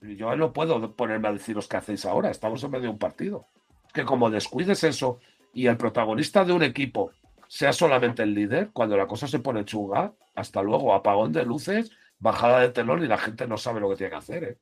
[0.00, 2.98] Y yo no puedo ponerme a deciros qué hacéis ahora, estamos en medio de un
[2.98, 3.46] partido.
[3.86, 5.18] Es que como descuides eso
[5.52, 7.12] y el protagonista de un equipo
[7.48, 11.90] sea solamente el líder, cuando la cosa se pone chunga, hasta luego, apagón de luces
[12.18, 14.44] bajada de telón y la gente no sabe lo que tiene que hacer.
[14.44, 14.58] ¿eh?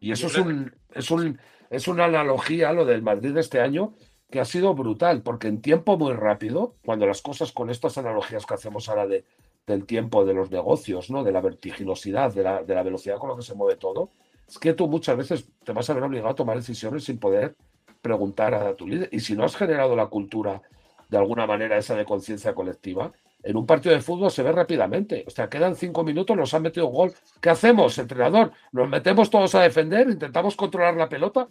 [0.00, 1.40] Y eso es, un, es, un,
[1.70, 3.94] es una analogía a lo del Madrid de este año
[4.30, 8.44] que ha sido brutal, porque en tiempo muy rápido, cuando las cosas con estas analogías
[8.44, 9.24] que hacemos ahora de,
[9.66, 11.24] del tiempo de los negocios, ¿no?
[11.24, 14.10] de la vertiginosidad, de la, de la velocidad con la que se mueve todo,
[14.46, 17.54] es que tú muchas veces te vas a ver obligado a tomar decisiones sin poder
[18.00, 19.08] preguntar a tu líder.
[19.12, 20.62] Y si no has generado la cultura
[21.08, 23.12] de alguna manera esa de conciencia colectiva,
[23.48, 25.24] en un partido de fútbol se ve rápidamente.
[25.26, 27.14] O sea, quedan cinco minutos, nos han metido un gol.
[27.40, 28.52] ¿Qué hacemos, entrenador?
[28.72, 30.06] ¿Nos metemos todos a defender?
[30.10, 31.48] ¿Intentamos controlar la pelota?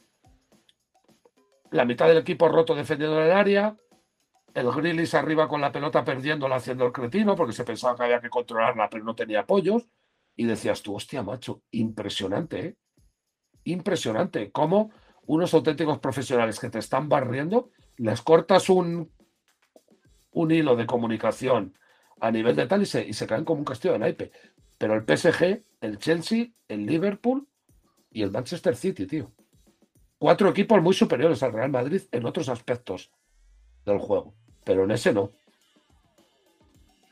[1.72, 3.76] La mitad del equipo roto defendiendo el área.
[4.53, 8.22] El Grillis arriba con la pelota perdiéndola haciendo el cretino porque se pensaba que había
[8.22, 9.88] que controlarla, pero no tenía apoyos.
[10.36, 12.76] Y decías tú, hostia, macho, impresionante, ¿eh?
[13.64, 14.52] Impresionante.
[14.52, 14.91] Cómo
[15.26, 19.11] unos auténticos profesionales que te están barriendo, les cortas un
[20.38, 21.74] un hilo de comunicación
[22.19, 24.31] a nivel de tal y se, y se caen como un castillo de naipe.
[24.77, 27.48] Pero el PSG, el Chelsea, el Liverpool
[28.11, 29.31] y el Manchester City, tío.
[30.19, 33.11] Cuatro equipos muy superiores al Real Madrid en otros aspectos
[33.85, 34.34] del juego,
[34.64, 35.31] pero en ese no.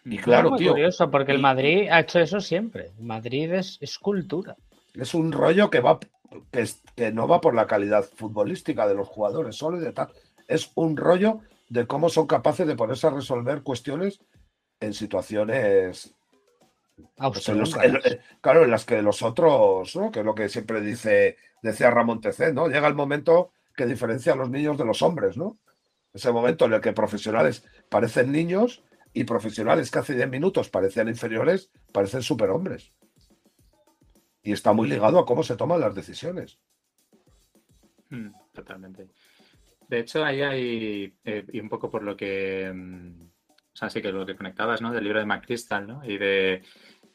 [0.03, 0.71] Y claro, tío.
[0.71, 2.91] curioso, porque el Madrid ha hecho eso siempre.
[2.99, 4.55] Madrid es, cultura.
[4.93, 5.99] Es un rollo que va
[6.51, 10.09] que, que, no va por la calidad futbolística de los jugadores solo y de tal.
[10.47, 14.19] Es un rollo de cómo son capaces de ponerse a resolver cuestiones
[14.85, 16.15] en situaciones
[17.17, 17.51] pues,
[18.41, 20.11] claro, en las que los otros, ¿no?
[20.11, 22.67] que es lo que siempre dice, decía Ramón Tecé, ¿no?
[22.67, 25.57] Llega el momento que diferencia a los niños de los hombres, ¿no?
[26.13, 28.83] Ese momento en el que profesionales parecen niños
[29.13, 32.93] y profesionales que hace 10 minutos parecían inferiores, parecen superhombres.
[34.41, 36.59] Y está muy ligado a cómo se toman las decisiones.
[38.09, 39.09] Hmm, totalmente.
[39.89, 43.24] De hecho, ahí hay, eh, y un poco por lo que, mm,
[43.75, 44.93] o sea, sí que lo que conectabas, ¿no?
[44.93, 46.01] Del libro de McChrystal, ¿no?
[46.05, 46.63] Y de,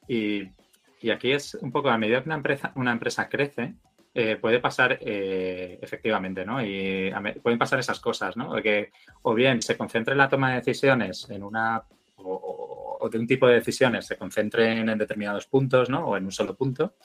[0.06, 3.76] y, aquí es un poco a medida que una empresa, una empresa crece,
[4.12, 6.62] eh, puede pasar eh, efectivamente, ¿no?
[6.62, 7.10] Y
[7.42, 8.54] pueden pasar esas cosas, ¿no?
[8.60, 8.90] Que
[9.22, 11.82] o bien se concentre en la toma de decisiones en una
[12.16, 16.04] o, de un tipo de decisiones se concentren en determinados puntos, ¿no?
[16.08, 16.96] O en un solo punto,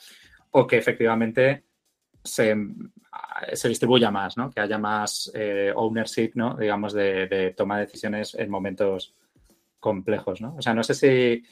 [0.50, 1.64] o que efectivamente
[2.22, 2.54] se,
[3.54, 4.50] se distribuya más, ¿no?
[4.50, 6.56] Que haya más eh, ownership, ¿no?
[6.56, 9.14] Digamos, de, toma de decisiones en momentos
[9.86, 10.56] complejos, ¿no?
[10.56, 11.44] O sea, no sé si...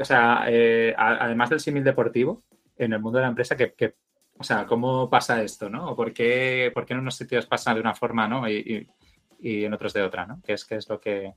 [0.00, 2.42] o sea, eh, además del símil deportivo,
[2.76, 3.94] en el mundo de la empresa, ¿qué,
[4.36, 5.92] O sea, ¿cómo pasa esto, no?
[5.92, 8.48] ¿O por qué, por qué en unos sitios pasa de una forma, ¿no?
[8.48, 8.88] Y,
[9.38, 10.40] y, en otros de otra, ¿no?
[10.44, 11.32] ¿Qué es, qué es lo que...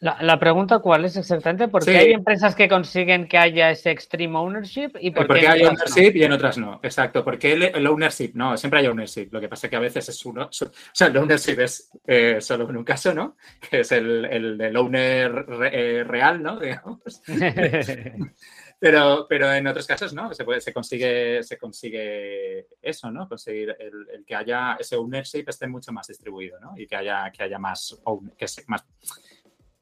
[0.00, 4.36] La, pregunta cuál es exactamente, ¿por qué hay empresas que consiguen que haya ese extreme
[4.36, 6.78] ownership y por, qué, hay ownership y en otras no?
[6.82, 9.80] Exacto, porque el, el, ownership, no, siempre hay ownership, lo que pasa es que a
[9.80, 13.36] veces es uno, o sea, el ownership es eh, solo en un caso, ¿no?
[13.70, 16.58] Que es el, el del owner eh, real, ¿no?
[16.60, 17.22] Digamos.
[18.78, 23.26] pero, pero en otros casos no, se, puede, se, consigue, se consigue eso, ¿no?
[23.26, 26.74] Conseguir el, que haya ese ownership esté mucho más distribuido, ¿no?
[26.76, 27.98] Y que haya, que haya más,
[28.36, 28.84] que más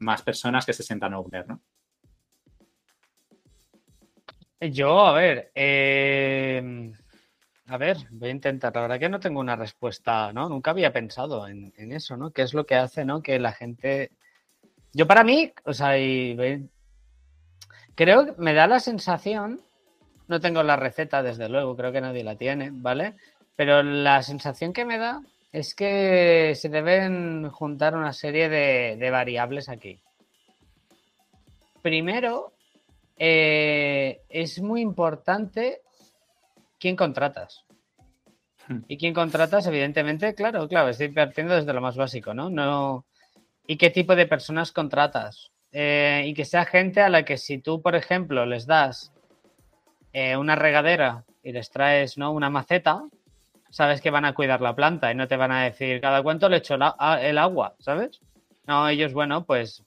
[0.03, 1.61] más personas que se sientan owner, ¿no?
[4.61, 6.93] Yo, a ver, eh,
[7.67, 8.75] a ver, voy a intentar.
[8.75, 10.49] La verdad que no tengo una respuesta, ¿no?
[10.49, 12.31] Nunca había pensado en, eso, ¿no?
[12.31, 13.23] ¿Qué es lo que hace, ¿no?
[13.23, 14.13] Que la gente.
[14.93, 15.95] Yo para mí, o sea,
[17.95, 19.63] creo que me da la sensación,
[20.29, 23.15] no tengo la receta, desde luego, creo que nadie la tiene, ¿vale?
[23.57, 25.23] Pero la sensación que me da
[25.53, 30.01] es que se deben juntar una serie de, variables aquí.
[31.83, 32.55] Primero,
[33.19, 35.83] eh, es muy importante
[36.79, 37.65] quién contratas.
[38.67, 38.81] Hmm.
[38.89, 42.49] Y quién contratas, evidentemente, claro, claro, estoy partiendo desde lo más básico, ¿no?
[42.49, 43.05] no
[43.67, 45.51] y qué tipo de personas contratas.
[45.73, 49.13] Eh, y que sea gente a la que si tú, por ejemplo, les das
[50.13, 52.33] eh, una regadera y les traes ¿no?
[52.33, 53.03] una maceta,
[53.73, 56.49] sabes que van a cuidar la planta y no te van a decir cada cuánto
[56.49, 58.21] le echo el agua, ¿sabes?
[58.67, 59.83] No, ellos, bueno, pues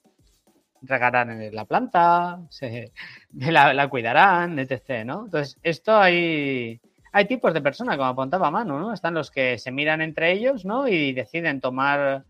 [0.82, 2.92] regarán la planta, se,
[3.34, 5.26] la, cuidarán, etc., ¿no?
[5.26, 6.82] Entonces, esto hay,
[7.12, 8.92] hay tipos de personas, como apuntaba Manu, ¿no?
[8.92, 10.88] Están los que se miran entre ellos, ¿no?
[10.88, 12.26] Y deciden tomar,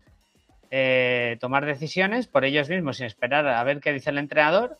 [0.70, 4.78] eh, tomar decisiones por ellos mismos sin esperar a ver qué dice el entrenador.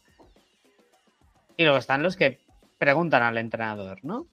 [1.57, 2.39] Y luego están los que
[2.77, 4.27] preguntan al entrenador, ¿no?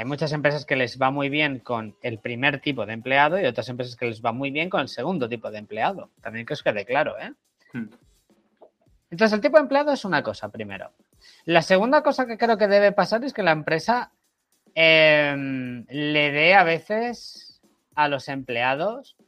[0.00, 3.44] Hay muchas empresas que les va muy bien con el primer tipo de empleado y
[3.44, 6.08] otras empresas que les va muy bien con el segundo tipo de empleado.
[6.22, 7.34] También que os quede claro, ¿eh?
[7.74, 7.90] Hmm.
[9.10, 10.90] Entonces, el tipo de empleado es una cosa, primero.
[11.44, 14.10] La segunda cosa que creo que debe pasar es que la empresa
[14.74, 17.60] em, le dé a veces
[17.94, 19.18] a los empleados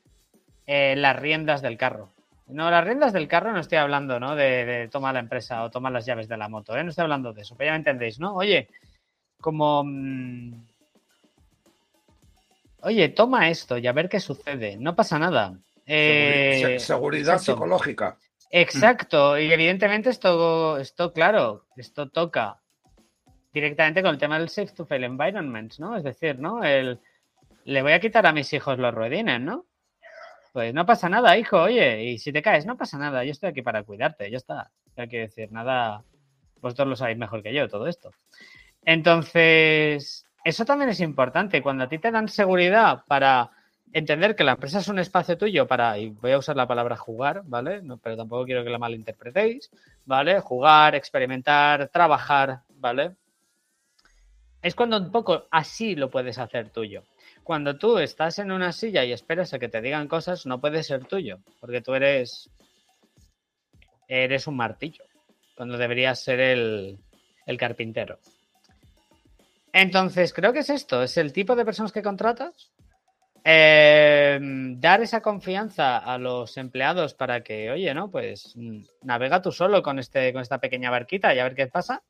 [0.66, 2.14] eh, las riendas del carro.
[2.46, 4.36] No, las riendas del carro no estoy hablando, ¿no?
[4.36, 6.82] De, tomar la empresa o tomar las llaves de la moto, ¿eh?
[6.82, 8.34] No estoy hablando de eso, pero ya me entendéis, ¿no?
[8.34, 8.70] Oye,
[9.43, 9.85] como...
[9.85, 10.64] Mm,
[12.81, 14.78] oye, toma esto y a ver qué sucede.
[14.78, 15.59] No pasa nada.
[15.85, 18.16] Eh, seguridad psicológica.
[18.55, 22.60] Exacto, y evidentemente esto, esto, claro, esto toca
[23.52, 25.97] directamente con el tema del safe to fail environments, ¿no?
[25.97, 26.62] Es decir, ¿no?
[26.62, 27.01] El,
[27.64, 29.66] le voy a quitar a mis hijos los ruedines, ¿no?
[30.52, 33.48] Pues no pasa nada, hijo, oye, y si te caes, no pasa nada, yo estoy
[33.48, 34.70] aquí para cuidarte, ya está.
[34.97, 36.05] Hay que decir, nada,
[36.60, 38.10] vosotros lo sabéis mejor que yo, todo esto.
[38.84, 41.62] Entonces, eso también es importante.
[41.62, 43.50] Cuando a ti te dan seguridad para
[43.92, 46.96] entender que la empresa es un espacio tuyo para, y voy a usar la palabra
[46.96, 47.82] jugar, ¿vale?
[48.02, 49.70] pero tampoco quiero que la malinterpretéis,
[50.06, 50.40] ¿vale?
[50.40, 53.16] Jugar, experimentar, trabajar, ¿vale?
[54.62, 57.02] Es cuando un poco así lo puedes hacer tuyo.
[57.42, 60.82] Cuando tú estás en una silla y esperas a que te digan cosas, no puede
[60.84, 62.48] ser tuyo, porque tú eres
[64.09, 65.04] eres un martillo,
[65.56, 66.98] cuando deberías ser el,
[67.46, 68.18] el carpintero.
[69.72, 72.70] Entonces, creo que es esto, es el tipo de personas que contratas,
[73.44, 78.10] em, dar esa confianza a los empleados para que, oye, ¿no?
[78.10, 81.66] Pues mm, navega tú solo con, este, con esta pequeña barquita y a ver qué
[81.66, 82.02] pasa.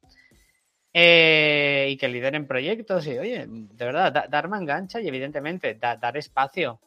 [0.94, 6.80] Eh, y que lideren proyectos y, oye, de verdad, dar mangancha y evidentemente dar espacio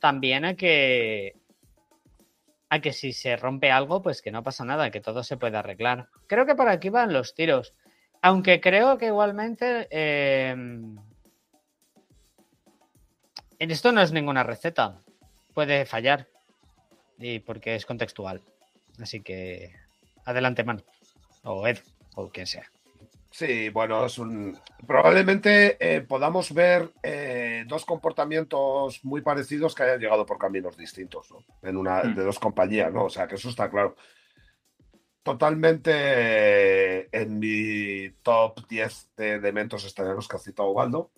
[0.00, 1.34] también a que
[2.70, 5.56] a que si se rompe algo, pues que no pasa nada, que todo se puede
[5.56, 6.08] arreglar.
[6.26, 7.74] Creo que por aquí van los tiros.
[8.22, 9.88] Aunque creo que igualmente
[13.58, 15.00] en esto no es ninguna receta.
[15.54, 16.28] Puede fallar.
[17.18, 18.40] Y porque es contextual.
[19.00, 19.72] Así que
[20.24, 20.82] adelante, man.
[21.42, 21.78] O Ed,
[22.14, 22.70] o quien sea.
[23.30, 24.58] Sí, bueno, es un.
[24.86, 31.30] Probablemente eh, podamos ver eh, dos comportamientos muy parecidos que hayan llegado por caminos distintos,
[31.30, 31.38] ¿no?
[31.62, 32.14] En una hmm.
[32.14, 33.04] de dos compañías, ¿no?
[33.04, 33.96] O sea, que eso está claro
[35.22, 41.10] totalmente en mi top 10 de elementos extraños que ha citado Waldo.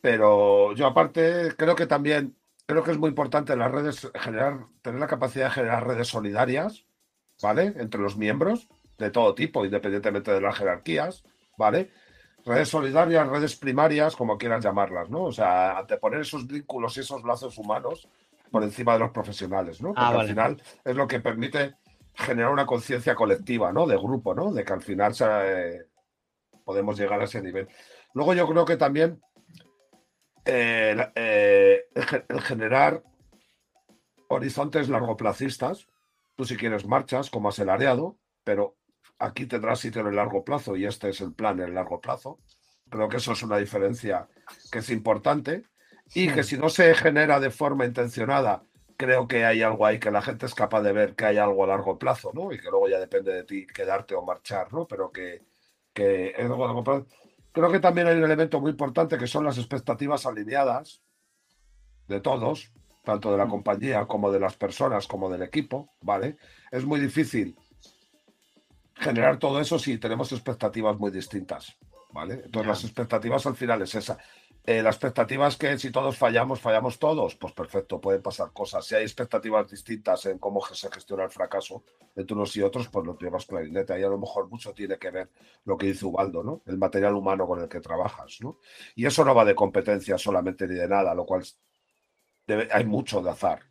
[0.00, 2.36] Pero yo aparte creo que también
[2.68, 6.08] creo que es muy importante en las redes generar, tener la capacidad de generar redes
[6.08, 6.84] solidarias,
[7.42, 7.72] ¿vale?
[7.76, 11.24] Entre los miembros de todo tipo, independientemente de las jerarquías,
[11.56, 11.90] ¿vale?
[12.44, 15.24] Redes solidarias, redes primarias, como quieras llamarlas, ¿no?
[15.24, 18.06] O sea, anteponer esos vínculos y esos lazos humanos
[18.50, 19.94] por encima de los profesionales, ¿no?
[19.96, 21.74] Ah, al final es lo que permite
[22.18, 23.86] generar una conciencia colectiva, ¿no?
[23.86, 24.52] De grupo, ¿no?
[24.52, 25.14] De que al final
[26.64, 27.68] podemos llegar a ese nivel.
[28.12, 29.20] Luego yo creo que también
[30.44, 31.84] eh, eh,
[32.28, 33.02] el, generar
[34.28, 35.86] horizontes largoplacistas,
[36.36, 38.76] tú si quieres marchas como acelariado, pero
[39.18, 42.00] aquí tendrás sitio en el largo plazo y este es el plan en el largo
[42.00, 42.40] plazo.
[42.90, 44.26] Creo que eso es una diferencia
[44.72, 45.64] que es importante
[46.14, 48.64] y que si no se genera de forma intencionada,
[48.98, 51.64] creo que hay algo ahí que la gente es capaz de ver que hay algo
[51.64, 52.52] a largo plazo, ¿no?
[52.52, 54.86] Y que luego ya depende de ti quedarte o marchar, ¿no?
[54.86, 55.46] Pero que,
[55.94, 57.06] que es algo a largo plazo.
[57.52, 61.00] Creo que también hay un elemento muy importante que son las expectativas alineadas
[62.08, 62.72] de todos,
[63.04, 63.50] tanto de la mm.
[63.50, 66.36] compañía como de las personas, como del equipo, ¿vale?
[66.72, 67.56] Es muy difícil
[68.94, 71.78] generar todo eso si tenemos expectativas muy distintas,
[72.10, 72.42] ¿vale?
[72.44, 74.18] Entonces las expectativas al final es esa.
[74.70, 77.36] Eh, la expectativa es que si todos fallamos, fallamos todos.
[77.36, 78.84] Pues perfecto, pueden pasar cosas.
[78.84, 81.84] Si hay expectativas distintas en cómo se gestiona el fracaso
[82.14, 83.94] entre unos y otros, pues lo llevas clarinete.
[83.94, 85.30] Ahí a lo mejor mucho tiene que ver
[85.64, 86.60] lo que dice Ubaldo, ¿no?
[86.66, 88.58] El material humano con el que trabajas, ¿no?
[88.94, 91.46] Y eso no va de competencia solamente ni de nada, lo cual
[92.70, 93.62] hay mucho de azar.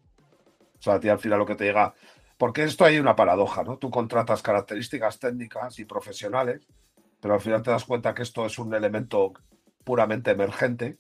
[0.80, 1.94] O sea, a ti al final lo que te llega.
[2.40, 3.78] Porque esto hay una paradoja, ¿no?
[3.78, 6.66] Tú contratas características técnicas y profesionales,
[7.22, 9.34] pero al final te das cuenta que esto es un elemento
[9.88, 10.98] puramente emergente.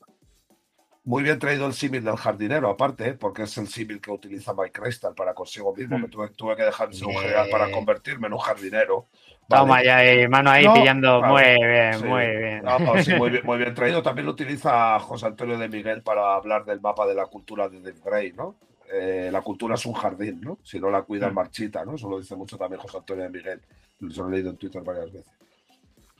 [1.03, 4.81] Muy bien traído el símil del jardinero, aparte, porque es el símil que utiliza Mike
[4.81, 5.97] Crystal para consigo mismo.
[5.97, 6.09] Hmm.
[6.09, 9.07] tuve, que dejar un general para convertirme en un jardinero.
[9.49, 9.99] Toma ya,
[10.29, 11.21] mano ahí pillando.
[11.21, 13.43] muy bien, muy bien.
[13.43, 13.73] muy bien.
[13.73, 14.01] traído.
[14.01, 17.81] También lo utiliza José Antonio de Miguel para hablar del mapa de la cultura de
[17.81, 18.55] Dave Gray, ¿no?
[18.89, 20.59] Eh, la cultura es un jardín, ¿no?
[20.63, 21.35] Si no la cuidan, hmm.
[21.35, 21.95] marchita, ¿no?
[21.95, 23.61] Eso lo dice mucho también José Antonio de Miguel.
[23.99, 25.31] Lo he leído en Twitter varias veces.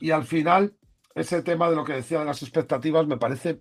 [0.00, 0.72] Y al final,
[1.20, 3.60] ese tema de lo que decía de las expectativas me parece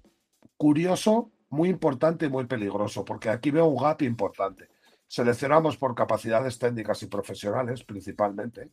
[0.57, 4.69] curioso, muy importante y muy peligroso, porque aquí veo un gap importante.
[5.07, 8.71] Seleccionamos por capacidades técnicas y profesionales principalmente,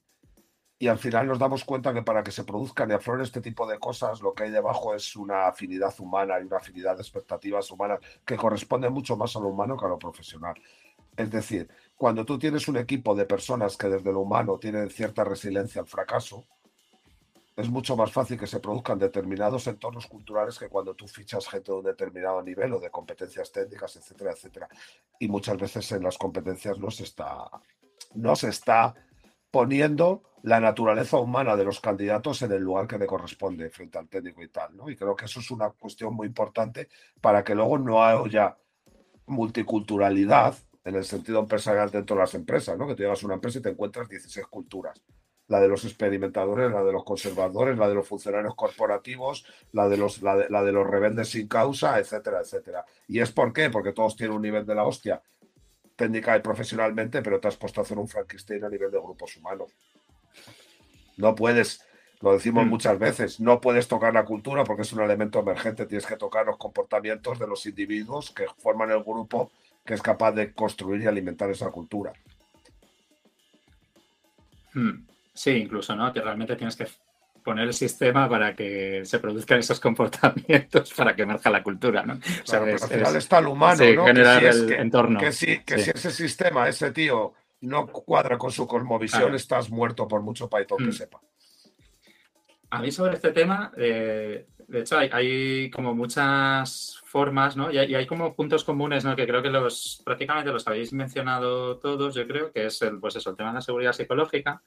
[0.79, 3.67] y al final nos damos cuenta que para que se produzcan y afloren este tipo
[3.67, 7.71] de cosas, lo que hay debajo es una afinidad humana y una afinidad de expectativas
[7.71, 10.55] humanas que corresponde mucho más a lo humano que a lo profesional.
[11.17, 15.23] Es decir, cuando tú tienes un equipo de personas que desde lo humano tienen cierta
[15.23, 16.45] resiliencia al fracaso,
[17.57, 21.71] es mucho más fácil que se produzcan determinados entornos culturales que cuando tú fichas gente
[21.71, 24.69] de un determinado nivel o de competencias técnicas, etcétera, etcétera.
[25.21, 27.49] Y muchas veces en las competencias no se está,
[28.15, 28.95] no se está
[29.53, 34.09] poniendo la naturaleza humana de los candidatos en el lugar que le corresponde frente al
[34.09, 34.73] técnico y tal.
[34.89, 36.89] Y creo que eso es una cuestión muy importante
[37.21, 38.59] para que luego no haya
[39.27, 42.87] multiculturalidad en el sentido empresarial dentro de las empresas, ¿no?
[42.87, 45.01] Que tú llegas a una empresa y te encuentras 16 culturas
[45.49, 49.97] la de los experimentadores, la de los conservadores, la de los funcionarios corporativos, la de
[49.97, 52.85] los, la de, los revendes sin causa, etcétera, etcétera.
[53.09, 53.71] ¿Y es por qué?
[53.71, 55.23] Porque todos tienen un nivel de la hostia,
[55.97, 59.37] técnica y profesionalmente, pero te has puesto a hacer un Frankenstein a nivel de grupos
[59.37, 59.71] humanos.
[61.19, 61.85] No puedes,
[62.21, 62.69] lo decimos mm.
[62.69, 66.47] muchas veces, no puedes tocar la cultura porque es un elemento emergente, tienes que tocar
[66.47, 69.51] los comportamientos de los individuos que forman el grupo
[69.85, 72.15] que es capaz de construir y alimentar esa cultura.
[74.73, 75.14] Hmm.
[75.35, 76.13] Sí, incluso, ¿no?
[76.13, 76.87] Que realmente tienes que
[77.43, 82.15] poner el sistema para que se produzcan esos comportamientos para que emerja la cultura, ¿no?
[82.15, 84.07] O sea, al final está el humano, ¿no?
[84.07, 85.21] Generar que el entorno.
[85.21, 90.09] Que, si, que si ese sistema, ese tío, no cuadra con su cosmovisión, estás muerto
[90.09, 90.93] por mucho Python que mm.
[90.93, 91.21] sepa.
[92.71, 97.71] A mí sobre este tema, eh, de hecho, hay, como muchas formas, ¿no?
[97.71, 99.15] Y hay, y hay, como puntos comunes, ¿no?
[99.15, 103.17] Que creo que los prácticamente los habéis mencionado todos, yo creo, que es el, pues
[103.17, 104.63] eso, el tema de la seguridad psicológica,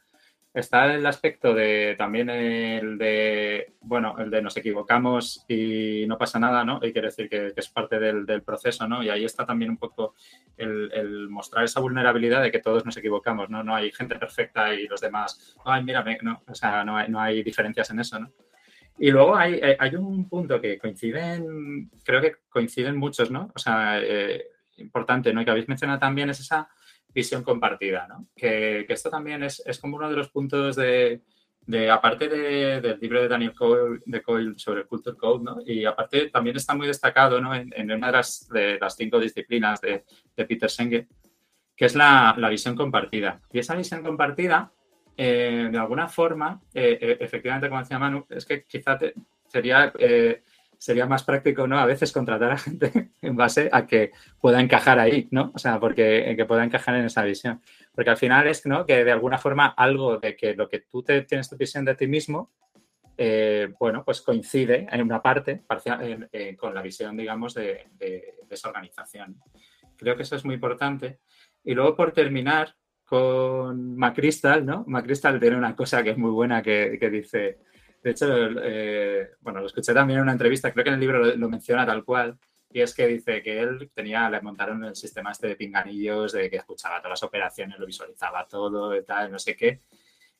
[0.53, 6.39] Está el aspecto de también el de, bueno, el de nos equivocamos y no pasa
[6.39, 6.79] nada, ¿no?
[6.81, 9.03] Y quiere decir que, es parte del, proceso, ¿no?
[9.03, 10.15] Y ahí está también un poco
[10.57, 13.63] el, mostrar esa vulnerabilidad de que todos nos equivocamos, ¿no?
[13.63, 17.19] No hay gente perfecta y los demás, ay, mírame, no, o sea, no hay, no
[17.19, 18.31] hay diferencias en eso, ¿no?
[18.99, 23.51] Y luego hay, eh, hay un punto que coinciden, creo que coinciden muchos, ¿no?
[23.53, 24.47] O sea, eh,
[24.77, 25.41] importante, ¿no?
[25.41, 26.67] Y que habéis mencionado también es esa
[27.13, 28.27] visión compartida, ¿no?
[28.35, 31.21] Que, esto también es, como uno de los puntos de,
[31.91, 35.57] aparte del libro de Daniel Cole, de Cole sobre Culture Code, ¿no?
[35.65, 37.53] Y aparte también está muy destacado, ¿no?
[37.55, 40.03] En, una de las, de las, cinco disciplinas de,
[40.35, 41.07] Peter Senge,
[41.75, 43.41] que es la, visión compartida.
[43.51, 44.71] Y esa visión compartida,
[45.15, 48.99] eh, de alguna forma, eh, eh, efectivamente, como decía Manu, es que quizá
[49.47, 49.91] sería
[50.77, 51.79] sería más práctico, ¿no?
[51.79, 55.51] A veces contratar a gente en base a que pueda encajar ahí, ¿no?
[55.53, 57.61] O sea, porque que pueda encajar en esa visión.
[57.93, 58.85] Porque al final es, ¿no?
[58.85, 61.95] Que de alguna forma algo de que lo que tú te, tienes tu visión de
[61.95, 62.51] ti mismo,
[63.17, 67.87] eh, bueno, pues coincide en una parte parcial, con la visión, digamos, de,
[68.49, 69.41] esa organización.
[69.97, 71.19] Creo que eso es muy importante.
[71.63, 74.83] Y luego, por terminar, con Macristal, ¿no?
[74.87, 77.57] Macristal tiene una cosa que es muy buena que, que dice
[78.07, 78.25] De hecho,
[78.63, 81.85] eh, bueno, lo escuché también en una entrevista, creo que en el libro lo, menciona
[81.85, 82.39] tal cual,
[82.71, 86.49] y es que dice que él tenía, le montaron el sistema este de pinganillos, de
[86.49, 89.81] que escuchaba todas las operaciones, lo visualizaba todo y tal, no sé qué.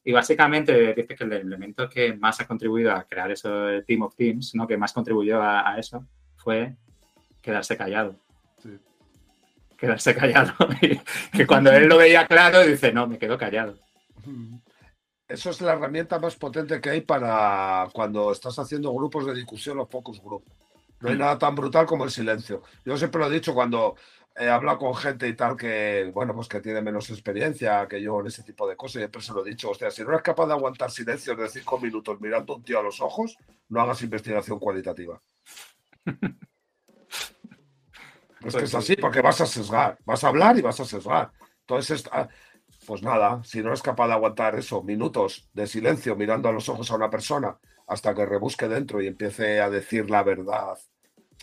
[0.01, 4.03] Y básicamente dice que el elemento que más ha contribuido a crear eso, el Team
[4.03, 4.65] of Teams, ¿no?
[4.65, 6.07] que más contribuyó a, a eso,
[6.37, 6.73] fue
[7.41, 8.15] quedarse callado.
[8.63, 8.79] Sí.
[9.77, 10.53] Quedarse callado.
[11.33, 13.77] que cuando él lo veía claro, dice, no, me quedo callado.
[15.27, 19.79] Eso es la herramienta más potente que hay para cuando estás haciendo grupos de discusión
[19.79, 20.45] o focus group.
[21.01, 21.19] No hay mm.
[21.19, 22.63] nada tan brutal como el silencio.
[22.85, 23.95] Yo siempre lo he dicho cuando
[24.35, 28.21] he hablado con gente y tal que, bueno, pues que tiene menos experiencia que yo
[28.21, 28.95] en ese tipo de cosas.
[28.95, 31.49] Y siempre se lo he dicho, hostia, si no eres capaz de aguantar silencio de
[31.49, 33.37] cinco minutos mirando a un tío a los ojos,
[33.69, 35.21] no hagas investigación cualitativa.
[38.45, 41.31] es que es así, porque vas a sesgar, vas a hablar y vas a sesgar.
[41.61, 42.09] Entonces,
[42.87, 46.69] pues nada, si no eres capaz de aguantar eso, minutos de silencio mirando a los
[46.69, 50.77] ojos a una persona hasta que rebusque dentro y empiece a decir la verdad,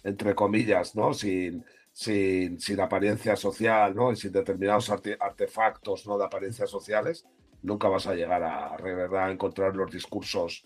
[0.04, 1.12] entre comillas, ¿no?
[1.12, 1.62] Sin,
[1.92, 4.10] sin, sin apariencia social, ¿no?
[4.10, 6.16] Y sin determinados artefactos, ¿no?
[6.16, 7.26] De apariencias sociales,
[7.60, 10.64] nunca vas a llegar a, a encontrar los discursos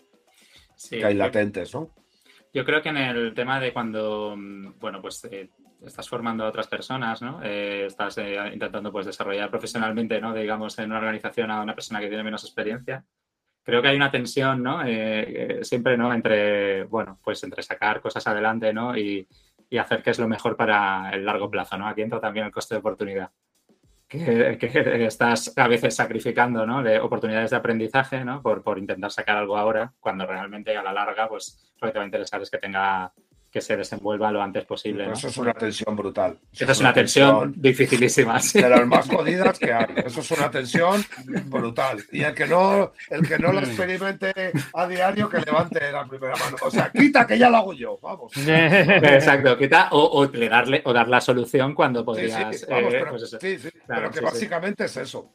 [0.89, 1.93] que hay latentes, ¿no?
[2.53, 5.49] Yo creo que en el tema de cuando, mm, bueno, pues eh,
[5.85, 7.41] estás formando a otras personas, ¿no?
[7.43, 10.33] Eh, estás eh, intentando pues desarrollar profesionalmente, ¿no?
[10.33, 13.03] Digamos, en una organización a una persona que tiene menos experiencia.
[13.63, 14.81] Creo que hay una tensión, ¿no?
[15.61, 16.13] siempre, ¿no?
[16.13, 18.97] Entre, bueno, pues entre sacar cosas adelante, ¿no?
[18.97, 19.27] Y,
[19.69, 21.87] y, hacer que es lo mejor para el largo plazo, ¿no?
[21.87, 23.29] Aquí entra también el coste de oportunidad.
[24.09, 26.81] Que, que, estás a veces sacrificando ¿no?
[26.81, 28.41] de oportunidades de aprendizaje ¿no?
[28.41, 31.99] por, por intentar sacar algo ahora, cuando realmente a la larga pues, lo que te
[31.99, 33.13] va a interesar es que tenga
[33.51, 35.11] que se desenvuelva lo antes posible.
[35.11, 36.37] Eso es una tensión brutal.
[36.53, 38.39] Eso, es una tensión, dificilísima.
[38.53, 39.87] De las más jodidas que hay.
[40.05, 41.03] Eso es una tensión
[41.45, 42.03] brutal.
[42.11, 44.31] Y el que no, el que no lo experimente
[44.73, 46.57] a diario, que levante la primera mano.
[46.61, 47.97] O sea, quita que ya lo hago yo.
[48.01, 48.31] Vamos.
[48.37, 52.55] Exacto, quita o, darle, o dar la solución cuando podrías.
[52.55, 55.33] Sí, sí, eh, pero, pues sí, sí, pero que básicamente es eso.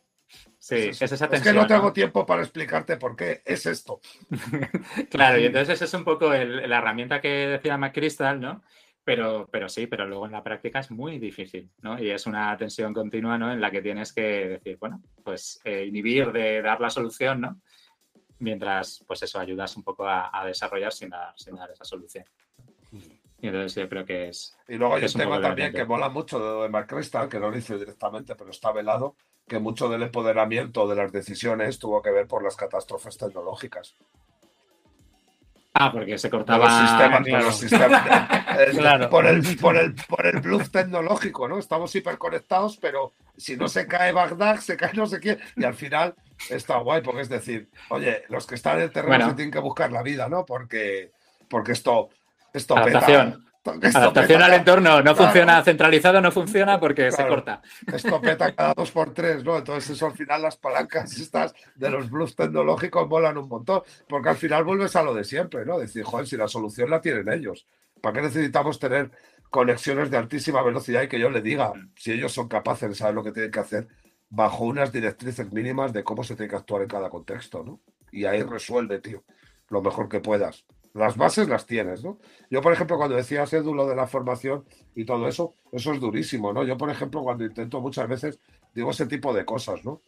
[0.64, 4.00] Sí, es, esa tensión, es que no tengo tiempo para explicarte por qué es esto.
[5.10, 8.62] claro, y entonces esa es un poco la herramienta que decía McChrystal, ¿no?
[9.04, 12.02] Pero, pero sí, pero luego en la práctica es muy difícil, ¿no?
[12.02, 13.52] Y es una tensión continua, ¿no?
[13.52, 17.60] En la que tienes que decir, bueno, pues eh, inhibir de dar la solución, ¿no?
[18.38, 22.24] Mientras, pues eso, ayudas un poco a, desarrollar sin dar, sin dar esa solución.
[22.90, 24.56] Y entonces yo creo que es.
[24.66, 26.88] Y luego hay un tema también que mola mucho de Mark
[27.28, 29.16] que no lo hice directamente, pero está velado,
[29.46, 33.96] que mucho del empoderamiento de las decisiones tuvo que ver por las catástrofes tecnológicas.
[35.76, 37.20] Ah, porque se cortaba los sistemas,
[39.10, 41.58] por, el, por, el, por el bluff tecnológico, ¿no?
[41.58, 45.40] Estamos hiperconectados, pero si no se cae Bagdad, se cae no sé quién.
[45.56, 46.14] Y al final
[46.48, 49.58] está guay, porque es decir, oye, los que están en el terreno se tienen que
[49.58, 50.46] buscar la vida, ¿no?
[50.46, 51.10] Porque,
[51.48, 52.10] porque esto,
[52.52, 53.44] esto Adaptación.
[53.64, 57.62] Adaptación al entorno no funciona centralizado, no funciona porque se corta.
[57.92, 59.56] Escopeta cada dos por tres, ¿no?
[59.56, 64.28] Entonces eso al final las palancas estas de los blues tecnológicos volan un montón, porque
[64.28, 65.78] al final vuelves a lo de siempre, ¿no?
[65.78, 67.66] Decir, joder, si la solución la tienen ellos,
[68.02, 69.10] ¿para qué necesitamos tener
[69.48, 73.14] conexiones de altísima velocidad y que yo le diga si ellos son capaces de saber
[73.14, 73.88] lo que tienen que hacer
[74.28, 77.80] bajo unas directrices mínimas de cómo se tiene que actuar en cada contexto, ¿no?
[78.12, 79.24] Y ahí resuelve, tío,
[79.68, 80.64] lo mejor que puedas
[80.94, 82.18] las bases las tienes, ¿no?
[82.48, 84.64] Yo, por ejemplo, cuando decías, Edu, lo de la formación
[84.94, 86.62] y todo eso, eso es durísimo, ¿no?
[86.62, 88.38] Yo, por ejemplo, cuando intento muchas veces,
[88.72, 90.02] digo ese tipo de cosas, ¿no?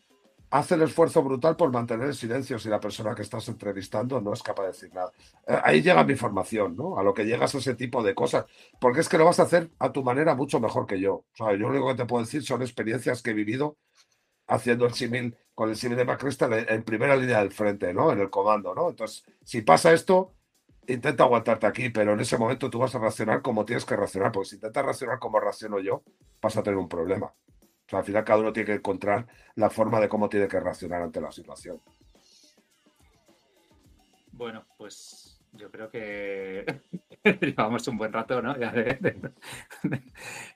[0.49, 4.33] Haz el esfuerzo brutal por mantener el silencio si la persona que estás entrevistando no
[4.33, 5.11] es capaz de decir nada.
[5.49, 6.97] Eh, ahí llega mi formación, ¿no?
[6.97, 8.47] A lo que llegas a ese tipo de cosas.
[8.81, 11.15] Porque es que lo vas a hacer a tu manera mucho mejor que yo.
[11.15, 13.77] O sea, yo lo único que te puedo decir son experiencias que he vivido
[14.47, 18.13] haciendo el símil con el símil de Macrista en primera línea del frente, ¿no?
[18.13, 18.91] En el comando, ¿no?
[18.91, 20.36] Entonces, si pasa esto,
[20.89, 24.33] intenta aguantarte aquí, pero en ese momento tú vas a reaccionar como tienes que reaccionar,
[24.33, 26.03] porque si intentas reaccionar como reacciono yo,
[26.41, 27.27] vas a tener un problema.
[27.27, 30.59] O sea, al final cada uno tiene que encontrar la forma de cómo tiene que
[30.59, 31.81] reaccionar ante la situación.
[34.33, 36.65] Bueno, pues yo creo que
[37.41, 38.55] llevamos un buen rato, ¿no?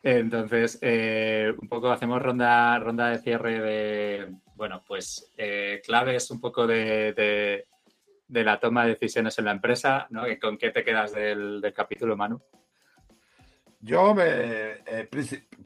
[0.02, 6.40] Entonces, eh, un poco hacemos ronda, ronda de cierre de, bueno, pues eh, claves un
[6.40, 7.66] poco de
[8.30, 10.22] la toma de decisiones en la empresa, ¿no?
[10.40, 12.40] ¿Con qué te quedas del, capítulo, Manu?
[13.80, 14.24] Yo me.
[14.26, 15.08] Eh,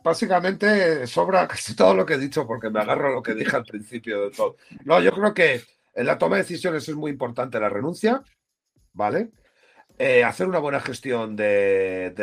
[0.03, 3.57] básicamente sobra casi todo lo que he dicho porque me agarro a lo que dije
[3.57, 4.57] al principio de todo.
[4.85, 5.63] No, yo creo que
[5.95, 8.23] en la toma de decisiones es muy importante la renuncia,
[8.93, 9.31] ¿vale?
[9.99, 12.15] Eh, hacer una buena gestión del,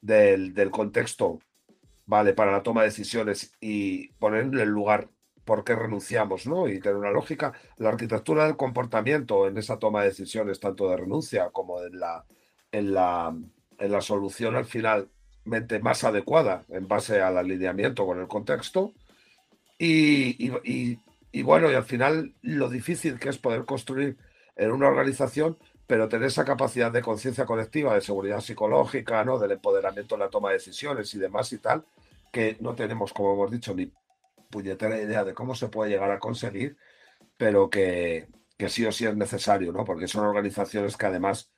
[0.00, 1.38] del, contexto,
[2.06, 2.32] ¿vale?
[2.32, 5.08] Para la toma de decisiones y ponerle el lugar
[5.50, 6.68] por qué renunciamos, ¿no?
[6.68, 7.52] Y tener una lógica.
[7.76, 12.24] La arquitectura del comportamiento en esa toma de decisiones, tanto de renuncia como en la,
[12.70, 13.36] en la,
[13.80, 18.92] en la solución al finalmente más adecuada en base al alineamiento con el contexto.
[19.76, 20.52] Y,
[21.32, 24.18] y, bueno, y al final lo difícil que es poder construir
[24.54, 25.58] en una organización,
[25.88, 29.36] pero tener esa capacidad de conciencia colectiva, de seguridad psicológica, ¿no?
[29.40, 31.84] del empoderamiento en la toma de decisiones y demás y tal,
[32.30, 33.90] que no tenemos, como hemos dicho, ni
[34.50, 36.76] puñetera idea de cómo se puede llegar a conseguir,
[37.36, 38.28] pero que,
[38.58, 39.84] que sí o sí es necesario, ¿no?
[39.84, 41.50] Porque son organizaciones que además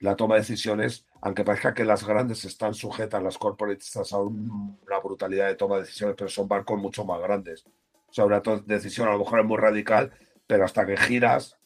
[0.00, 4.98] la toma de decisiones, aunque parezca que las grandes están sujetas, las corporatistas, a una
[5.02, 7.64] brutalidad de toma de decisiones, pero son barcos mucho más grandes.
[8.08, 10.10] O sea, una decisión a lo mejor es muy radical,
[10.46, 11.56] pero hasta que giras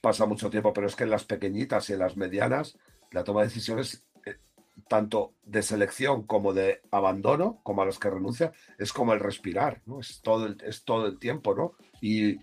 [0.00, 0.72] pasa mucho tiempo.
[0.72, 2.76] Pero es que en las pequeñitas y en las medianas,
[3.12, 4.04] la toma de decisiones,
[4.88, 9.82] tanto de selección como de abandono, como a los que renuncia, es como el respirar,
[9.86, 10.00] ¿no?
[10.00, 11.72] Es todo el, es todo el tiempo, ¿no?
[12.00, 12.38] Y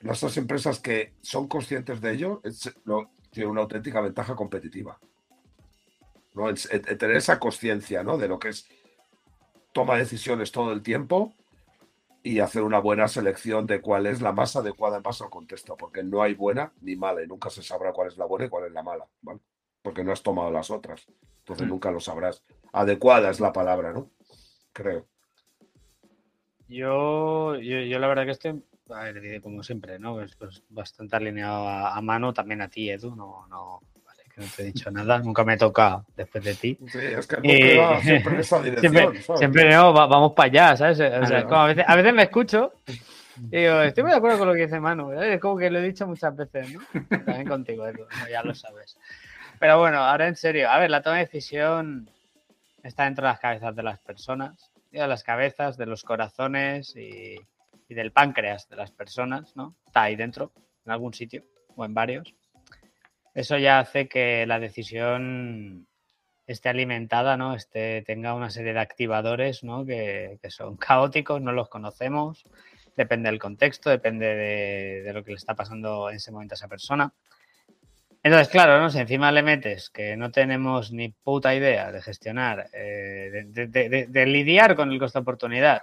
[0.00, 2.72] nuestras empresas que son conscientes de ello, es,
[3.30, 4.98] tiene una auténtica ventaja competitiva.
[6.34, 6.52] ¿no?
[6.54, 8.16] tener esa conciencia ¿no?
[8.16, 8.66] de lo que es
[9.72, 11.34] toma decisiones todo el tiempo
[12.22, 15.76] y hacer una buena selección de cuál es la más adecuada en base al contexto,
[15.76, 18.48] porque no hay buena ni mala y nunca se sabrá cuál es la buena y
[18.48, 19.40] cuál es la mala, ¿vale?
[19.82, 21.06] Porque no has tomado las otras,
[21.40, 21.70] entonces mm.
[21.70, 22.42] nunca lo sabrás.
[22.72, 24.10] Adecuada es la palabra, ¿no?
[24.72, 25.06] Creo.
[26.68, 30.14] Yo, yo, la verdad que estoy a ver, como siempre, ¿no?
[30.14, 34.46] Pues, pues bastante alineado a, mano, también a ti, Edu, no, no, vale, que no
[34.54, 36.78] te he dicho nada, nunca me he tocado después de ti.
[36.88, 41.00] Sí, es que eh, siempre en esa dirección, siempre, no, vamos para allá, ¿sabes?
[41.00, 42.72] O sea, como a, veces, a veces me escucho
[43.50, 45.34] y digo, estoy muy de acuerdo con lo que dice Manu, ¿eh?
[45.34, 46.80] es como que lo he dicho muchas veces, ¿no?
[47.08, 48.98] También contigo, Edu, ya lo sabes.
[49.62, 52.10] Pero bueno, ahora en serio, a ver, la toma de decisión
[52.82, 57.36] está dentro de las cabezas de las personas, de las cabezas, de los corazones y
[57.88, 59.76] del páncreas de las personas, ¿no?
[59.86, 60.50] Está ahí dentro,
[60.84, 61.44] en algún sitio
[61.76, 62.34] o en varios.
[63.34, 65.86] Eso ya hace que la decisión
[66.48, 67.54] esté alimentada, ¿no?
[67.54, 69.86] Este, tenga una serie de activadores, ¿no?
[69.86, 72.42] Que, son caóticos, no los conocemos,
[72.96, 74.26] depende del contexto, depende
[75.04, 77.14] de, lo que le está pasando en ese momento a esa persona.
[78.24, 78.88] Entonces, claro, ¿no?
[78.88, 84.76] si encima le metes que no tenemos ni puta idea de gestionar, eh, de, lidiar
[84.76, 85.82] con el costo de oportunidad,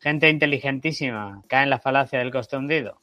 [0.00, 3.00] gente inteligentísima cae en la falacia del coste hundido.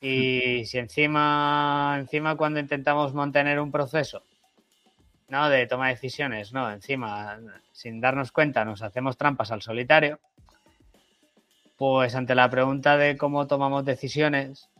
[0.00, 4.22] Y si encima, encima cuando intentamos mantener un proceso,
[5.28, 5.50] ¿no?
[5.50, 6.70] De toma de decisiones, ¿no?
[6.70, 7.38] Encima,
[7.72, 10.18] sin darnos cuenta, nos hacemos trampas al solitario,
[11.76, 14.70] pues ante la pregunta de cómo tomamos decisiones,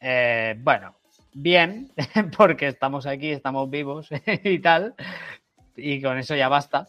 [0.00, 0.94] eh, bueno,
[1.34, 1.92] bien,
[2.36, 4.08] porque estamos aquí, estamos vivos
[4.44, 4.94] y tal,
[5.76, 6.86] y con eso ya basta.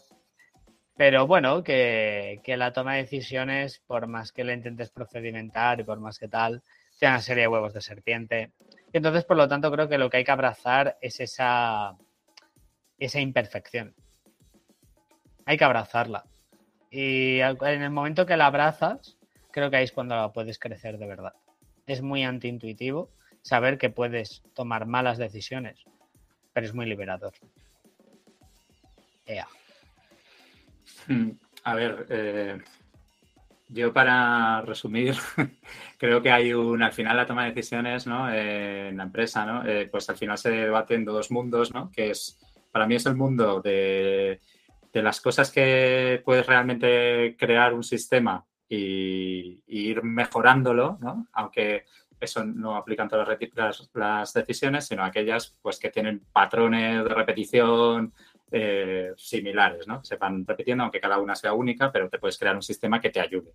[0.96, 6.00] Pero bueno, que, la toma de decisiones, por más que le intentes procedimentar y por
[6.00, 6.62] más que tal,
[6.98, 8.52] tiene una serie de huevos de serpiente.
[8.94, 11.98] Entonces, por lo tanto, creo que lo que hay que abrazar es esa,
[12.98, 13.94] esa imperfección.
[15.44, 16.24] Hay que abrazarla.
[16.90, 19.18] Y en el momento que la abrazas,
[19.50, 21.34] creo que ahí es cuando la puedes crecer de verdad.
[21.86, 23.10] Es muy antiintuitivo
[23.46, 25.84] saber que puedes tomar malas decisiones,
[26.52, 27.32] pero es muy liberador.
[29.24, 29.46] Ea.
[31.06, 31.30] Mm,
[31.62, 32.58] a ver, eh,
[33.68, 35.14] yo para resumir,
[35.98, 38.28] creo que hay un, al final la toma de decisiones ¿no?
[38.32, 39.64] Eh, en la empresa, ¿no?
[39.64, 41.92] Eh, pues al final se debaten dos mundos, ¿no?
[41.92, 42.40] que es,
[42.72, 44.40] para mí es el mundo de,
[44.92, 51.28] las cosas que puedes realmente crear un sistema y, ir mejorándolo, ¿no?
[51.32, 51.84] aunque
[52.20, 57.10] eso no aplica en todas las, las, decisiones, sino aquellas pues, que tienen patrones de
[57.10, 58.12] repetición
[58.50, 60.04] eh, similares, ¿no?
[60.04, 63.10] Se van repitiendo, aunque cada una sea única, pero te puedes crear un sistema que
[63.10, 63.52] te ayude.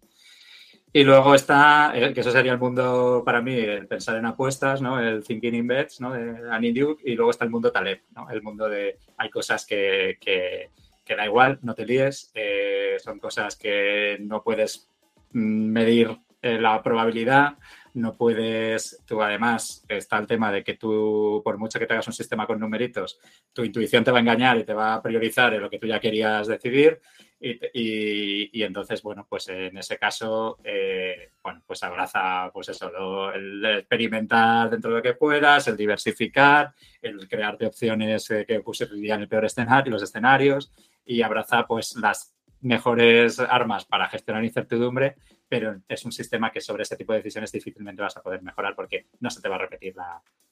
[0.94, 4.82] Y luego está, eh, que eso sería el mundo para mí, el pensar en apuestas,
[4.82, 5.00] ¿no?
[5.00, 6.12] El thinking in bets, ¿no?
[6.12, 7.02] De Annie Duke.
[7.06, 8.30] Y luego está el mundo Taleb, ¿no?
[8.30, 10.70] El mundo de hay cosas que, que,
[11.16, 12.32] da igual, no te líes.
[12.34, 14.90] Eh, son cosas que no puedes
[15.32, 17.58] mm, medir la probabilidad
[17.94, 22.08] no puedes, tú además, está el tema de que tú, por mucho que te hagas
[22.08, 23.20] un sistema con numeritos,
[23.54, 25.88] tu intuición te va a engañar y te va a priorizar en lo que tú
[25.88, 27.02] ya querías decidir.
[27.44, 34.70] Y, entonces, bueno, pues en ese caso, eh, bueno, pues abraza, pues eso, el experimentar
[34.70, 39.46] dentro de lo que puedas, el diversificar, el crearte opciones eh, que pusieran el peor
[39.46, 40.72] escenario, los escenarios,
[41.04, 45.16] y abraza, pues, las mejores armas para gestionar incertidumbre
[45.52, 48.74] pero es un sistema que sobre ese tipo de decisiones difícilmente vas a poder mejorar
[48.74, 49.94] porque no se te va a repetir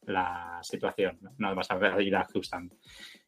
[0.06, 1.56] la, situación, ¿no?
[1.56, 2.76] vas a ir ajustando.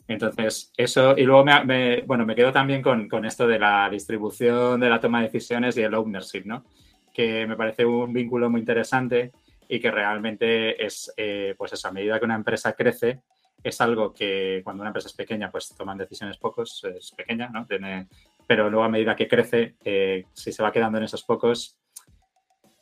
[0.05, 4.89] Entonces, eso, y luego me, bueno, me quedo también con, esto de la distribución de
[4.89, 6.65] la toma de decisiones y el ownership, ¿no?
[7.13, 9.31] que me parece un vínculo muy interesante
[9.69, 13.21] y que realmente es, eh, pues eso, a medida que una empresa crece,
[13.63, 17.65] es algo que cuando una empresa es pequeña, pues toman decisiones pocos, es pequeña, ¿no?
[17.65, 18.07] Tiene,
[18.51, 21.79] pero luego a medida que crece, eh, si se va quedando en esos pocos,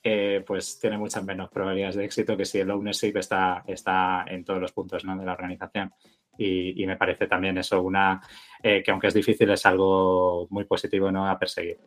[0.02, 4.44] eh, pues tiene muchas menos probabilidades de éxito que si el ownership está, está en
[4.44, 5.16] todos los puntos ¿no?
[5.16, 5.94] de la organización.
[6.40, 8.20] Y, me parece también eso una
[8.64, 11.30] que aunque es difícil es algo muy positivo ¿no?
[11.30, 11.78] a perseguir.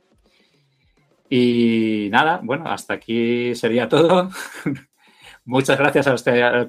[1.29, 4.31] Y nada, bueno, hasta aquí sería todo.
[5.45, 6.69] Muchas gracias a usted,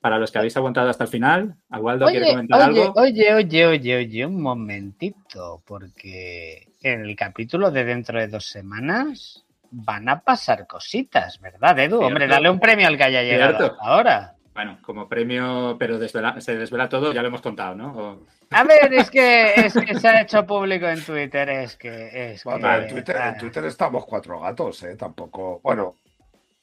[0.00, 1.56] para los que habéis aguantado hasta el final.
[1.70, 2.92] Agualdo quiere comentar algo.
[2.96, 9.44] Oye, oye, oye, oye, un momentito, porque en el capítulo de dentro de dos semanas
[9.70, 12.00] van a pasar cositas, ¿verdad, Edu?
[12.02, 14.34] Hombre, dale un premio al que haya llegado ahora.
[14.54, 18.20] Bueno, como premio, pero se desvela todo, ya lo hemos contado, ¿no?
[18.50, 22.32] A ver, es que, es que se ha hecho público en Twitter, es que...
[22.32, 24.96] Es bueno, en, Twitter, en Twitter estamos cuatro gatos, ¿eh?
[24.96, 25.60] Tampoco...
[25.62, 25.96] Bueno,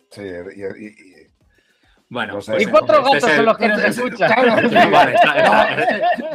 [0.09, 1.12] sí, y,
[2.13, 4.31] bueno, pues y cuatro gatos son los que nos escuchan.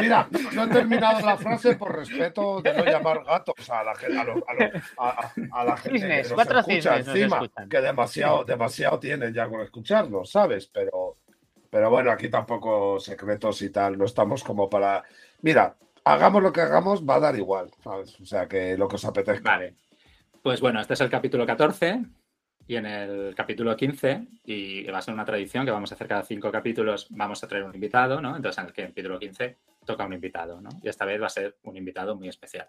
[0.00, 4.18] mira, no he terminado la frase por respeto de no llamar gatos a la, gente,
[4.18, 10.66] a, la gente que nos escucha encima, que demasiado, demasiado tienen ya con escucharlo, ¿sabes?
[10.66, 11.18] Pero,
[11.70, 15.04] pero bueno, aquí tampoco secretos y tal, no estamos como para...
[15.42, 18.20] Mira, hagamos lo que hagamos, va a dar igual, ¿sabes?
[18.20, 19.48] O sea, que lo que os apetezca.
[19.48, 19.76] Vale.
[20.42, 22.02] Pues bueno, este es el capítulo 14
[22.68, 26.06] y en el capítulo 15, y va a ser una tradición que vamos a hacer
[26.06, 28.36] cada cinco capítulos, vamos a traer un invitado, ¿no?
[28.36, 30.68] Entonces en el capítulo 15 toca un invitado, ¿no?
[30.82, 32.68] Y esta vez va a ser un invitado muy especial,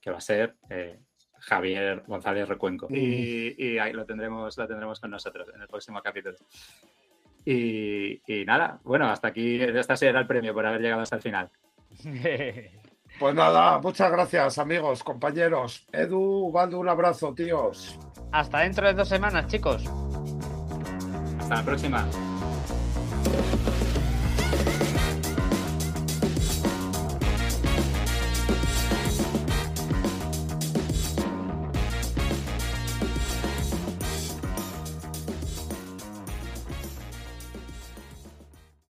[0.00, 1.00] que va a ser eh,
[1.40, 2.86] Javier González Recuenco.
[2.88, 6.36] Y, ahí lo tendremos, lo tendremos con nosotros en el próximo capítulo.
[7.44, 11.22] Y, y nada, bueno, hasta aquí, este será el premio por haber llegado hasta el
[11.22, 11.50] final.
[13.18, 15.86] Pues nada, muchas gracias amigos, compañeros.
[15.92, 17.98] Edu, Valdo, un abrazo, tíos.
[18.32, 19.84] Hasta dentro de dos semanas, chicos.
[21.40, 22.06] Hasta la próxima.